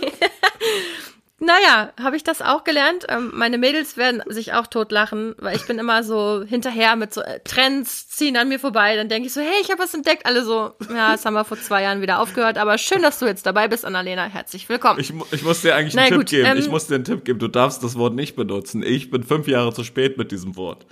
Naja, 1.41 1.91
habe 1.99 2.15
ich 2.15 2.23
das 2.23 2.43
auch 2.43 2.63
gelernt. 2.63 3.07
Ähm, 3.09 3.31
meine 3.33 3.57
Mädels 3.57 3.97
werden 3.97 4.21
sich 4.27 4.53
auch 4.53 4.67
totlachen, 4.67 5.33
weil 5.39 5.55
ich 5.55 5.65
bin 5.65 5.79
immer 5.79 6.03
so 6.03 6.43
hinterher 6.47 6.95
mit 6.95 7.15
so 7.15 7.21
äh, 7.21 7.39
Trends, 7.43 8.07
ziehen 8.09 8.37
an 8.37 8.47
mir 8.47 8.59
vorbei. 8.59 8.95
Dann 8.95 9.09
denke 9.09 9.25
ich 9.25 9.33
so, 9.33 9.41
hey, 9.41 9.59
ich 9.59 9.71
habe 9.71 9.81
was 9.81 9.91
entdeckt. 9.95 10.27
Alle 10.27 10.43
so, 10.43 10.73
ja, 10.93 11.13
das 11.13 11.25
haben 11.25 11.33
wir 11.33 11.43
vor 11.43 11.59
zwei 11.59 11.81
Jahren 11.81 12.01
wieder 12.01 12.19
aufgehört. 12.19 12.59
Aber 12.59 12.77
schön, 12.77 13.01
dass 13.01 13.17
du 13.17 13.25
jetzt 13.25 13.43
dabei 13.47 13.67
bist, 13.67 13.85
Annalena. 13.85 14.25
Herzlich 14.25 14.69
willkommen. 14.69 14.99
Ich, 14.99 15.11
ich 15.31 15.41
muss 15.41 15.63
dir 15.63 15.75
eigentlich 15.75 15.97
einen 15.97 16.09
Tipp 16.09 16.17
gut, 16.19 16.29
geben. 16.29 16.45
Ähm, 16.45 16.57
ich 16.59 16.69
muss 16.69 16.85
dir 16.85 16.95
einen 16.95 17.05
Tipp 17.05 17.25
geben. 17.25 17.39
Du 17.39 17.47
darfst 17.47 17.83
das 17.83 17.95
Wort 17.97 18.13
nicht 18.13 18.35
benutzen. 18.35 18.83
Ich 18.83 19.09
bin 19.09 19.23
fünf 19.23 19.47
Jahre 19.47 19.73
zu 19.73 19.83
spät 19.83 20.19
mit 20.19 20.31
diesem 20.31 20.55
Wort. 20.55 20.85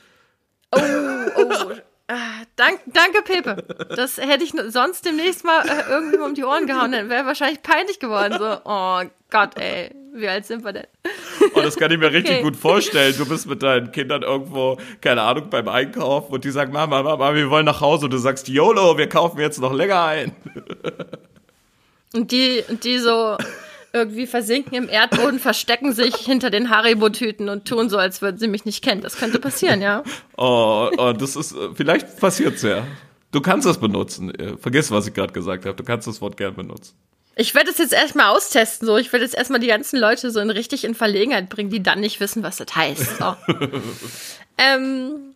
Oh, 0.71 0.79
oh, 0.79 1.68
dank, 2.59 2.79
danke, 2.87 3.21
Pepe. 3.21 3.63
Das 3.95 4.17
hätte 4.17 4.43
ich 4.43 4.53
sonst 4.67 5.05
demnächst 5.05 5.45
mal 5.45 5.67
äh, 5.67 5.89
irgendwie 5.89 6.17
um 6.17 6.33
die 6.35 6.43
Ohren 6.43 6.67
gehauen. 6.67 6.91
Dann 6.91 7.09
wäre 7.09 7.25
wahrscheinlich 7.25 7.61
peinlich 7.61 7.99
geworden. 7.99 8.35
So, 8.37 8.57
oh 8.65 9.01
Gott, 9.29 9.57
ey, 9.57 9.91
wie 10.13 10.27
alt 10.27 10.45
sind 10.45 10.63
wir 10.63 10.73
denn? 10.73 10.87
Oh, 11.55 11.61
das 11.61 11.77
kann 11.77 11.91
ich 11.91 11.97
mir 11.97 12.11
richtig 12.11 12.35
okay. 12.35 12.43
gut 12.43 12.55
vorstellen. 12.55 13.15
Du 13.17 13.27
bist 13.27 13.47
mit 13.47 13.63
deinen 13.63 13.91
Kindern 13.91 14.23
irgendwo, 14.23 14.77
keine 15.01 15.21
Ahnung, 15.21 15.49
beim 15.49 15.67
Einkaufen 15.67 16.33
und 16.33 16.43
die 16.43 16.51
sagen, 16.51 16.73
Mama, 16.73 17.01
Mama, 17.01 17.33
wir 17.33 17.49
wollen 17.49 17.65
nach 17.65 17.81
Hause. 17.81 18.05
Und 18.05 18.11
du 18.11 18.17
sagst, 18.17 18.47
YOLO, 18.47 18.97
wir 18.97 19.07
kaufen 19.07 19.39
jetzt 19.39 19.59
noch 19.59 19.73
länger 19.73 20.03
ein. 20.03 20.35
Und 22.13 22.31
die, 22.31 22.63
und 22.67 22.83
die 22.83 22.97
so, 22.97 23.37
irgendwie 23.93 24.27
versinken 24.27 24.75
im 24.75 24.89
Erdboden, 24.89 25.39
verstecken 25.39 25.93
sich 25.93 26.15
hinter 26.15 26.49
den 26.49 26.69
Haribo-Tüten 26.69 27.49
und 27.49 27.67
tun 27.67 27.89
so, 27.89 27.97
als 27.97 28.21
würden 28.21 28.37
sie 28.37 28.47
mich 28.47 28.65
nicht 28.65 28.83
kennen. 28.83 29.01
Das 29.01 29.17
könnte 29.17 29.39
passieren, 29.39 29.81
ja. 29.81 30.03
Oh, 30.37 30.89
oh 30.97 31.13
das 31.13 31.35
ist, 31.35 31.53
äh, 31.53 31.69
vielleicht 31.73 32.19
passiert's 32.19 32.61
ja. 32.61 32.85
Du 33.31 33.41
kannst 33.41 33.67
das 33.67 33.79
benutzen. 33.79 34.33
Äh, 34.33 34.57
vergiss, 34.57 34.89
was 34.89 35.07
ich 35.07 35.13
gerade 35.13 35.33
gesagt 35.33 35.65
habe. 35.65 35.75
Du 35.75 35.83
kannst 35.83 36.07
das 36.07 36.21
Wort 36.21 36.37
gern 36.37 36.55
benutzen. 36.55 36.95
Ich 37.35 37.55
werde 37.55 37.69
es 37.69 37.77
jetzt 37.77 37.93
erstmal 37.93 38.35
austesten, 38.35 38.85
so. 38.85 38.97
Ich 38.97 39.13
werde 39.13 39.25
jetzt 39.25 39.35
erstmal 39.35 39.59
die 39.59 39.67
ganzen 39.67 39.99
Leute 39.99 40.31
so 40.31 40.39
in 40.39 40.49
richtig 40.49 40.83
in 40.83 40.95
Verlegenheit 40.95 41.49
bringen, 41.49 41.69
die 41.69 41.81
dann 41.81 41.99
nicht 41.99 42.19
wissen, 42.19 42.43
was 42.43 42.57
das 42.57 42.75
heißt. 42.75 43.17
So. 43.17 43.35
ähm, 44.57 45.35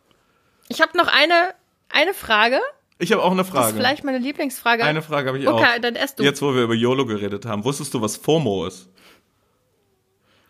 ich 0.68 0.82
habe 0.82 0.98
noch 0.98 1.08
eine, 1.08 1.54
eine 1.90 2.14
Frage. 2.14 2.60
Ich 3.00 3.12
habe 3.12 3.24
auch 3.24 3.32
eine 3.32 3.44
Frage. 3.44 3.60
Das 3.60 3.72
ist 3.72 3.78
vielleicht 3.78 4.04
meine 4.04 4.20
Lieblingsfrage. 4.20 4.84
Eine 4.84 5.02
Frage 5.02 5.30
habe 5.30 5.40
ich 5.40 5.48
okay, 5.48 5.56
auch. 5.56 5.70
Okay, 5.70 5.80
dann 5.82 5.96
erst 5.96 6.20
du. 6.20 6.24
Jetzt, 6.24 6.42
wo 6.42 6.54
wir 6.54 6.64
über 6.64 6.74
YOLO 6.74 7.06
geredet 7.06 7.46
haben, 7.46 7.64
wusstest 7.64 7.94
du, 7.94 8.02
was 8.02 8.18
FOMO 8.18 8.68
ist? 8.68 8.90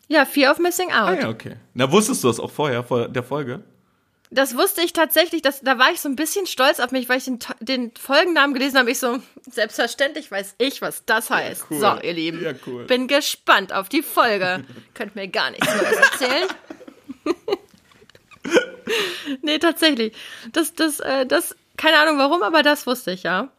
Ja, 0.07 0.25
Fear 0.25 0.51
of 0.51 0.59
Missing 0.59 0.91
Out. 0.91 1.09
Ah 1.09 1.13
ja, 1.13 1.29
okay. 1.29 1.55
Na, 1.73 1.91
wusstest 1.91 2.23
du 2.23 2.27
das 2.27 2.39
auch 2.39 2.51
vorher, 2.51 2.83
vor 2.83 3.07
der 3.07 3.23
Folge? 3.23 3.63
Das 4.29 4.57
wusste 4.57 4.81
ich 4.81 4.93
tatsächlich, 4.93 5.43
das, 5.43 5.61
da 5.61 5.77
war 5.77 5.91
ich 5.91 6.01
so 6.01 6.09
ein 6.09 6.15
bisschen 6.15 6.47
stolz 6.47 6.79
auf 6.79 6.91
mich, 6.91 7.07
weil 7.07 7.19
ich 7.19 7.25
den, 7.25 7.39
den 7.59 7.91
Folgennamen 7.95 8.53
gelesen 8.55 8.79
habe. 8.79 8.89
Ich 8.89 8.99
so, 8.99 9.19
selbstverständlich 9.49 10.31
weiß 10.31 10.55
ich, 10.57 10.81
was 10.81 11.05
das 11.05 11.29
heißt. 11.29 11.61
Ja, 11.61 11.67
cool. 11.69 11.79
So, 11.79 12.07
ihr 12.07 12.13
Lieben, 12.13 12.43
ja, 12.43 12.53
cool. 12.65 12.85
bin 12.85 13.07
gespannt 13.07 13.71
auf 13.73 13.89
die 13.89 14.01
Folge. 14.01 14.63
Könnt 14.95 15.15
mir 15.15 15.27
gar 15.27 15.51
nichts 15.51 15.67
Neues 15.67 15.97
erzählen. 15.97 16.47
nee, 19.41 19.59
tatsächlich. 19.59 20.13
Das, 20.51 20.73
das, 20.73 20.99
äh, 20.99 21.25
das 21.25 21.55
keine 21.83 21.99
Ahnung 21.99 22.17
warum, 22.17 22.43
aber 22.43 22.63
das 22.63 22.87
wusste 22.87 23.11
ich 23.11 23.23
ja. 23.23 23.49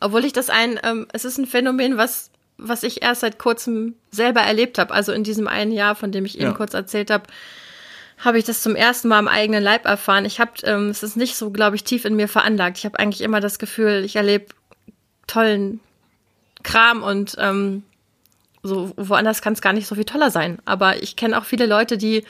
Obwohl 0.00 0.24
ich 0.24 0.32
das 0.32 0.50
ein, 0.50 0.80
ähm, 0.82 1.06
es 1.12 1.24
ist 1.24 1.38
ein 1.38 1.46
Phänomen, 1.46 1.96
was, 1.96 2.32
was 2.56 2.82
ich 2.82 3.00
erst 3.00 3.20
seit 3.20 3.38
kurzem 3.38 3.94
selber 4.10 4.40
erlebt 4.40 4.76
habe. 4.76 4.92
Also 4.92 5.12
in 5.12 5.22
diesem 5.22 5.46
einen 5.46 5.70
Jahr, 5.70 5.94
von 5.94 6.10
dem 6.10 6.24
ich 6.24 6.34
eben 6.34 6.50
ja. 6.50 6.52
kurz 6.52 6.74
erzählt 6.74 7.12
habe, 7.12 7.24
habe 8.18 8.40
ich 8.40 8.44
das 8.44 8.60
zum 8.60 8.74
ersten 8.74 9.06
Mal 9.06 9.20
am 9.20 9.28
eigenen 9.28 9.62
Leib 9.62 9.84
erfahren. 9.84 10.24
Ich 10.24 10.40
habe, 10.40 10.50
ähm, 10.64 10.88
es 10.88 11.04
ist 11.04 11.16
nicht 11.16 11.36
so, 11.36 11.52
glaube 11.52 11.76
ich, 11.76 11.84
tief 11.84 12.04
in 12.04 12.16
mir 12.16 12.26
veranlagt. 12.26 12.76
Ich 12.76 12.84
habe 12.84 12.98
eigentlich 12.98 13.20
immer 13.20 13.38
das 13.38 13.60
Gefühl, 13.60 14.02
ich 14.04 14.16
erlebe 14.16 14.46
tollen 15.28 15.78
Kram 16.64 17.04
und 17.04 17.36
ähm, 17.38 17.84
so 18.64 18.92
woanders 18.96 19.42
kann 19.42 19.52
es 19.52 19.60
gar 19.60 19.72
nicht 19.72 19.86
so 19.86 19.94
viel 19.94 20.04
toller 20.04 20.32
sein. 20.32 20.58
Aber 20.64 21.00
ich 21.04 21.14
kenne 21.14 21.38
auch 21.38 21.44
viele 21.44 21.66
Leute, 21.66 21.98
die 21.98 22.24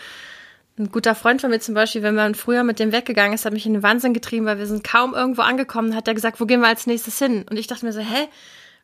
ein 0.79 0.91
guter 0.91 1.15
Freund 1.15 1.41
von 1.41 1.51
mir 1.51 1.61
zum 1.61 1.75
Beispiel, 1.75 2.03
wenn 2.03 2.15
man 2.15 2.35
früher 2.35 2.65
mit 2.65 2.79
dem 2.79 2.93
weggegangen 2.93 3.35
ist, 3.35 3.45
hat 3.45 3.53
mich 3.53 3.67
in 3.67 3.75
den 3.75 3.83
Wahnsinn 3.83 4.15
getrieben, 4.15 4.47
weil 4.47 4.59
wir 4.59 4.67
sind 4.67 4.85
kaum 4.85 5.15
irgendwo 5.15 5.43
angekommen, 5.43 5.95
hat 5.95 6.09
er 6.09 6.15
gesagt, 6.15 6.41
wo 6.41 6.47
gehen 6.47 6.61
wir 6.61 6.69
als 6.69 6.87
nächstes 6.87 7.19
hin? 7.19 7.45
Und 7.51 7.57
ich 7.57 7.67
dachte 7.67 7.85
mir 7.85 7.93
so, 7.93 8.01
hä? 8.01 8.29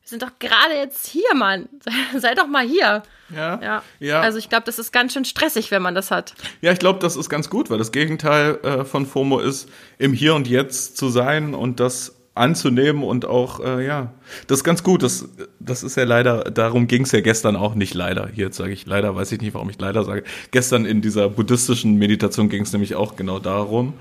Wir 0.03 0.09
sind 0.11 0.23
doch 0.23 0.33
gerade 0.39 0.75
jetzt 0.75 1.07
hier, 1.07 1.35
Mann. 1.35 1.67
Sei, 2.19 2.35
doch 2.35 2.47
mal 2.47 2.67
hier. 2.67 3.03
Ja. 3.35 3.59
Ja. 3.63 3.83
ja. 4.01 4.21
Also 4.21 4.37
ich 4.39 4.51
glaube, 4.51 4.65
das 4.67 4.79
ist 4.79 4.93
ganz 4.93 5.15
schön 5.15 5.25
stressig, 5.25 5.71
wenn 5.71 5.81
man 5.81 5.95
das 5.95 6.11
hat. 6.11 6.35
Ja, 6.61 6.73
ich 6.73 6.79
glaube, 6.79 6.99
das 6.99 7.17
ist 7.17 7.31
ganz 7.31 7.49
gut, 7.49 7.71
weil 7.71 7.79
das 7.79 7.91
Gegenteil 7.91 8.59
äh, 8.63 8.85
von 8.85 9.07
FOMO 9.07 9.41
ist, 9.41 9.69
im 9.97 10.13
Hier 10.13 10.35
und 10.35 10.47
Jetzt 10.47 10.99
zu 10.99 11.09
sein 11.09 11.55
und 11.55 11.81
das 11.81 12.17
anzunehmen 12.35 13.05
und 13.05 13.27
auch, 13.27 13.61
äh, 13.61 13.87
ja, 13.87 14.13
das 14.47 14.59
ist 14.59 14.65
ganz 14.65 14.83
gut. 14.83 15.03
Das, 15.03 15.29
das 15.61 15.83
ist 15.83 15.97
ja 15.97 16.05
leider, 16.05 16.45
darum 16.51 16.89
ging 16.89 17.03
es 17.03 17.13
ja 17.13 17.21
gestern 17.21 17.55
auch 17.55 17.75
nicht 17.75 17.95
leider. 17.95 18.29
Hier 18.33 18.53
sage 18.53 18.73
ich 18.73 18.87
leider, 18.87 19.15
weiß 19.15 19.31
ich 19.33 19.41
nicht, 19.41 19.55
warum 19.55 19.71
ich 19.71 19.81
leider 19.81 20.05
sage. 20.05 20.25
Gestern 20.51 20.85
in 20.85 21.01
dieser 21.01 21.29
buddhistischen 21.29 21.97
Meditation 21.97 22.49
ging 22.49 22.63
es 22.63 22.73
nämlich 22.73 22.97
auch 22.97 23.17
genau 23.17 23.39
darum. 23.39 23.95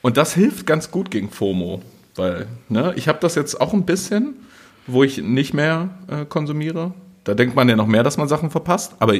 Und 0.00 0.16
das 0.16 0.34
hilft 0.34 0.66
ganz 0.66 0.90
gut 0.90 1.10
gegen 1.10 1.30
FOMO, 1.30 1.82
weil, 2.14 2.46
ne, 2.68 2.92
ich 2.96 3.08
habe 3.08 3.18
das 3.20 3.34
jetzt 3.34 3.60
auch 3.60 3.72
ein 3.72 3.84
bisschen, 3.84 4.34
wo 4.86 5.02
ich 5.02 5.18
nicht 5.18 5.54
mehr 5.54 5.90
äh, 6.08 6.24
konsumiere. 6.24 6.92
Da 7.24 7.34
denkt 7.34 7.54
man 7.56 7.68
ja 7.68 7.76
noch 7.76 7.86
mehr, 7.86 8.02
dass 8.02 8.16
man 8.16 8.28
Sachen 8.28 8.50
verpasst. 8.50 8.94
Aber 8.98 9.14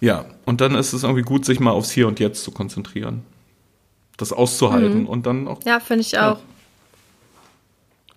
ja, 0.00 0.24
und 0.46 0.60
dann 0.60 0.74
ist 0.74 0.92
es 0.92 1.02
irgendwie 1.02 1.22
gut, 1.22 1.44
sich 1.44 1.60
mal 1.60 1.70
aufs 1.70 1.90
Hier 1.90 2.08
und 2.08 2.20
Jetzt 2.20 2.42
zu 2.44 2.50
konzentrieren. 2.50 3.22
Das 4.16 4.32
auszuhalten 4.32 5.02
mhm. 5.02 5.06
und 5.06 5.26
dann 5.26 5.48
auch. 5.48 5.60
Ja, 5.64 5.80
finde 5.80 6.02
ich 6.02 6.18
auch. 6.18 6.38
Ja. 6.38 6.40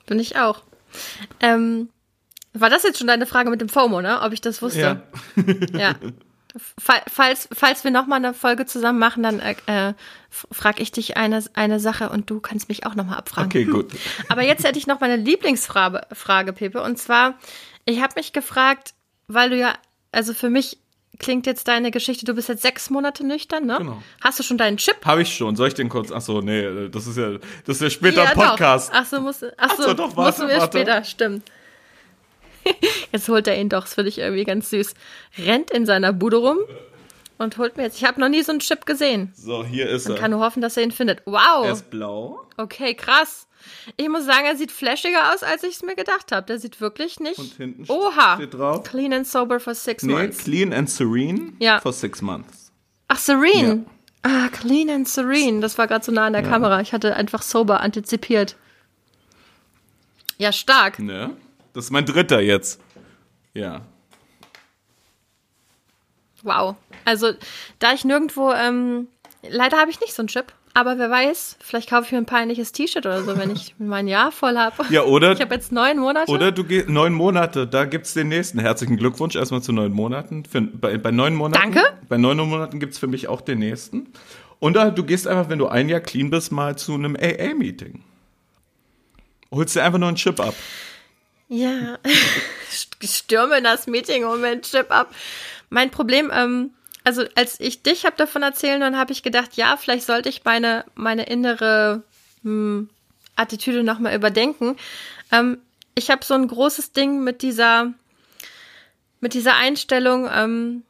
Bin 0.06 0.20
ich 0.20 0.38
auch. 0.38 0.64
Ähm, 1.40 1.90
war 2.54 2.70
das 2.70 2.84
jetzt 2.84 3.00
schon 3.00 3.08
deine 3.08 3.26
Frage 3.26 3.50
mit 3.50 3.62
dem 3.62 3.70
FOMO, 3.70 4.02
ne? 4.02 4.22
Ob 4.22 4.32
ich 4.32 4.42
das 4.42 4.62
wusste? 4.62 5.04
Ja. 5.36 5.74
ja. 5.74 5.96
Falls, 6.78 7.50
falls 7.52 7.84
wir 7.84 7.90
nochmal 7.90 8.20
eine 8.20 8.36
Folge 8.36 8.68
zusammen 8.68 9.00
machen, 9.00 9.24
dann 9.24 9.40
äh, 9.40 9.96
frage 10.30 10.84
ich 10.84 10.92
dich 10.92 11.18
eine, 11.18 11.44
eine 11.56 11.80
Sache 11.80 12.10
und 12.10 12.30
du 12.30 12.40
kannst 12.42 12.70
mich 12.70 12.86
auch 12.86 12.94
nochmal 12.94 13.18
abfragen. 13.18 13.48
Okay, 13.48 13.66
gut. 13.66 13.92
Aber 14.30 14.44
jetzt 14.44 14.64
hätte 14.64 14.78
ich 14.78 14.86
noch 14.86 15.00
meine 15.00 15.16
Lieblingsfrage, 15.16 16.02
Frage, 16.12 16.54
Pepe. 16.54 16.84
Und 16.84 17.00
zwar, 17.00 17.40
ich 17.86 18.04
habe 18.04 18.14
mich 18.18 18.34
gefragt, 18.34 18.94
weil 19.28 19.50
du 19.50 19.58
ja, 19.58 19.74
also 20.12 20.36
für 20.36 20.52
mich 20.52 20.78
klingt 21.24 21.46
jetzt 21.46 21.68
deine 21.68 21.92
Geschichte, 21.92 22.26
du 22.26 22.34
bist 22.34 22.50
jetzt 22.50 22.62
sechs 22.62 22.90
Monate 22.90 23.26
nüchtern, 23.26 23.66
ne? 23.66 23.78
Genau. 23.78 24.04
Hast 24.22 24.40
du 24.40 24.44
schon 24.44 24.58
deinen 24.58 24.78
Chip? 24.78 25.06
Habe 25.06 25.22
ich 25.22 25.34
schon. 25.34 25.56
Soll 25.56 25.70
ich 25.70 25.74
den 25.74 25.90
kurz? 25.90 26.12
Ach 26.12 26.22
so, 26.22 26.42
nee, 26.42 26.90
das 26.90 27.08
ist 27.08 27.18
ja, 27.18 27.32
das 27.66 27.78
ist 27.78 27.82
ja 27.82 27.90
später 27.90 28.24
ja, 28.24 28.34
Podcast. 28.34 28.92
Doch. 28.92 29.00
Ach 29.00 29.06
so, 29.06 29.22
musst, 29.22 29.46
ach 29.58 29.70
so, 29.72 29.84
ach 29.84 29.88
so 29.88 29.94
doch, 29.94 30.16
warte, 30.16 30.22
musst 30.22 30.40
du 30.40 30.46
mir 30.46 30.60
warte. 30.60 30.78
später, 30.78 31.04
stimmt. 31.04 31.44
Jetzt 33.12 33.28
holt 33.28 33.48
er 33.48 33.60
ihn 33.60 33.70
doch, 33.70 33.84
das 33.84 33.94
finde 33.96 34.10
ich 34.10 34.20
irgendwie 34.20 34.44
ganz 34.46 34.70
süß. 34.70 34.94
Rennt 35.40 35.72
in 35.72 35.86
seiner 35.86 36.14
Bude 36.14 36.38
rum 36.38 36.60
und 37.38 37.58
holt 37.58 37.78
mir 37.78 37.84
jetzt. 37.84 37.98
Ich 37.98 38.06
habe 38.06 38.20
noch 38.22 38.30
nie 38.30 38.42
so 38.42 38.52
einen 38.52 38.60
Chip 38.60 38.86
gesehen. 38.86 39.34
So, 39.36 39.66
hier 39.66 39.90
ist 39.90 40.08
Man 40.08 40.18
er. 40.18 40.22
kann 40.22 40.32
nur 40.32 40.40
hoffen, 40.40 40.62
dass 40.62 40.78
er 40.78 40.84
ihn 40.84 40.92
findet. 40.92 41.22
Wow. 41.26 41.66
Er 41.66 41.74
ist 41.74 41.90
blau. 41.90 42.48
Okay, 42.58 42.94
krass. 42.94 43.48
Ich 43.98 44.10
muss 44.10 44.26
sagen, 44.26 44.46
er 44.46 44.56
sieht 44.56 44.72
flashiger 44.72 45.34
aus, 45.34 45.44
als 45.44 45.64
ich 45.64 45.76
es 45.76 45.84
mir 45.84 45.96
gedacht 45.96 46.32
habe. 46.32 46.46
Der 46.46 46.60
sieht 46.60 46.82
wirklich 46.82 47.20
nicht. 47.20 47.40
Und 47.40 47.54
hinten 47.54 47.86
Oha. 47.90 48.36
steht 48.36 48.54
drauf. 48.54 48.84
Clean 48.84 49.14
and 49.14 49.28
sober 49.28 49.60
for 49.60 49.76
six 49.76 50.04
nee, 50.04 50.14
months. 50.14 50.44
Clean 50.44 50.74
and 50.74 50.90
serene 50.90 51.54
ja. 51.60 51.80
for 51.80 51.94
six 51.94 52.22
months. 52.22 52.72
Ach, 53.08 53.18
serene. 53.18 53.86
Ja. 53.86 53.92
Ah, 54.24 54.48
clean 54.50 54.90
and 54.90 55.08
serene. 55.08 55.60
Das 55.60 55.78
war 55.78 55.88
gerade 55.88 56.06
so 56.06 56.12
nah 56.12 56.26
an 56.26 56.34
der 56.34 56.44
ja. 56.44 56.50
Kamera. 56.50 56.80
Ich 56.82 56.94
hatte 56.94 57.16
einfach 57.16 57.42
sober 57.42 57.82
antizipiert. 57.82 58.56
Ja, 60.38 60.52
stark. 60.52 61.00
Ne? 61.00 61.36
Das 61.74 61.86
ist 61.86 61.92
mein 61.92 62.06
dritter 62.06 62.40
jetzt. 62.40 62.80
Ja. 63.54 63.82
Wow. 66.42 66.76
Also, 67.06 67.34
da 67.80 67.94
ich 67.94 68.06
nirgendwo, 68.06 68.52
ähm, 68.52 69.08
leider 69.42 69.78
habe 69.78 69.92
ich 69.92 70.00
nicht 70.00 70.14
so 70.14 70.22
einen 70.22 70.28
Chip. 70.28 70.54
Aber 70.76 70.98
wer 70.98 71.10
weiß, 71.10 71.58
vielleicht 71.60 71.90
kaufe 71.90 72.06
ich 72.06 72.12
mir 72.12 72.18
ein 72.18 72.26
peinliches 72.26 72.72
T-Shirt 72.72 73.06
oder 73.06 73.24
so, 73.24 73.38
wenn 73.38 73.52
ich 73.52 73.76
mein 73.78 74.08
Jahr 74.08 74.32
voll 74.32 74.58
habe. 74.58 74.84
Ja, 74.90 75.04
oder? 75.04 75.34
Ich 75.34 75.42
habe 75.42 75.54
jetzt 75.54 75.72
neun 75.72 76.00
Monate. 76.00 76.32
Oder 76.32 76.52
du 76.52 76.64
gehst 76.64 76.90
neun 76.90 77.14
Monate, 77.14 77.68
da 77.68 77.86
gibt's 77.86 78.16
den 78.16 78.30
nächsten. 78.30 78.58
Herzlichen 78.58 78.98
Glückwunsch 78.98 79.36
erstmal 79.36 79.62
zu 79.62 79.72
neun 79.72 79.92
Monaten. 79.92 80.46
Für, 80.46 80.62
bei, 80.62 80.98
bei 80.98 81.12
neun 81.12 81.36
Monaten. 81.36 81.74
Danke. 81.74 81.94
Bei 82.10 82.18
neun 82.18 82.38
Monaten 82.38 82.80
gibt's 82.80 82.98
für 82.98 83.06
mich 83.06 83.28
auch 83.28 83.42
den 83.42 83.60
nächsten. 83.60 84.08
Und 84.60 84.74
da, 84.76 84.90
du 84.90 85.04
gehst 85.04 85.28
einfach, 85.28 85.50
wenn 85.50 85.60
du 85.60 85.68
ein 85.68 85.90
Jahr 85.90 86.00
clean 86.00 86.32
bist, 86.32 86.52
mal 86.52 86.76
zu 86.76 86.96
einem 86.96 87.16
AA-Meeting. 87.16 88.04
Holst 89.52 89.76
dir 89.76 89.84
einfach 89.84 90.00
nur 90.00 90.08
einen 90.08 90.18
Chip 90.18 90.40
ab. 90.40 90.56
Ja, 91.50 92.00
stürme 93.04 93.60
in 93.60 93.64
das 93.64 93.86
Meeting 93.86 94.26
und 94.26 94.44
einen 94.44 94.64
Chip 94.64 94.90
ab. 94.90 95.14
Mein 95.70 95.92
Problem, 95.92 96.32
ähm, 96.34 96.72
also 97.04 97.24
als 97.36 97.60
ich 97.60 97.84
dich 97.84 98.06
habe 98.06 98.16
davon 98.16 98.44
erzählen, 98.44 98.80
dann 98.80 98.98
habe 98.98 99.12
ich 99.12 99.24
gedacht, 99.24 99.56
ja, 99.56 99.78
vielleicht 99.78 100.06
sollte 100.06 100.30
ich 100.30 100.44
meine, 100.46 100.86
meine 100.96 101.26
innere 101.26 102.04
hm, 102.44 102.90
Attitüde 103.36 103.84
nochmal 103.84 104.16
überdenken. 104.16 104.78
Ähm, 105.32 105.58
ich 105.96 106.10
habe 106.10 106.24
so 106.24 106.34
ein 106.34 106.48
großes 106.48 106.94
Ding 106.94 107.24
mit 107.24 107.42
dieser, 107.42 107.94
mit 109.20 109.34
dieser 109.34 109.56
Einstellung, 109.56 110.30
ähm, 110.34 110.84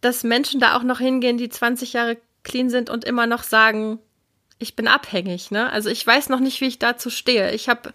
dass 0.00 0.22
Menschen 0.22 0.60
da 0.60 0.76
auch 0.76 0.82
noch 0.82 1.00
hingehen, 1.00 1.38
die 1.38 1.48
20 1.48 1.94
Jahre 1.94 2.16
clean 2.44 2.70
sind 2.70 2.90
und 2.90 3.04
immer 3.04 3.26
noch 3.26 3.42
sagen, 3.42 3.98
ich 4.58 4.76
bin 4.76 4.88
abhängig, 4.88 5.50
ne? 5.50 5.70
Also 5.70 5.90
ich 5.90 6.06
weiß 6.06 6.28
noch 6.28 6.40
nicht, 6.40 6.60
wie 6.60 6.66
ich 6.66 6.78
dazu 6.78 7.10
stehe. 7.10 7.52
Ich 7.52 7.68
habe 7.68 7.92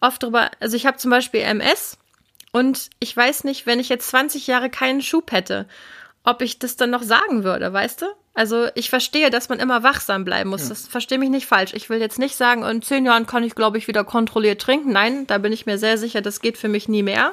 oft 0.00 0.22
drüber, 0.22 0.50
also 0.58 0.76
ich 0.76 0.86
habe 0.86 0.96
zum 0.96 1.10
Beispiel 1.10 1.40
MS 1.40 1.98
und 2.52 2.90
ich 2.98 3.16
weiß 3.16 3.44
nicht, 3.44 3.66
wenn 3.66 3.78
ich 3.78 3.88
jetzt 3.88 4.08
20 4.08 4.46
Jahre 4.46 4.70
keinen 4.70 5.02
Schub 5.02 5.30
hätte 5.30 5.66
ob 6.24 6.42
ich 6.42 6.58
das 6.58 6.76
dann 6.76 6.90
noch 6.90 7.02
sagen 7.02 7.44
würde, 7.44 7.72
weißt 7.72 8.02
du? 8.02 8.06
Also 8.34 8.68
ich 8.74 8.90
verstehe, 8.90 9.30
dass 9.30 9.48
man 9.48 9.58
immer 9.58 9.82
wachsam 9.82 10.24
bleiben 10.24 10.50
muss. 10.50 10.62
Ja. 10.64 10.68
Das 10.70 10.86
verstehe 10.86 11.18
mich 11.18 11.30
nicht 11.30 11.46
falsch. 11.46 11.72
Ich 11.74 11.90
will 11.90 12.00
jetzt 12.00 12.18
nicht 12.18 12.36
sagen, 12.36 12.62
in 12.62 12.82
zehn 12.82 13.04
Jahren 13.04 13.26
kann 13.26 13.42
ich, 13.42 13.54
glaube 13.54 13.78
ich, 13.78 13.88
wieder 13.88 14.04
kontrolliert 14.04 14.60
trinken. 14.60 14.92
Nein, 14.92 15.26
da 15.26 15.38
bin 15.38 15.52
ich 15.52 15.66
mir 15.66 15.78
sehr 15.78 15.98
sicher, 15.98 16.20
das 16.20 16.40
geht 16.40 16.56
für 16.56 16.68
mich 16.68 16.88
nie 16.88 17.02
mehr. 17.02 17.32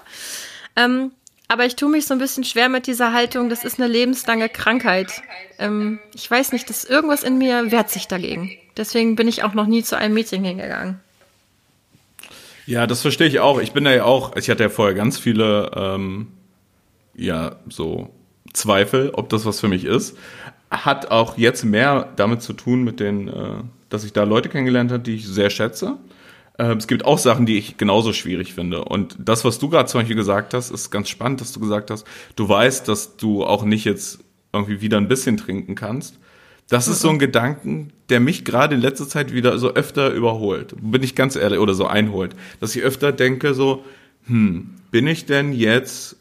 Ähm, 0.76 1.12
aber 1.48 1.66
ich 1.66 1.76
tue 1.76 1.90
mich 1.90 2.06
so 2.06 2.14
ein 2.14 2.20
bisschen 2.20 2.44
schwer 2.44 2.68
mit 2.68 2.88
dieser 2.88 3.14
Haltung, 3.14 3.50
das 3.50 3.64
ist 3.64 3.80
eine 3.80 3.88
lebenslange 3.88 4.50
Krankheit. 4.50 5.22
Ähm, 5.60 6.00
ich 6.14 6.30
weiß 6.30 6.52
nicht, 6.52 6.70
dass 6.70 6.84
irgendwas 6.84 7.24
in 7.24 7.38
mir 7.38 7.72
wehrt 7.72 7.90
sich 7.90 8.08
dagegen. 8.08 8.52
Deswegen 8.76 9.16
bin 9.16 9.28
ich 9.28 9.44
auch 9.44 9.54
noch 9.54 9.66
nie 9.66 9.84
zu 9.84 9.98
einem 9.98 10.14
Meeting 10.14 10.44
hingegangen. 10.44 11.00
Ja, 12.66 12.86
das 12.86 13.02
verstehe 13.02 13.28
ich 13.28 13.40
auch. 13.40 13.62
Ich 13.62 13.72
bin 13.72 13.86
da 13.86 13.92
ja 13.92 14.04
auch, 14.04 14.36
ich 14.36 14.50
hatte 14.50 14.64
ja 14.64 14.70
vorher 14.70 14.94
ganz 14.94 15.18
viele, 15.18 15.72
ähm, 15.74 16.28
ja, 17.16 17.56
so 17.70 18.14
Zweifel, 18.58 19.12
ob 19.14 19.30
das 19.30 19.46
was 19.46 19.60
für 19.60 19.68
mich 19.68 19.86
ist. 19.86 20.18
Hat 20.70 21.12
auch 21.12 21.38
jetzt 21.38 21.64
mehr 21.64 22.10
damit 22.16 22.42
zu 22.42 22.54
tun 22.54 22.84
mit 22.84 23.00
den, 23.00 23.28
äh, 23.28 23.64
dass 23.90 24.04
ich 24.04 24.14
da 24.14 24.24
Leute 24.24 24.50
kennengelernt 24.50 24.92
habe, 24.92 25.04
die 25.04 25.16
ich 25.16 25.28
sehr 25.28 25.50
schätze. 25.50 25.98
Äh, 26.58 26.76
es 26.76 26.88
gibt 26.88 27.06
auch 27.06 27.18
Sachen, 27.18 27.46
die 27.46 27.58
ich 27.58 27.78
genauso 27.78 28.14
schwierig 28.14 28.54
finde. 28.54 28.84
Und 28.84 29.16
das, 29.20 29.46
was 29.46 29.60
du 29.60 29.70
gerade 29.70 29.88
zum 29.88 30.02
Beispiel 30.02 30.16
gesagt 30.16 30.54
hast, 30.54 30.72
ist 30.72 30.92
ganz 30.92 31.10
spannend, 31.10 31.42
dass 31.42 31.54
du 31.54 31.60
gesagt 31.60 31.92
hast, 31.92 32.06
du 32.36 32.50
weißt, 32.50 32.88
dass 32.88 33.18
du 33.18 33.46
auch 33.46 33.64
nicht 33.64 33.86
jetzt 33.86 34.20
irgendwie 34.54 34.82
wieder 34.82 34.98
ein 34.98 35.08
bisschen 35.08 35.38
trinken 35.38 35.76
kannst. 35.76 36.20
Das 36.70 36.90
ist 36.90 37.00
so 37.00 37.10
ein 37.10 37.20
Gedanken, 37.20 37.94
der 38.10 38.20
mich 38.20 38.44
gerade 38.44 38.76
in 38.76 38.82
letzter 38.82 39.08
Zeit 39.08 39.34
wieder 39.34 39.58
so 39.58 39.74
öfter 39.74 40.12
überholt. 40.12 40.76
Bin 40.82 41.02
ich 41.02 41.16
ganz 41.16 41.38
ehrlich, 41.38 41.60
oder 41.60 41.74
so 41.74 41.88
einholt. 41.88 42.36
Dass 42.60 42.76
ich 42.76 42.84
öfter 42.84 43.14
denke 43.14 43.54
so, 43.54 43.86
hm, 44.26 44.76
bin 44.92 45.08
ich 45.08 45.26
denn 45.26 45.54
jetzt, 45.54 46.17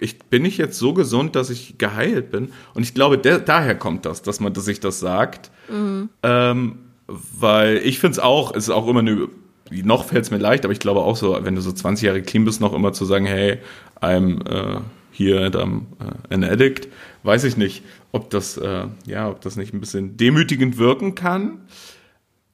ich, 0.00 0.18
bin 0.18 0.44
ich 0.44 0.58
jetzt 0.58 0.78
so 0.78 0.94
gesund, 0.94 1.36
dass 1.36 1.50
ich 1.50 1.78
geheilt 1.78 2.30
bin? 2.30 2.52
Und 2.74 2.82
ich 2.82 2.94
glaube, 2.94 3.18
der, 3.18 3.38
daher 3.38 3.76
kommt 3.76 4.06
das, 4.06 4.22
dass 4.22 4.40
man 4.40 4.52
dass 4.52 4.64
sich 4.64 4.80
das 4.80 5.00
sagt. 5.00 5.50
Mhm. 5.68 6.08
Ähm, 6.22 6.78
weil 7.06 7.78
ich 7.78 7.98
finde 7.98 8.12
es 8.12 8.18
auch, 8.18 8.54
es 8.54 8.64
ist 8.64 8.70
auch 8.70 8.86
immer 8.86 9.00
eine, 9.00 9.28
noch 9.70 10.04
fällt 10.06 10.24
es 10.24 10.30
mir 10.30 10.38
leicht, 10.38 10.64
aber 10.64 10.72
ich 10.72 10.80
glaube 10.80 11.00
auch 11.00 11.16
so, 11.16 11.38
wenn 11.42 11.54
du 11.54 11.60
so 11.60 11.72
20 11.72 12.06
Jahre 12.06 12.22
clean 12.22 12.44
bist, 12.44 12.60
noch 12.60 12.72
immer 12.72 12.92
zu 12.92 13.04
sagen, 13.04 13.26
hey, 13.26 13.58
I'm 14.00 14.46
äh, 14.48 14.80
here 15.12 15.44
and 15.44 15.56
I'm 15.56 15.82
uh, 16.00 16.12
an 16.30 16.44
addict, 16.44 16.88
weiß 17.22 17.44
ich 17.44 17.56
nicht, 17.56 17.82
ob 18.12 18.30
das, 18.30 18.56
äh, 18.56 18.86
ja, 19.06 19.28
ob 19.28 19.40
das 19.40 19.56
nicht 19.56 19.74
ein 19.74 19.80
bisschen 19.80 20.16
demütigend 20.16 20.78
wirken 20.78 21.14
kann. 21.14 21.66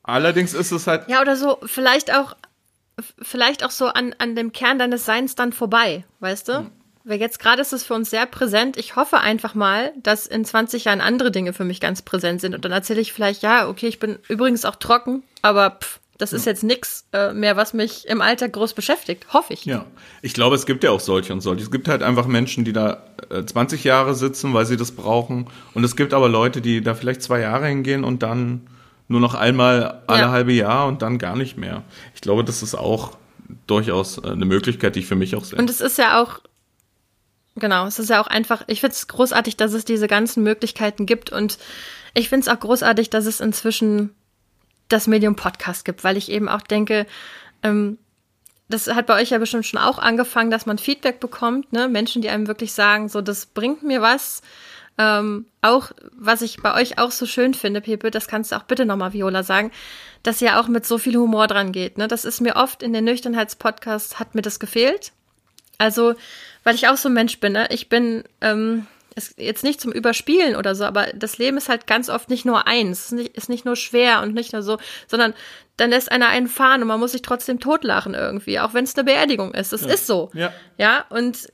Allerdings 0.03 0.55
ist 0.55 0.73
es 0.73 0.87
halt. 0.87 1.09
Ja, 1.09 1.21
oder 1.21 1.37
so, 1.37 1.59
vielleicht 1.65 2.15
auch, 2.15 2.37
vielleicht 3.21 3.65
auch 3.65 3.71
so 3.71 3.87
an, 3.87 4.15
an 4.19 4.37
dem 4.37 4.53
Kern 4.53 4.79
deines 4.79 5.05
Seins 5.05 5.35
dann 5.35 5.53
vorbei, 5.53 6.05
weißt 6.21 6.49
du? 6.49 6.71
Weil 7.09 7.21
jetzt 7.21 7.39
gerade 7.39 7.63
ist 7.63 7.73
es 7.73 7.85
für 7.85 7.95
uns 7.95 8.11
sehr 8.11 8.27
präsent. 8.27 8.77
Ich 8.77 8.97
hoffe 8.97 9.19
einfach 9.19 9.55
mal, 9.55 9.93
dass 10.03 10.27
in 10.27 10.45
20 10.45 10.87
Jahren 10.87 11.01
andere 11.01 11.31
Dinge 11.31 11.53
für 11.53 11.65
mich 11.65 11.81
ganz 11.81 12.03
präsent 12.03 12.41
sind. 12.41 12.53
Und 12.53 12.65
dann 12.65 12.73
erzähle 12.73 13.01
ich 13.01 13.13
vielleicht, 13.13 13.43
ja, 13.43 13.69
okay, 13.69 13.87
ich 13.87 14.01
bin 14.01 14.19
übrigens 14.29 14.65
auch 14.65 14.75
trocken, 14.75 15.23
aber 15.41 15.79
pff, 15.81 16.01
das 16.19 16.33
ist 16.33 16.47
jetzt 16.47 16.65
nichts 16.65 17.07
äh, 17.13 17.33
mehr, 17.33 17.57
was 17.57 17.75
mich 17.75 18.07
im 18.09 18.21
Alltag 18.21 18.55
groß 18.55 18.73
beschäftigt, 18.73 19.33
hoffe 19.33 19.53
ich. 19.53 19.67
Ja, 19.67 19.85
ich 20.21 20.35
glaube, 20.35 20.57
es 20.57 20.67
gibt 20.67 20.83
ja 20.83 20.91
auch 20.91 20.99
solche 20.99 21.33
und 21.33 21.43
solche. 21.43 21.63
Es 21.63 21.71
gibt 21.71 21.89
halt 21.89 22.03
einfach 22.03 22.27
Menschen, 22.27 22.65
die 22.65 22.73
da 22.73 23.05
äh, 23.29 23.45
20 23.45 23.85
Jahre 23.85 24.15
sitzen, 24.15 24.53
weil 24.53 24.67
sie 24.67 24.77
das 24.77 24.91
brauchen. 24.91 25.47
Und 25.75 25.85
es 25.85 25.95
gibt 25.95 26.13
aber 26.13 26.29
Leute, 26.29 26.61
die 26.61 26.81
da 26.81 26.95
vielleicht 26.95 27.23
zwei 27.23 27.41
Jahre 27.41 27.67
hingehen 27.67 28.03
und 28.03 28.23
dann 28.23 28.67
nur 29.09 29.21
noch 29.21 29.35
einmal 29.35 30.03
alle 30.09 30.23
ja. 30.23 30.31
halbe 30.31 30.53
Jahr 30.53 30.89
und 30.89 31.03
dann 31.03 31.19
gar 31.19 31.37
nicht 31.37 31.57
mehr. 31.57 31.85
Ich 32.15 32.21
glaube, 32.21 32.43
das 32.43 32.63
ist 32.65 32.75
auch 32.75 33.17
durchaus 33.67 34.19
äh, 34.19 34.31
eine 34.31 34.47
Möglichkeit, 34.47 34.97
die 34.97 35.01
ich 35.01 35.07
für 35.07 35.17
mich 35.17 35.37
auch 35.37 35.45
sehe. 35.45 35.59
Und 35.59 35.71
es 35.71 35.81
ist 35.81 35.99
ja 35.99 36.21
auch 36.21 36.41
Genau, 37.57 37.87
es 37.87 37.99
ist 37.99 38.11
ja 38.11 38.21
auch 38.21 38.27
einfach, 38.27 38.63
ich 38.67 38.81
finde 38.81 38.95
es 38.95 39.09
großartig, 39.09 39.57
dass 39.57 39.73
es 39.73 39.87
diese 39.87 40.09
ganzen 40.09 40.43
Möglichkeiten 40.43 41.07
gibt 41.07 41.33
und 41.33 41.59
ich 42.13 42.29
finde 42.29 42.47
es 42.47 42.55
auch 42.55 42.61
großartig, 42.61 43.09
dass 43.11 43.25
es 43.25 43.41
inzwischen 43.41 44.15
das 44.89 45.07
Medium 45.07 45.37
Podcast 45.37 45.85
gibt, 45.85 46.05
weil 46.05 46.17
ich 46.17 46.31
eben 46.31 46.49
auch 46.49 46.63
denke, 46.63 47.07
ähm, 47.63 47.99
das 48.69 48.89
hat 48.89 49.07
bei 49.07 49.21
euch 49.21 49.31
ja 49.31 49.39
bestimmt 49.39 49.65
schon 49.65 49.81
auch 49.81 49.99
angefangen, 49.99 50.51
dass 50.51 50.67
man 50.67 50.79
Feedback 50.79 51.21
bekommt, 51.21 51.73
ne? 51.73 51.89
Menschen, 51.89 52.21
die 52.21 52.29
einem 52.29 52.49
wirklich 52.49 52.73
sagen, 52.73 53.09
so, 53.09 53.21
das 53.21 53.47
bringt 53.47 53.83
mir 53.83 54.03
was. 54.03 54.43
Ähm, 54.99 55.47
auch, 55.61 55.93
was 56.17 56.43
ich 56.43 56.63
bei 56.63 56.75
euch 56.75 56.99
auch 56.99 57.11
so 57.11 57.27
schön 57.27 57.55
finde, 57.55 57.81
Pepe, 57.81 58.11
das 58.11 58.29
kannst 58.29 58.51
du 58.51 58.57
auch 58.57 58.63
bitte 58.63 58.87
nochmal 58.87 59.13
Viola 59.13 59.43
sagen, 59.43 59.71
dass 60.23 60.41
ihr 60.41 60.59
auch 60.59 60.69
mit 60.69 60.87
so 60.87 60.99
viel 60.99 61.17
Humor 61.17 61.47
dran 61.49 61.71
geht. 61.71 61.99
Ne? 61.99 62.09
Das 62.09 62.25
ist 62.25 62.41
mir 62.41 62.57
oft 62.57 62.83
in 62.83 62.95
den 62.95 63.05
Nüchternheitspodcasts, 63.05 64.19
hat 64.19 64.35
mir 64.35 64.43
das 64.43 64.59
gefehlt. 64.59 65.13
Also, 65.79 66.15
weil 66.65 66.75
ich 66.75 66.89
auch 66.89 66.97
so 66.97 67.09
ein 67.09 67.15
Mensch 67.15 67.39
bin, 67.41 67.53
ne? 67.53 67.67
Ich 67.71 67.89
bin 67.89 68.25
ähm, 68.41 68.87
jetzt 69.37 69.65
nicht 69.65 69.81
zum 69.81 69.93
Überspielen 69.93 70.57
oder 70.57 70.75
so, 70.75 70.85
aber 70.85 71.07
das 71.15 71.39
Leben 71.39 71.57
ist 71.57 71.69
halt 71.69 71.87
ganz 71.87 72.09
oft 72.11 72.29
nicht 72.29 72.45
nur 72.45 72.67
eins, 72.67 73.07
ist 73.07 73.13
nicht, 73.13 73.37
ist 73.37 73.49
nicht 73.49 73.65
nur 73.65 73.77
schwer 73.77 74.23
und 74.23 74.35
nicht 74.35 74.53
nur 74.53 74.63
so, 74.63 74.79
sondern 75.07 75.33
dann 75.77 75.91
lässt 75.91 76.11
einer 76.11 76.29
einen 76.29 76.49
fahren 76.49 76.83
und 76.83 76.89
man 76.89 77.01
muss 77.01 77.13
sich 77.13 77.23
trotzdem 77.23 77.61
totlachen 77.61 78.15
irgendwie, 78.15 78.61
auch 78.61 78.75
wenn 78.75 78.85
es 78.85 78.95
eine 78.95 79.05
Beerdigung 79.05 79.55
ist. 79.55 79.73
Das 79.73 79.83
ja. 79.83 79.89
ist 79.89 80.07
so. 80.07 80.31
Ja. 80.35 80.53
Ja, 80.77 81.05
und, 81.09 81.49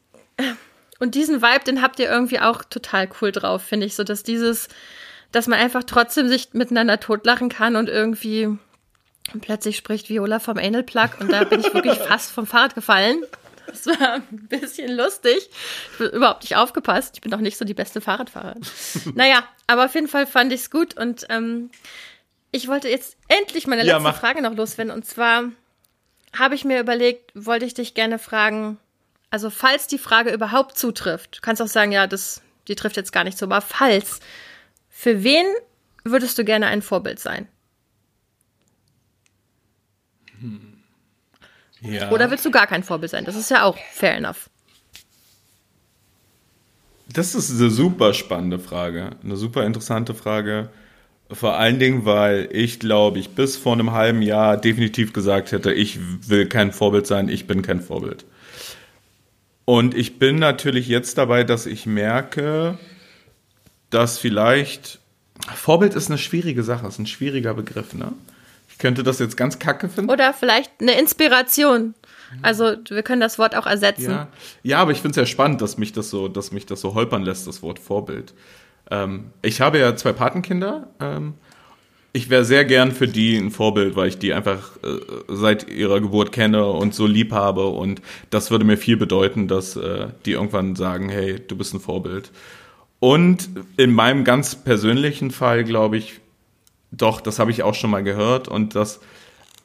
und 0.99 1.15
diesen 1.15 1.41
Vibe, 1.43 1.65
den 1.65 1.83
habt 1.83 1.99
ihr 1.99 2.11
irgendwie 2.11 2.41
auch 2.41 2.65
total 2.65 3.09
cool 3.21 3.33
drauf, 3.33 3.63
finde 3.63 3.87
ich, 3.87 3.95
so 3.95 4.03
dass 4.03 4.23
dieses, 4.23 4.69
dass 5.31 5.47
man 5.47 5.59
einfach 5.59 5.85
trotzdem 5.85 6.29
sich 6.29 6.55
miteinander 6.55 6.99
totlachen 6.99 7.49
kann 7.49 7.77
und 7.77 7.89
irgendwie 7.89 8.49
plötzlich 9.41 9.77
spricht 9.77 10.09
Viola 10.09 10.41
vom 10.41 10.59
Anal 10.59 10.83
Plug 10.83 11.11
und 11.21 11.31
da 11.31 11.45
bin 11.45 11.61
ich 11.61 11.73
wirklich 11.73 11.99
fast 12.09 12.33
vom 12.33 12.47
Fahrrad 12.47 12.75
gefallen. 12.75 13.23
Das 13.67 13.87
war 13.87 14.15
ein 14.15 14.49
bisschen 14.49 14.91
lustig. 14.93 15.49
Ich 15.93 16.01
habe 16.01 16.17
überhaupt 16.17 16.43
nicht 16.43 16.57
aufgepasst. 16.57 17.13
Ich 17.15 17.21
bin 17.21 17.31
doch 17.31 17.41
nicht 17.41 17.57
so 17.57 17.65
die 17.65 17.75
beste 17.75 18.01
Fahrradfahrerin. 18.01 18.63
naja, 19.15 19.45
aber 19.67 19.87
auf 19.87 19.95
jeden 19.95 20.09
Fall 20.09 20.27
fand 20.27 20.53
ich 20.53 20.63
es 20.63 20.71
gut 20.71 20.97
und 20.97 21.27
ähm, 21.29 21.71
ich 22.51 22.69
wollte 22.69 22.89
jetzt 22.89 23.17
endlich 23.29 23.67
meine 23.67 23.83
letzte 23.83 24.03
ja, 24.03 24.13
Frage 24.13 24.43
noch 24.43 24.55
loswerden. 24.55 24.93
Und 24.93 25.07
zwar 25.07 25.45
habe 26.37 26.55
ich 26.55 26.65
mir 26.65 26.81
überlegt, 26.81 27.33
wollte 27.35 27.65
ich 27.65 27.75
dich 27.75 27.95
gerne 27.95 28.19
fragen, 28.19 28.79
also 29.31 29.49
falls 29.49 29.87
die 29.87 29.99
Frage 29.99 30.33
überhaupt 30.33 30.77
zutrifft, 30.77 31.39
du 31.39 31.41
kannst 31.41 31.63
auch 31.63 31.67
sagen, 31.67 31.93
ja, 31.93 32.07
das, 32.07 32.43
die 32.69 32.75
trifft 32.75 32.97
jetzt 32.97 33.13
gar 33.13 33.25
nicht 33.25 33.39
so, 33.39 33.47
aber 33.47 33.63
falls, 33.63 34.21
für 34.91 35.25
wen 35.25 35.47
würdest 36.05 36.39
du 36.39 36.45
gerne 36.45 36.67
ein 36.67 36.83
Vorbild 36.83 37.19
sein? 37.19 37.49
Hm. 40.41 40.72
Ja. 41.83 42.11
Oder 42.11 42.31
willst 42.31 42.45
du 42.45 42.51
gar 42.51 42.67
kein 42.67 42.85
Vorbild 42.85 43.11
sein? 43.11 43.25
Das 43.25 43.37
ist 43.37 43.51
ja 43.51 43.65
auch 43.65 43.77
fair 43.93 44.17
enough. 44.17 44.49
Das 47.13 47.35
ist 47.35 47.51
eine 47.51 47.71
super 47.71 48.15
spannende 48.15 48.59
Frage, 48.59 49.11
eine 49.23 49.37
super 49.37 49.67
interessante 49.67 50.15
Frage. 50.15 50.71
Vor 51.31 51.57
allen 51.57 51.79
Dingen, 51.79 52.05
weil 52.05 52.49
ich 52.53 52.79
glaube, 52.79 53.19
ich 53.19 53.31
bis 53.31 53.57
vor 53.57 53.73
einem 53.73 53.93
halben 53.93 54.23
Jahr 54.23 54.57
definitiv 54.57 55.13
gesagt 55.13 55.53
hätte, 55.53 55.73
ich 55.73 55.99
will 56.29 56.47
kein 56.47 56.73
Vorbild 56.73 57.07
sein, 57.07 57.29
ich 57.29 57.47
bin 57.47 57.63
kein 57.63 57.81
Vorbild. 57.81 58.25
Und 59.65 59.95
ich 59.95 60.19
bin 60.19 60.37
natürlich 60.37 60.89
jetzt 60.89 61.19
dabei, 61.19 61.45
dass 61.45 61.67
ich 61.67 61.87
merke, 61.87 62.79
dass 63.91 64.19
vielleicht 64.19 65.01
Vorbild 65.55 65.95
ist 65.95 66.09
eine 66.09 66.19
schwierige 66.19 66.63
Sache, 66.63 66.87
ist 66.87 66.99
ein 66.99 67.07
schwieriger 67.07 67.55
Begriff, 67.55 67.95
ne? 67.95 68.13
Könnte 68.79 69.03
das 69.03 69.19
jetzt 69.19 69.37
ganz 69.37 69.59
kacke 69.59 69.89
finden. 69.89 70.11
Oder 70.11 70.33
vielleicht 70.33 70.71
eine 70.81 70.99
Inspiration. 70.99 71.95
Also 72.41 72.77
wir 72.89 73.03
können 73.03 73.21
das 73.21 73.39
Wort 73.39 73.55
auch 73.55 73.67
ersetzen. 73.67 74.11
Ja, 74.11 74.29
ja 74.63 74.79
aber 74.79 74.93
ich 74.93 74.99
finde 74.99 75.11
es 75.11 75.17
ja 75.17 75.27
spannend, 75.27 75.61
dass 75.61 75.77
mich 75.77 75.93
das 75.93 76.11
so, 76.11 76.29
dass 76.29 76.53
mich 76.53 76.67
das 76.67 76.81
so 76.81 76.95
holpern 76.95 77.23
lässt, 77.23 77.47
das 77.47 77.63
Wort 77.63 77.79
Vorbild. 77.79 78.33
Ähm, 78.91 79.31
ich 79.43 79.61
habe 79.61 79.79
ja 79.79 79.95
zwei 79.97 80.13
Patenkinder. 80.13 80.89
Ähm, 81.01 81.35
ich 82.15 82.29
wäre 82.29 82.45
sehr 82.45 82.65
gern 82.65 82.93
für 82.93 83.09
die 83.09 83.37
ein 83.37 83.51
Vorbild, 83.51 83.97
weil 83.97 84.09
ich 84.09 84.19
die 84.19 84.35
einfach 84.35 84.77
äh, 84.83 84.99
seit 85.29 85.69
ihrer 85.71 86.01
Geburt 86.01 86.33
kenne 86.33 86.67
und 86.67 86.95
so 86.95 87.07
lieb 87.07 87.33
habe. 87.33 87.67
Und 87.69 88.03
das 88.31 88.51
würde 88.51 88.65
mir 88.65 88.77
viel 88.77 88.97
bedeuten, 88.97 89.49
dass 89.49 89.77
äh, 89.77 90.09
die 90.27 90.33
irgendwann 90.33 90.77
sagen, 90.77 91.09
hey, 91.09 91.41
du 91.47 91.57
bist 91.57 91.75
ein 91.75 91.81
Vorbild. 91.81 92.31
Und 93.01 93.49
in 93.77 93.93
meinem 93.93 94.25
ganz 94.25 94.55
persönlichen 94.55 95.31
Fall, 95.31 95.65
glaube 95.65 95.97
ich, 95.97 96.21
doch, 96.93 97.21
das 97.21 97.39
habe 97.39 97.51
ich 97.51 97.63
auch 97.63 97.75
schon 97.75 97.91
mal 97.91 98.03
gehört 98.03 98.47
und 98.49 98.75
das, 98.75 99.01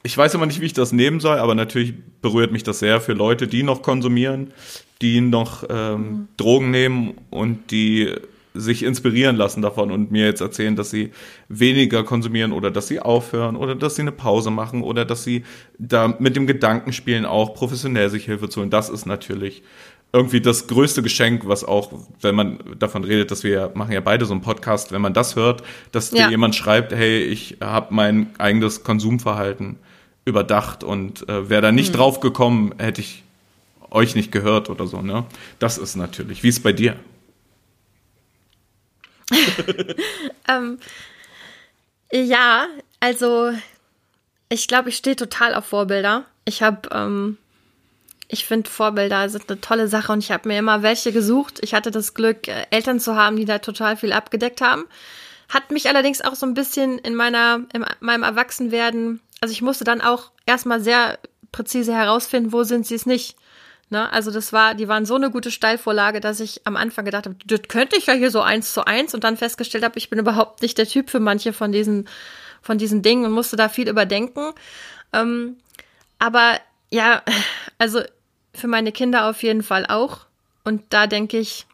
ich 0.02 0.18
weiß 0.18 0.34
immer 0.34 0.46
nicht, 0.46 0.62
wie 0.62 0.66
ich 0.66 0.74
das 0.74 0.94
nehmen 0.94 1.20
soll, 1.20 1.38
aber 1.38 1.54
natürlich 1.54 1.94
berührt 2.22 2.52
mich 2.52 2.64
das 2.64 2.80
sehr 2.80 3.02
für 3.02 3.14
Leute, 3.14 3.48
die 3.48 3.64
noch 3.64 3.82
konsumieren, 3.82 4.54
die 5.02 5.22
noch 5.22 5.64
ähm, 5.70 6.00
mhm. 6.00 6.28
Drogen 6.38 6.72
nehmen 6.72 7.16
und 7.30 7.70
die 7.72 8.16
sich 8.54 8.82
inspirieren 8.82 9.36
lassen 9.36 9.62
davon 9.62 9.92
und 9.92 10.12
mir 10.12 10.26
jetzt 10.26 10.42
erzählen, 10.42 10.76
dass 10.76 10.90
sie 10.90 11.12
weniger 11.48 12.04
konsumieren 12.04 12.52
oder 12.52 12.72
dass 12.72 12.88
sie 12.88 13.00
aufhören 13.00 13.56
oder 13.56 13.76
dass 13.76 13.96
sie 13.96 14.02
eine 14.02 14.12
Pause 14.12 14.50
machen 14.50 14.82
oder 14.82 15.06
dass 15.06 15.24
sie 15.24 15.44
da 15.78 16.16
mit 16.20 16.36
dem 16.36 16.48
Gedanken 16.48 16.92
spielen, 16.92 17.26
auch 17.26 17.54
professionell 17.54 18.10
sich 18.10 18.26
Hilfe 18.26 18.50
zu 18.50 18.62
holen. 18.62 18.72
Das 18.72 18.90
ist 18.90 19.06
natürlich 19.06 19.62
irgendwie 20.18 20.42
das 20.42 20.68
größte 20.68 21.04
Geschenk, 21.04 21.48
was 21.48 21.64
auch, 21.64 21.92
wenn 22.22 22.36
man 22.36 22.60
davon 22.80 23.04
redet, 23.04 23.30
dass 23.30 23.44
wir 23.44 23.72
machen 23.76 23.92
ja 23.92 24.02
beide 24.02 24.26
so 24.26 24.34
einen 24.34 24.42
Podcast, 24.42 24.92
wenn 24.92 25.02
man 25.02 25.14
das 25.14 25.36
hört, 25.36 25.62
dass 25.92 26.12
ja. 26.12 26.26
dir 26.26 26.32
jemand 26.32 26.56
schreibt, 26.56 26.92
hey, 26.92 27.22
ich 27.22 27.58
habe 27.62 27.94
mein 27.94 28.32
eigenes 28.40 28.84
Konsumverhalten 28.84 29.78
überdacht 30.26 30.84
und 30.84 31.30
äh, 31.30 31.50
wäre 31.50 31.62
da 31.62 31.72
nicht 31.72 31.94
mhm. 31.94 31.98
drauf 31.98 32.20
gekommen, 32.20 32.74
hätte 32.80 33.02
ich 33.02 33.24
euch 33.92 34.16
nicht 34.16 34.32
gehört 34.32 34.70
oder 34.70 34.88
so, 34.88 35.02
ne? 35.02 35.26
Das 35.60 35.78
ist 35.78 35.96
natürlich. 35.96 36.44
Wie 36.44 36.50
ist 36.50 36.58
es 36.58 36.64
bei 36.64 36.74
dir? 36.74 36.98
ähm, 40.50 40.80
ja, 42.12 42.68
also 43.00 43.52
ich 44.50 44.68
glaube, 44.68 44.90
ich 44.90 44.98
stehe 44.98 45.16
total 45.16 45.54
auf 45.54 45.66
Vorbilder. 45.66 46.26
Ich 46.46 46.64
habe 46.64 46.90
ähm, 46.92 47.38
ich 48.30 48.46
finde 48.46 48.70
Vorbilder 48.70 49.30
sind 49.30 49.50
eine 49.50 49.62
tolle 49.62 49.88
Sache 49.88 50.12
und 50.12 50.20
ich 50.20 50.32
habe 50.32 50.50
mir 50.50 50.60
immer 50.60 50.84
welche 50.84 51.12
gesucht. 51.12 51.60
Ich 51.62 51.74
hatte 51.74 51.92
das 51.92 52.14
Glück, 52.14 52.48
äh, 52.48 52.66
Eltern 52.72 53.00
zu 53.00 53.16
haben, 53.16 53.38
die 53.38 53.46
da 53.46 53.60
total 53.60 53.98
viel 53.98 54.12
abgedeckt 54.12 54.62
haben. 54.62 54.86
Hat 55.50 55.72
mich 55.72 55.88
allerdings 55.88 56.22
auch 56.22 56.36
so 56.36 56.46
ein 56.46 56.54
bisschen 56.54 56.98
in 57.00 57.16
meiner, 57.16 57.62
in 57.74 57.86
meinem 58.02 58.24
Erwachsenwerden, 58.24 59.22
also 59.40 59.52
ich 59.52 59.62
musste 59.62 59.86
dann 59.86 60.02
auch 60.02 60.32
erstmal 60.46 60.82
sehr 60.82 61.20
präzise 61.54 61.94
herausfinden, 61.94 62.52
wo 62.52 62.64
sind 62.64 62.86
sie 62.86 62.96
es 62.96 63.06
nicht. 63.06 63.38
Ne? 63.90 64.12
Also 64.12 64.32
das 64.32 64.52
war, 64.52 64.76
die 64.76 64.90
waren 64.90 65.06
so 65.06 65.16
eine 65.16 65.32
gute 65.32 65.52
Steilvorlage, 65.52 66.20
dass 66.20 66.42
ich 66.42 66.68
am 66.68 66.76
Anfang 66.76 67.06
gedacht 67.06 67.26
habe, 67.26 67.38
das 67.46 67.62
könnte 67.70 67.96
ich 67.96 68.08
ja 68.08 68.14
hier 68.14 68.32
so 68.32 68.42
eins 68.42 68.74
zu 68.74 68.86
eins 68.86 69.14
und 69.14 69.24
dann 69.24 69.38
festgestellt 69.38 69.86
habe, 69.86 69.98
ich 69.98 70.10
bin 70.10 70.20
überhaupt 70.20 70.62
nicht 70.62 70.78
der 70.78 70.88
Typ 70.88 71.10
für 71.10 71.22
manche 71.22 71.54
von 71.54 71.72
diesen, 71.72 72.10
von 72.62 72.78
diesen 72.78 73.02
Dingen 73.02 73.26
und 73.26 73.32
musste 73.32 73.56
da 73.56 73.70
viel 73.70 73.88
überdenken. 73.88 74.52
Ähm, 75.14 75.58
Aber 76.20 76.60
ja, 76.90 77.24
also 77.78 78.02
für 78.54 78.68
meine 78.68 78.92
Kinder 78.92 79.30
auf 79.30 79.44
jeden 79.44 79.64
Fall 79.64 79.86
auch. 79.86 80.26
Und 80.64 80.84
da 80.90 81.08
denke 81.08 81.38
ich, 81.38 81.66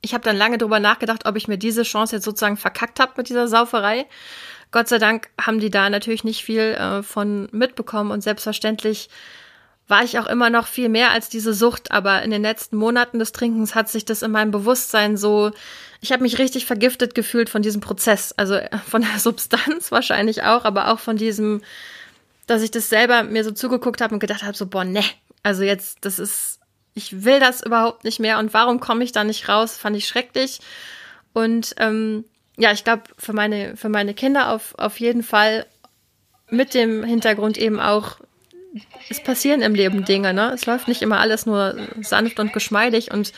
ich 0.00 0.14
habe 0.14 0.24
dann 0.24 0.36
lange 0.36 0.58
drüber 0.58 0.80
nachgedacht, 0.80 1.26
ob 1.26 1.36
ich 1.36 1.48
mir 1.48 1.58
diese 1.58 1.84
Chance 1.84 2.16
jetzt 2.16 2.24
sozusagen 2.24 2.56
verkackt 2.56 3.00
habe 3.00 3.12
mit 3.16 3.28
dieser 3.28 3.48
Sauferei. 3.48 4.06
Gott 4.72 4.88
sei 4.88 4.98
Dank 4.98 5.28
haben 5.40 5.60
die 5.60 5.70
da 5.70 5.88
natürlich 5.88 6.24
nicht 6.24 6.44
viel 6.44 6.74
äh, 6.74 7.02
von 7.02 7.48
mitbekommen 7.52 8.10
und 8.10 8.22
selbstverständlich 8.22 9.08
war 9.88 10.02
ich 10.02 10.18
auch 10.18 10.26
immer 10.26 10.48
noch 10.48 10.66
viel 10.66 10.88
mehr 10.88 11.10
als 11.10 11.28
diese 11.28 11.52
Sucht, 11.52 11.92
aber 11.92 12.22
in 12.22 12.30
den 12.30 12.42
letzten 12.42 12.76
Monaten 12.76 13.18
des 13.18 13.32
Trinkens 13.32 13.74
hat 13.74 13.90
sich 13.90 14.04
das 14.04 14.22
in 14.22 14.30
meinem 14.30 14.50
Bewusstsein 14.50 15.16
so, 15.16 15.50
ich 16.00 16.12
habe 16.12 16.22
mich 16.22 16.38
richtig 16.38 16.66
vergiftet 16.66 17.14
gefühlt 17.14 17.50
von 17.50 17.62
diesem 17.62 17.80
Prozess, 17.80 18.32
also 18.32 18.54
äh, 18.54 18.78
von 18.78 19.02
der 19.02 19.18
Substanz 19.18 19.92
wahrscheinlich 19.92 20.42
auch, 20.44 20.64
aber 20.64 20.90
auch 20.90 20.98
von 20.98 21.16
diesem, 21.16 21.62
dass 22.46 22.62
ich 22.62 22.70
das 22.70 22.88
selber 22.88 23.22
mir 23.22 23.44
so 23.44 23.50
zugeguckt 23.50 24.00
habe 24.00 24.14
und 24.14 24.20
gedacht 24.20 24.42
habe, 24.42 24.56
so, 24.56 24.66
boah, 24.66 24.84
ne, 24.84 25.04
also 25.42 25.62
jetzt, 25.62 26.04
das 26.04 26.18
ist, 26.18 26.60
ich 26.94 27.24
will 27.24 27.40
das 27.40 27.62
überhaupt 27.62 28.04
nicht 28.04 28.20
mehr 28.20 28.38
und 28.38 28.54
warum 28.54 28.80
komme 28.80 29.04
ich 29.04 29.12
da 29.12 29.24
nicht 29.24 29.48
raus, 29.48 29.76
fand 29.76 29.96
ich 29.96 30.06
schrecklich. 30.06 30.60
Und 31.32 31.74
ähm, 31.78 32.24
ja, 32.56 32.72
ich 32.72 32.84
glaube, 32.84 33.04
für 33.18 33.32
meine, 33.32 33.76
für 33.76 33.88
meine 33.88 34.14
Kinder 34.14 34.50
auf, 34.50 34.74
auf 34.78 35.00
jeden 35.00 35.22
Fall 35.22 35.66
mit 36.50 36.74
dem 36.74 37.02
Hintergrund 37.02 37.56
eben 37.56 37.80
auch, 37.80 38.18
es 39.08 39.22
passieren 39.22 39.62
im 39.62 39.74
Leben 39.74 40.04
Dinge, 40.04 40.32
ne? 40.32 40.52
Es 40.54 40.64
läuft 40.66 40.88
nicht 40.88 41.02
immer 41.02 41.18
alles 41.18 41.44
nur 41.44 41.76
sanft 42.00 42.38
und 42.38 42.52
geschmeidig 42.52 43.10
und 43.10 43.32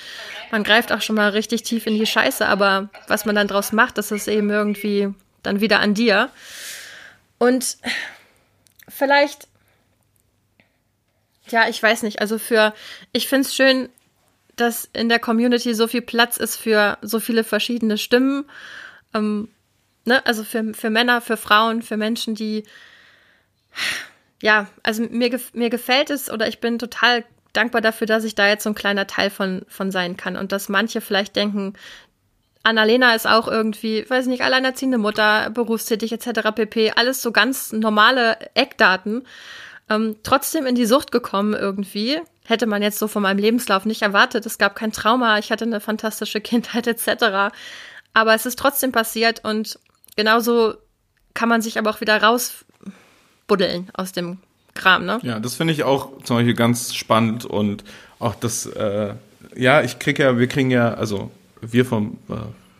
man 0.51 0.63
greift 0.63 0.93
auch 0.93 1.01
schon 1.01 1.17
mal 1.17 1.31
richtig 1.31 1.63
tief 1.63 1.87
in 1.87 1.95
die 1.95 2.07
Scheiße, 2.07 2.47
aber 2.47 2.89
was 3.09 3.25
man 3.25 3.35
dann 3.35 3.49
draus 3.49 3.73
macht, 3.73 3.99
das 3.99 4.13
ist 4.13 4.29
eben 4.29 4.51
irgendwie 4.51 5.13
dann 5.43 5.61
wieder 5.61 5.81
an 5.81 5.95
dir. 5.95 6.31
Und 7.39 7.79
vielleicht, 8.89 9.49
ja, 11.49 11.69
ich 11.69 11.83
weiß 11.83 12.03
nicht, 12.03 12.21
also 12.21 12.39
für, 12.39 12.75
ich 13.13 13.29
finde 13.29 13.47
es 13.47 13.55
schön, 13.55 13.89
dass 14.57 14.89
in 14.93 15.09
der 15.09 15.19
Community 15.19 15.75
so 15.75 15.89
viel 15.89 16.03
Platz 16.03 16.37
ist 16.37 16.57
für 16.57 16.99
so 17.03 17.21
viele 17.21 17.45
verschiedene 17.45 17.99
Stimmen 17.99 18.45
ähm, 19.15 19.49
ne, 20.05 20.25
also 20.27 20.45
für, 20.45 20.75
für 20.75 20.91
Männer, 20.91 21.21
für 21.21 21.37
Frauen, 21.37 21.83
für 21.83 21.97
Menschen, 21.97 22.35
die, 22.35 22.65
ja, 24.43 24.67
also 24.83 25.05
mir, 25.05 25.41
mir 25.53 25.71
gefällt 25.71 26.11
es 26.11 26.31
oder 26.31 26.49
ich 26.49 26.61
bin 26.61 26.79
total 26.79 27.25
dankbar 27.53 27.81
dafür, 27.81 28.07
dass 28.07 28.25
ich 28.25 28.35
da 28.35 28.49
jetzt 28.49 28.65
so 28.65 28.71
ein 28.71 28.75
kleiner 28.75 29.07
Teil 29.07 29.31
von, 29.31 29.65
von 29.69 29.91
sein 29.91 30.17
kann 30.17 30.37
und 30.37 30.53
dass 30.53 30.69
manche 30.69 31.01
vielleicht 31.01 31.37
denken, 31.37 31.75
Annalena 32.65 33.15
ist 33.15 33.27
auch 33.27 33.47
irgendwie, 33.47 34.09
weiß 34.09 34.27
nicht, 34.27 34.43
alleinerziehende 34.43 34.99
Mutter, 34.99 35.51
berufstätig 35.51 36.13
etc. 36.13 36.51
pp. 36.55 36.93
Alles 36.97 37.21
so 37.21 37.31
ganz 37.31 37.73
normale 37.73 38.39
Eckdaten. 38.55 39.27
Ähm, 39.91 40.17
trotzdem 40.23 40.67
in 40.67 40.75
die 40.75 40.87
Sucht 40.87 41.13
gekommen 41.13 41.55
irgendwie. 41.55 42.19
Hätte 42.47 42.67
man 42.67 42.83
jetzt 42.83 42.99
so 42.99 43.09
von 43.09 43.23
meinem 43.23 43.39
Lebenslauf 43.39 43.85
nicht 43.85 44.03
erwartet. 44.03 44.47
Es 44.47 44.59
gab 44.59 44.75
kein 44.75 44.93
Trauma, 44.93 45.39
ich 45.39 45.51
hatte 45.51 45.65
eine 45.65 45.81
fantastische 45.81 46.41
Kindheit 46.43 46.87
etc. 46.87 47.55
Aber 48.13 48.35
es 48.35 48.47
ist 48.47 48.59
trotzdem 48.59 48.93
passiert 48.93 49.45
und 49.45 49.79
genauso 50.17 50.75
kann 51.35 51.49
man 51.49 51.63
sich 51.63 51.79
aber 51.79 51.91
auch 51.91 52.01
wieder 52.01 52.23
rausbuddeln 52.23 53.91
aus 53.95 54.13
dem 54.13 54.39
Kram, 54.75 55.05
ne? 55.05 55.21
Ja, 55.23 55.41
das 55.41 55.55
finde 55.55 55.73
ich 55.73 55.85
auch 55.85 56.23
zum 56.25 56.37
Beispiel 56.37 56.55
ganz 56.55 56.95
spannend 56.95 57.45
und 57.45 57.85
auch 58.19 58.35
das, 58.35 58.67
äh, 58.67 59.15
ja, 59.57 59.83
ich 59.83 59.99
kriege 59.99 60.23
ja, 60.23 60.39
wir 60.39 60.49
kriegen 60.49 60.71
ja, 60.71 60.95
also 60.95 61.31
wir 61.61 61.85
vom, 61.85 62.19
äh, 62.29 62.35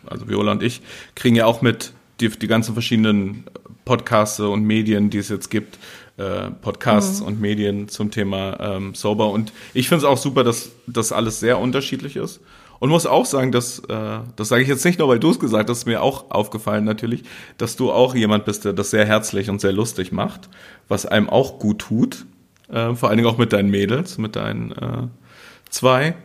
also 0.09 0.27
Viola 0.27 0.51
und 0.51 0.63
ich, 0.63 0.81
kriegen 1.15 1.35
ja 1.35 1.45
auch 1.45 1.61
mit 1.61 1.93
die, 2.19 2.29
die 2.29 2.47
ganzen 2.47 2.73
verschiedenen 2.73 3.45
Podcasts 3.85 4.39
und 4.39 4.63
Medien, 4.63 5.09
die 5.09 5.19
es 5.19 5.29
jetzt 5.29 5.49
gibt, 5.49 5.77
äh, 6.17 6.49
Podcasts 6.61 7.21
mhm. 7.21 7.27
und 7.27 7.41
Medien 7.41 7.87
zum 7.89 8.11
Thema 8.11 8.59
ähm, 8.59 8.95
Sober. 8.95 9.29
Und 9.29 9.51
ich 9.73 9.89
finde 9.89 10.05
es 10.05 10.09
auch 10.09 10.17
super, 10.17 10.43
dass 10.43 10.71
das 10.87 11.11
alles 11.11 11.39
sehr 11.39 11.59
unterschiedlich 11.59 12.15
ist. 12.15 12.41
Und 12.79 12.89
muss 12.89 13.05
auch 13.05 13.25
sagen, 13.25 13.51
dass, 13.51 13.79
äh, 13.79 14.19
das 14.35 14.49
sage 14.49 14.61
ich 14.61 14.67
jetzt 14.67 14.83
nicht 14.85 14.99
nur, 14.99 15.07
weil 15.07 15.19
du 15.19 15.31
es 15.31 15.39
gesagt 15.39 15.69
hast, 15.69 15.85
mir 15.85 16.01
auch 16.01 16.29
aufgefallen 16.31 16.83
natürlich, 16.83 17.23
dass 17.57 17.75
du 17.75 17.91
auch 17.91 18.15
jemand 18.15 18.45
bist, 18.45 18.65
der 18.65 18.73
das 18.73 18.91
sehr 18.91 19.05
herzlich 19.05 19.49
und 19.49 19.61
sehr 19.61 19.71
lustig 19.71 20.11
macht, 20.11 20.49
was 20.87 21.05
einem 21.05 21.29
auch 21.29 21.59
gut 21.59 21.79
tut. 21.79 22.25
Äh, 22.69 22.95
vor 22.95 23.09
allen 23.09 23.17
Dingen 23.17 23.29
auch 23.29 23.37
mit 23.37 23.53
deinen 23.53 23.69
Mädels, 23.69 24.17
mit 24.17 24.35
deinen 24.35 24.71
äh, 24.71 25.07
zwei. 25.69 26.15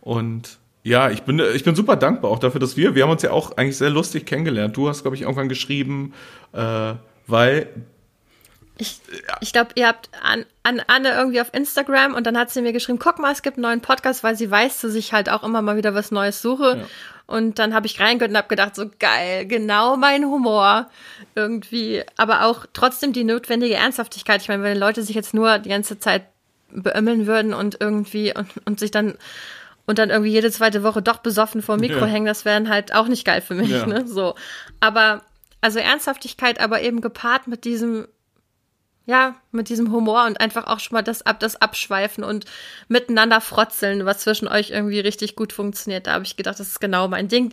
Und 0.00 0.58
ja, 0.82 1.10
ich 1.10 1.22
bin, 1.22 1.40
ich 1.54 1.64
bin 1.64 1.74
super 1.74 1.96
dankbar 1.96 2.30
auch 2.30 2.38
dafür, 2.38 2.60
dass 2.60 2.76
wir, 2.76 2.94
wir 2.94 3.02
haben 3.02 3.10
uns 3.10 3.22
ja 3.22 3.30
auch 3.30 3.56
eigentlich 3.56 3.76
sehr 3.76 3.90
lustig 3.90 4.24
kennengelernt. 4.24 4.76
Du 4.76 4.88
hast, 4.88 5.02
glaube 5.02 5.16
ich, 5.16 5.22
irgendwann 5.22 5.48
geschrieben, 5.48 6.14
äh, 6.52 6.94
weil 7.26 7.68
ich, 8.78 9.00
ich 9.40 9.52
glaube, 9.52 9.70
ihr 9.74 9.88
habt 9.88 10.08
an, 10.22 10.46
an 10.62 10.80
Anne 10.86 11.10
irgendwie 11.10 11.40
auf 11.40 11.52
Instagram 11.52 12.14
und 12.14 12.26
dann 12.26 12.38
hat 12.38 12.50
sie 12.50 12.62
mir 12.62 12.72
geschrieben, 12.72 12.98
guck 12.98 13.18
mal, 13.18 13.32
es 13.32 13.42
gibt 13.42 13.56
einen 13.56 13.62
neuen 13.62 13.80
Podcast, 13.80 14.22
weil 14.22 14.36
sie 14.36 14.50
weiß, 14.50 14.80
dass 14.80 14.94
ich 14.94 15.12
halt 15.12 15.28
auch 15.28 15.42
immer 15.42 15.62
mal 15.62 15.76
wieder 15.76 15.94
was 15.94 16.10
Neues 16.10 16.40
suche. 16.40 16.78
Ja. 16.78 16.86
Und 17.26 17.58
dann 17.58 17.74
habe 17.74 17.86
ich 17.86 18.00
reingehört 18.00 18.30
und 18.30 18.36
habe 18.38 18.48
gedacht, 18.48 18.74
so 18.74 18.88
geil, 18.98 19.46
genau 19.46 19.96
mein 19.96 20.24
Humor 20.24 20.88
irgendwie, 21.34 22.02
aber 22.16 22.46
auch 22.46 22.66
trotzdem 22.72 23.12
die 23.12 23.24
notwendige 23.24 23.74
Ernsthaftigkeit. 23.74 24.40
Ich 24.40 24.48
meine, 24.48 24.62
wenn 24.62 24.78
Leute 24.78 25.02
sich 25.02 25.14
jetzt 25.14 25.34
nur 25.34 25.58
die 25.58 25.68
ganze 25.68 25.98
Zeit 25.98 26.24
beömmeln 26.70 27.26
würden 27.26 27.52
und 27.52 27.78
irgendwie 27.80 28.34
und, 28.34 28.48
und 28.64 28.80
sich 28.80 28.90
dann 28.90 29.18
und 29.86 29.98
dann 29.98 30.10
irgendwie 30.10 30.32
jede 30.32 30.50
zweite 30.50 30.82
Woche 30.82 31.00
doch 31.00 31.18
besoffen 31.18 31.62
vor 31.62 31.76
dem 31.76 31.80
Mikro 31.80 32.00
ja. 32.00 32.06
hängen, 32.06 32.26
das 32.26 32.44
wären 32.44 32.68
halt 32.68 32.94
auch 32.94 33.08
nicht 33.08 33.24
geil 33.24 33.40
für 33.40 33.54
mich, 33.54 33.70
ja. 33.70 33.86
ne? 33.86 34.06
So. 34.06 34.34
Aber 34.80 35.22
also 35.60 35.78
Ernsthaftigkeit, 35.78 36.60
aber 36.60 36.82
eben 36.82 37.00
gepaart 37.00 37.46
mit 37.46 37.64
diesem 37.64 38.06
ja, 39.08 39.36
mit 39.52 39.70
diesem 39.70 39.90
Humor 39.90 40.26
und 40.26 40.38
einfach 40.38 40.66
auch 40.66 40.80
schon 40.80 40.94
mal 40.94 41.02
das, 41.02 41.24
ab, 41.24 41.40
das 41.40 41.56
Abschweifen 41.56 42.22
und 42.22 42.44
miteinander 42.88 43.40
frotzeln, 43.40 44.04
was 44.04 44.18
zwischen 44.18 44.48
euch 44.48 44.68
irgendwie 44.68 45.00
richtig 45.00 45.34
gut 45.34 45.54
funktioniert. 45.54 46.06
Da 46.06 46.12
habe 46.12 46.24
ich 46.24 46.36
gedacht, 46.36 46.60
das 46.60 46.68
ist 46.68 46.80
genau 46.80 47.08
mein 47.08 47.26
Ding. 47.26 47.50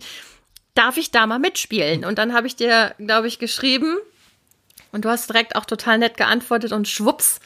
Darf 0.73 0.97
ich 0.97 1.11
da 1.11 1.25
mal 1.25 1.39
mitspielen? 1.39 2.03
Und 2.03 2.17
dann 2.17 2.33
habe 2.33 2.45
ich 2.45 2.57
dir, 2.57 2.93
glaube 2.97 3.27
ich, 3.27 3.39
geschrieben 3.39 3.95
und 4.91 5.05
du 5.05 5.09
hast 5.09 5.29
direkt 5.29 5.55
auch 5.55 5.63
total 5.63 5.97
nett 5.97 6.17
geantwortet 6.17 6.73
und 6.73 6.89
schwupps, 6.89 7.39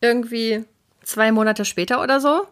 irgendwie 0.00 0.64
zwei 1.02 1.32
Monate 1.32 1.64
später 1.64 2.00
oder 2.00 2.20
so, 2.20 2.46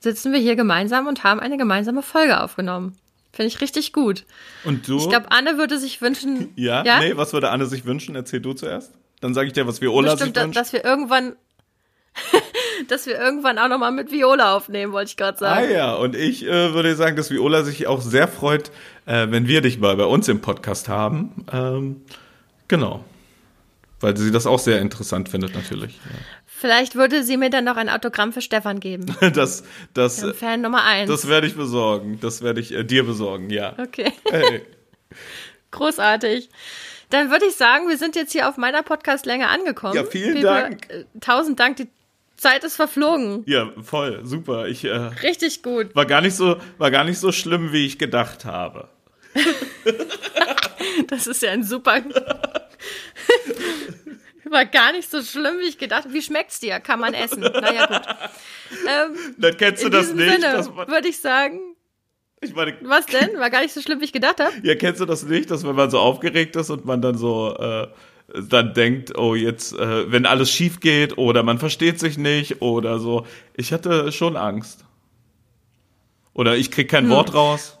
sitzen 0.00 0.34
wir 0.34 0.38
hier 0.38 0.54
gemeinsam 0.54 1.06
und 1.06 1.24
haben 1.24 1.40
eine 1.40 1.56
gemeinsame 1.56 2.02
Folge 2.02 2.42
aufgenommen. 2.42 2.98
Finde 3.32 3.48
ich 3.48 3.62
richtig 3.62 3.94
gut. 3.94 4.26
Und 4.64 4.86
du? 4.86 4.98
Ich 4.98 5.08
glaube, 5.08 5.30
Anne 5.30 5.56
würde 5.56 5.78
sich 5.78 6.02
wünschen. 6.02 6.52
Ja? 6.56 6.84
ja? 6.84 6.98
Nee, 6.98 7.16
was 7.16 7.32
würde 7.32 7.48
Anne 7.48 7.64
sich 7.64 7.86
wünschen? 7.86 8.14
Erzähl 8.14 8.40
du 8.40 8.52
zuerst. 8.52 8.92
Dann 9.22 9.34
sage 9.34 9.46
ich 9.46 9.52
dir, 9.54 9.66
was 9.66 9.80
Viola 9.80 10.12
Bestimmt, 10.12 10.36
sich 10.36 10.44
wünscht. 10.44 10.58
dass 10.58 10.72
wir 10.72 10.84
irgendwann 10.84 11.36
dass 12.88 13.06
wir 13.06 13.18
irgendwann 13.18 13.58
auch 13.58 13.68
nochmal 13.68 13.92
mit 13.92 14.10
Viola 14.10 14.54
aufnehmen, 14.54 14.92
wollte 14.92 15.10
ich 15.10 15.16
gerade 15.16 15.38
sagen. 15.38 15.66
Ah 15.66 15.70
ja, 15.70 15.94
und 15.94 16.14
ich 16.14 16.44
äh, 16.44 16.74
würde 16.74 16.94
sagen, 16.96 17.16
dass 17.16 17.30
Viola 17.30 17.62
sich 17.62 17.86
auch 17.86 18.02
sehr 18.02 18.28
freut, 18.28 18.70
äh, 19.06 19.28
wenn 19.30 19.46
wir 19.46 19.62
dich 19.62 19.78
mal 19.78 19.96
bei 19.96 20.04
uns 20.04 20.28
im 20.28 20.40
Podcast 20.40 20.88
haben. 20.88 21.46
Ähm, 21.52 22.02
genau. 22.68 23.04
Weil 24.00 24.16
sie 24.16 24.32
das 24.32 24.46
auch 24.46 24.58
sehr 24.58 24.80
interessant 24.80 25.28
findet, 25.28 25.54
natürlich. 25.54 25.94
Ja. 25.94 26.18
Vielleicht 26.44 26.96
würde 26.96 27.22
sie 27.22 27.36
mir 27.36 27.50
dann 27.50 27.64
noch 27.64 27.76
ein 27.76 27.88
Autogramm 27.88 28.32
für 28.32 28.42
Stefan 28.42 28.80
geben. 28.80 29.06
das, 29.34 29.62
das, 29.94 30.24
Fan 30.34 30.60
Nummer 30.60 30.84
eins. 30.84 31.08
Das 31.08 31.28
werde 31.28 31.46
ich 31.46 31.56
besorgen. 31.56 32.18
Das 32.20 32.42
werde 32.42 32.60
ich 32.60 32.72
äh, 32.72 32.84
dir 32.84 33.04
besorgen, 33.04 33.50
ja. 33.50 33.74
Okay. 33.78 34.12
Hey. 34.28 34.62
Großartig. 35.70 36.50
Dann 37.12 37.30
würde 37.30 37.44
ich 37.44 37.56
sagen, 37.56 37.88
wir 37.90 37.98
sind 37.98 38.16
jetzt 38.16 38.32
hier 38.32 38.48
auf 38.48 38.56
meiner 38.56 38.82
Podcast-Länge 38.82 39.46
angekommen. 39.48 39.94
Ja, 39.94 40.04
vielen 40.04 40.32
Liebe, 40.32 40.46
Dank. 40.46 40.88
Äh, 40.88 41.04
tausend 41.20 41.60
Dank. 41.60 41.76
Die 41.76 41.88
Zeit 42.38 42.64
ist 42.64 42.76
verflogen. 42.76 43.44
Ja, 43.46 43.70
voll, 43.82 44.20
super. 44.24 44.66
Ich, 44.66 44.82
äh, 44.84 44.88
Richtig 44.90 45.62
gut. 45.62 45.94
War 45.94 46.06
gar 46.06 46.22
nicht 46.22 46.34
so, 46.34 46.56
war 46.78 46.90
gar 46.90 47.04
nicht 47.04 47.18
so 47.18 47.30
schlimm, 47.30 47.70
wie 47.70 47.84
ich 47.84 47.98
gedacht 47.98 48.46
habe. 48.46 48.88
das 51.08 51.26
ist 51.26 51.42
ja 51.42 51.50
ein 51.50 51.64
super. 51.64 52.00
war 54.44 54.64
gar 54.64 54.92
nicht 54.92 55.10
so 55.10 55.22
schlimm, 55.22 55.58
wie 55.60 55.68
ich 55.68 55.76
gedacht 55.76 56.04
habe. 56.04 56.14
Wie 56.14 56.22
schmeckt's 56.22 56.60
dir? 56.60 56.80
Kann 56.80 56.98
man 56.98 57.12
essen? 57.12 57.40
Naja, 57.40 57.86
gut. 57.86 58.02
Ähm, 58.88 59.34
Dann 59.36 59.54
kennst 59.58 59.84
du 59.84 59.90
das 59.90 60.14
nicht. 60.14 60.40
Würde 60.40 61.06
ich 61.06 61.20
sagen, 61.20 61.71
ich 62.42 62.54
meine, 62.54 62.74
Was 62.82 63.06
denn? 63.06 63.30
War 63.38 63.50
gar 63.50 63.62
nicht 63.62 63.72
so 63.72 63.80
schlimm, 63.80 64.00
wie 64.00 64.04
ich 64.04 64.12
gedacht 64.12 64.40
habe. 64.40 64.52
Ja, 64.62 64.74
kennst 64.74 65.00
du 65.00 65.04
das 65.04 65.24
nicht, 65.24 65.50
dass 65.50 65.66
wenn 65.66 65.74
man 65.74 65.90
so 65.90 65.98
aufgeregt 65.98 66.56
ist 66.56 66.70
und 66.70 66.84
man 66.84 67.00
dann 67.00 67.16
so 67.16 67.56
äh, 67.56 67.86
dann 68.34 68.74
denkt, 68.74 69.16
oh 69.18 69.34
jetzt, 69.34 69.74
äh, 69.74 70.10
wenn 70.10 70.26
alles 70.26 70.50
schief 70.50 70.80
geht 70.80 71.18
oder 71.18 71.42
man 71.42 71.58
versteht 71.58 72.00
sich 72.00 72.18
nicht 72.18 72.62
oder 72.62 72.98
so. 72.98 73.26
Ich 73.54 73.72
hatte 73.72 74.12
schon 74.12 74.36
Angst. 74.36 74.84
Oder 76.34 76.56
ich 76.56 76.70
krieg 76.70 76.90
kein 76.90 77.04
hm. 77.04 77.10
Wort 77.10 77.34
raus. 77.34 77.78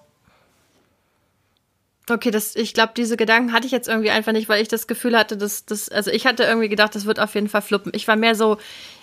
Okay, 2.10 2.30
das, 2.32 2.56
ich 2.56 2.74
glaube, 2.74 2.92
diese 2.96 3.16
Gedanken 3.16 3.52
hatte 3.52 3.66
ich 3.66 3.72
jetzt 3.72 3.88
irgendwie 3.88 4.10
einfach 4.10 4.32
nicht, 4.32 4.48
weil 4.48 4.60
ich 4.60 4.68
das 4.68 4.86
Gefühl 4.88 5.16
hatte, 5.16 5.36
dass 5.36 5.66
das, 5.66 5.88
also 5.88 6.10
ich 6.10 6.26
hatte 6.26 6.42
irgendwie 6.42 6.68
gedacht, 6.68 6.94
das 6.94 7.06
wird 7.06 7.20
auf 7.20 7.34
jeden 7.34 7.48
Fall 7.48 7.62
fluppen. 7.62 7.92
Ich 7.94 8.08
war 8.08 8.16
mehr 8.16 8.34
so, 8.34 8.58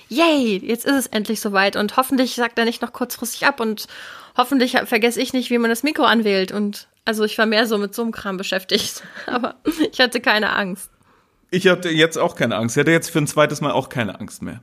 yay, 0.10 0.58
jetzt 0.58 0.86
ist 0.86 0.96
es 0.96 1.08
endlich 1.08 1.40
soweit 1.40 1.78
und 1.78 1.96
hoffentlich 1.96 2.36
sagt 2.36 2.60
er 2.60 2.66
nicht 2.66 2.82
noch 2.82 2.92
kurzfristig 2.92 3.46
ab 3.46 3.62
und 3.62 3.88
hoffentlich 4.36 4.78
vergesse 4.86 5.22
ich 5.22 5.32
nicht, 5.32 5.50
wie 5.50 5.58
man 5.58 5.70
das 5.70 5.84
Mikro 5.84 6.04
anwählt. 6.04 6.52
Und 6.52 6.88
also 7.06 7.24
ich 7.24 7.38
war 7.38 7.46
mehr 7.46 7.68
so 7.68 7.78
mit 7.78 7.96
so 7.96 8.02
einem 8.02 8.12
Kram 8.12 8.36
beschäftigt. 8.38 9.04
Aber 9.28 9.56
ich 9.92 10.00
hatte 10.00 10.20
keine 10.20 10.54
Angst. 10.54 10.90
Ich 11.52 11.68
hatte 11.68 11.90
jetzt 11.90 12.18
auch 12.18 12.36
keine 12.36 12.58
Angst. 12.58 12.76
Ich 12.76 12.82
hatte 12.82 12.92
jetzt 12.92 13.10
für 13.10 13.20
ein 13.20 13.28
zweites 13.28 13.62
Mal 13.62 13.72
auch 13.72 13.90
keine 13.90 14.20
Angst 14.20 14.42
mehr. 14.42 14.62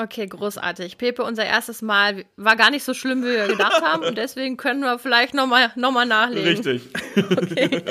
Okay, 0.00 0.28
großartig. 0.28 0.96
Pepe, 0.96 1.24
unser 1.24 1.44
erstes 1.44 1.82
Mal 1.82 2.24
war 2.36 2.54
gar 2.54 2.70
nicht 2.70 2.84
so 2.84 2.94
schlimm, 2.94 3.24
wie 3.24 3.30
wir 3.30 3.48
gedacht 3.48 3.82
haben. 3.82 4.04
Und 4.04 4.16
deswegen 4.18 4.56
können 4.56 4.80
wir 4.80 5.00
vielleicht 5.00 5.34
nochmal 5.34 5.72
noch 5.74 5.90
mal 5.90 6.06
nachlegen. 6.06 6.48
Richtig. 6.48 6.82
Okay. 7.16 7.82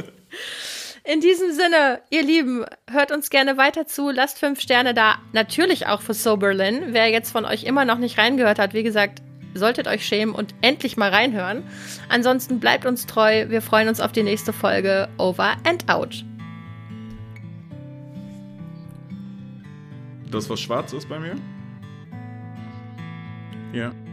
In 1.04 1.20
diesem 1.20 1.52
Sinne, 1.52 2.02
ihr 2.10 2.24
Lieben, 2.24 2.66
hört 2.90 3.12
uns 3.12 3.30
gerne 3.30 3.58
weiter 3.58 3.88
zu, 3.88 4.10
lasst 4.10 4.40
fünf 4.40 4.62
Sterne 4.62 4.94
da. 4.94 5.18
Natürlich 5.34 5.88
auch 5.88 6.02
für 6.02 6.14
Soberlin. 6.14 6.94
Wer 6.94 7.10
jetzt 7.10 7.32
von 7.32 7.44
euch 7.44 7.66
immer 7.66 7.84
noch 7.84 7.98
nicht 7.98 8.18
reingehört 8.18 8.58
hat, 8.58 8.74
wie 8.74 8.84
gesagt, 8.84 9.22
solltet 9.54 9.88
euch 9.88 10.06
schämen 10.06 10.34
und 10.34 10.56
endlich 10.62 10.96
mal 10.96 11.10
reinhören. 11.10 11.64
Ansonsten 12.08 12.62
bleibt 12.62 12.86
uns 12.86 13.06
treu. 13.06 13.50
Wir 13.50 13.62
freuen 13.62 13.90
uns 13.90 14.00
auf 14.00 14.14
die 14.14 14.24
nächste 14.24 14.54
Folge. 14.54 15.10
Over 15.18 15.58
and 15.66 15.90
out. 15.90 16.24
Das, 20.32 20.50
was 20.50 20.60
schwarz 20.60 20.94
ist 20.94 21.10
bei 21.10 21.20
mir? 21.20 21.36
Ja. 23.78 24.07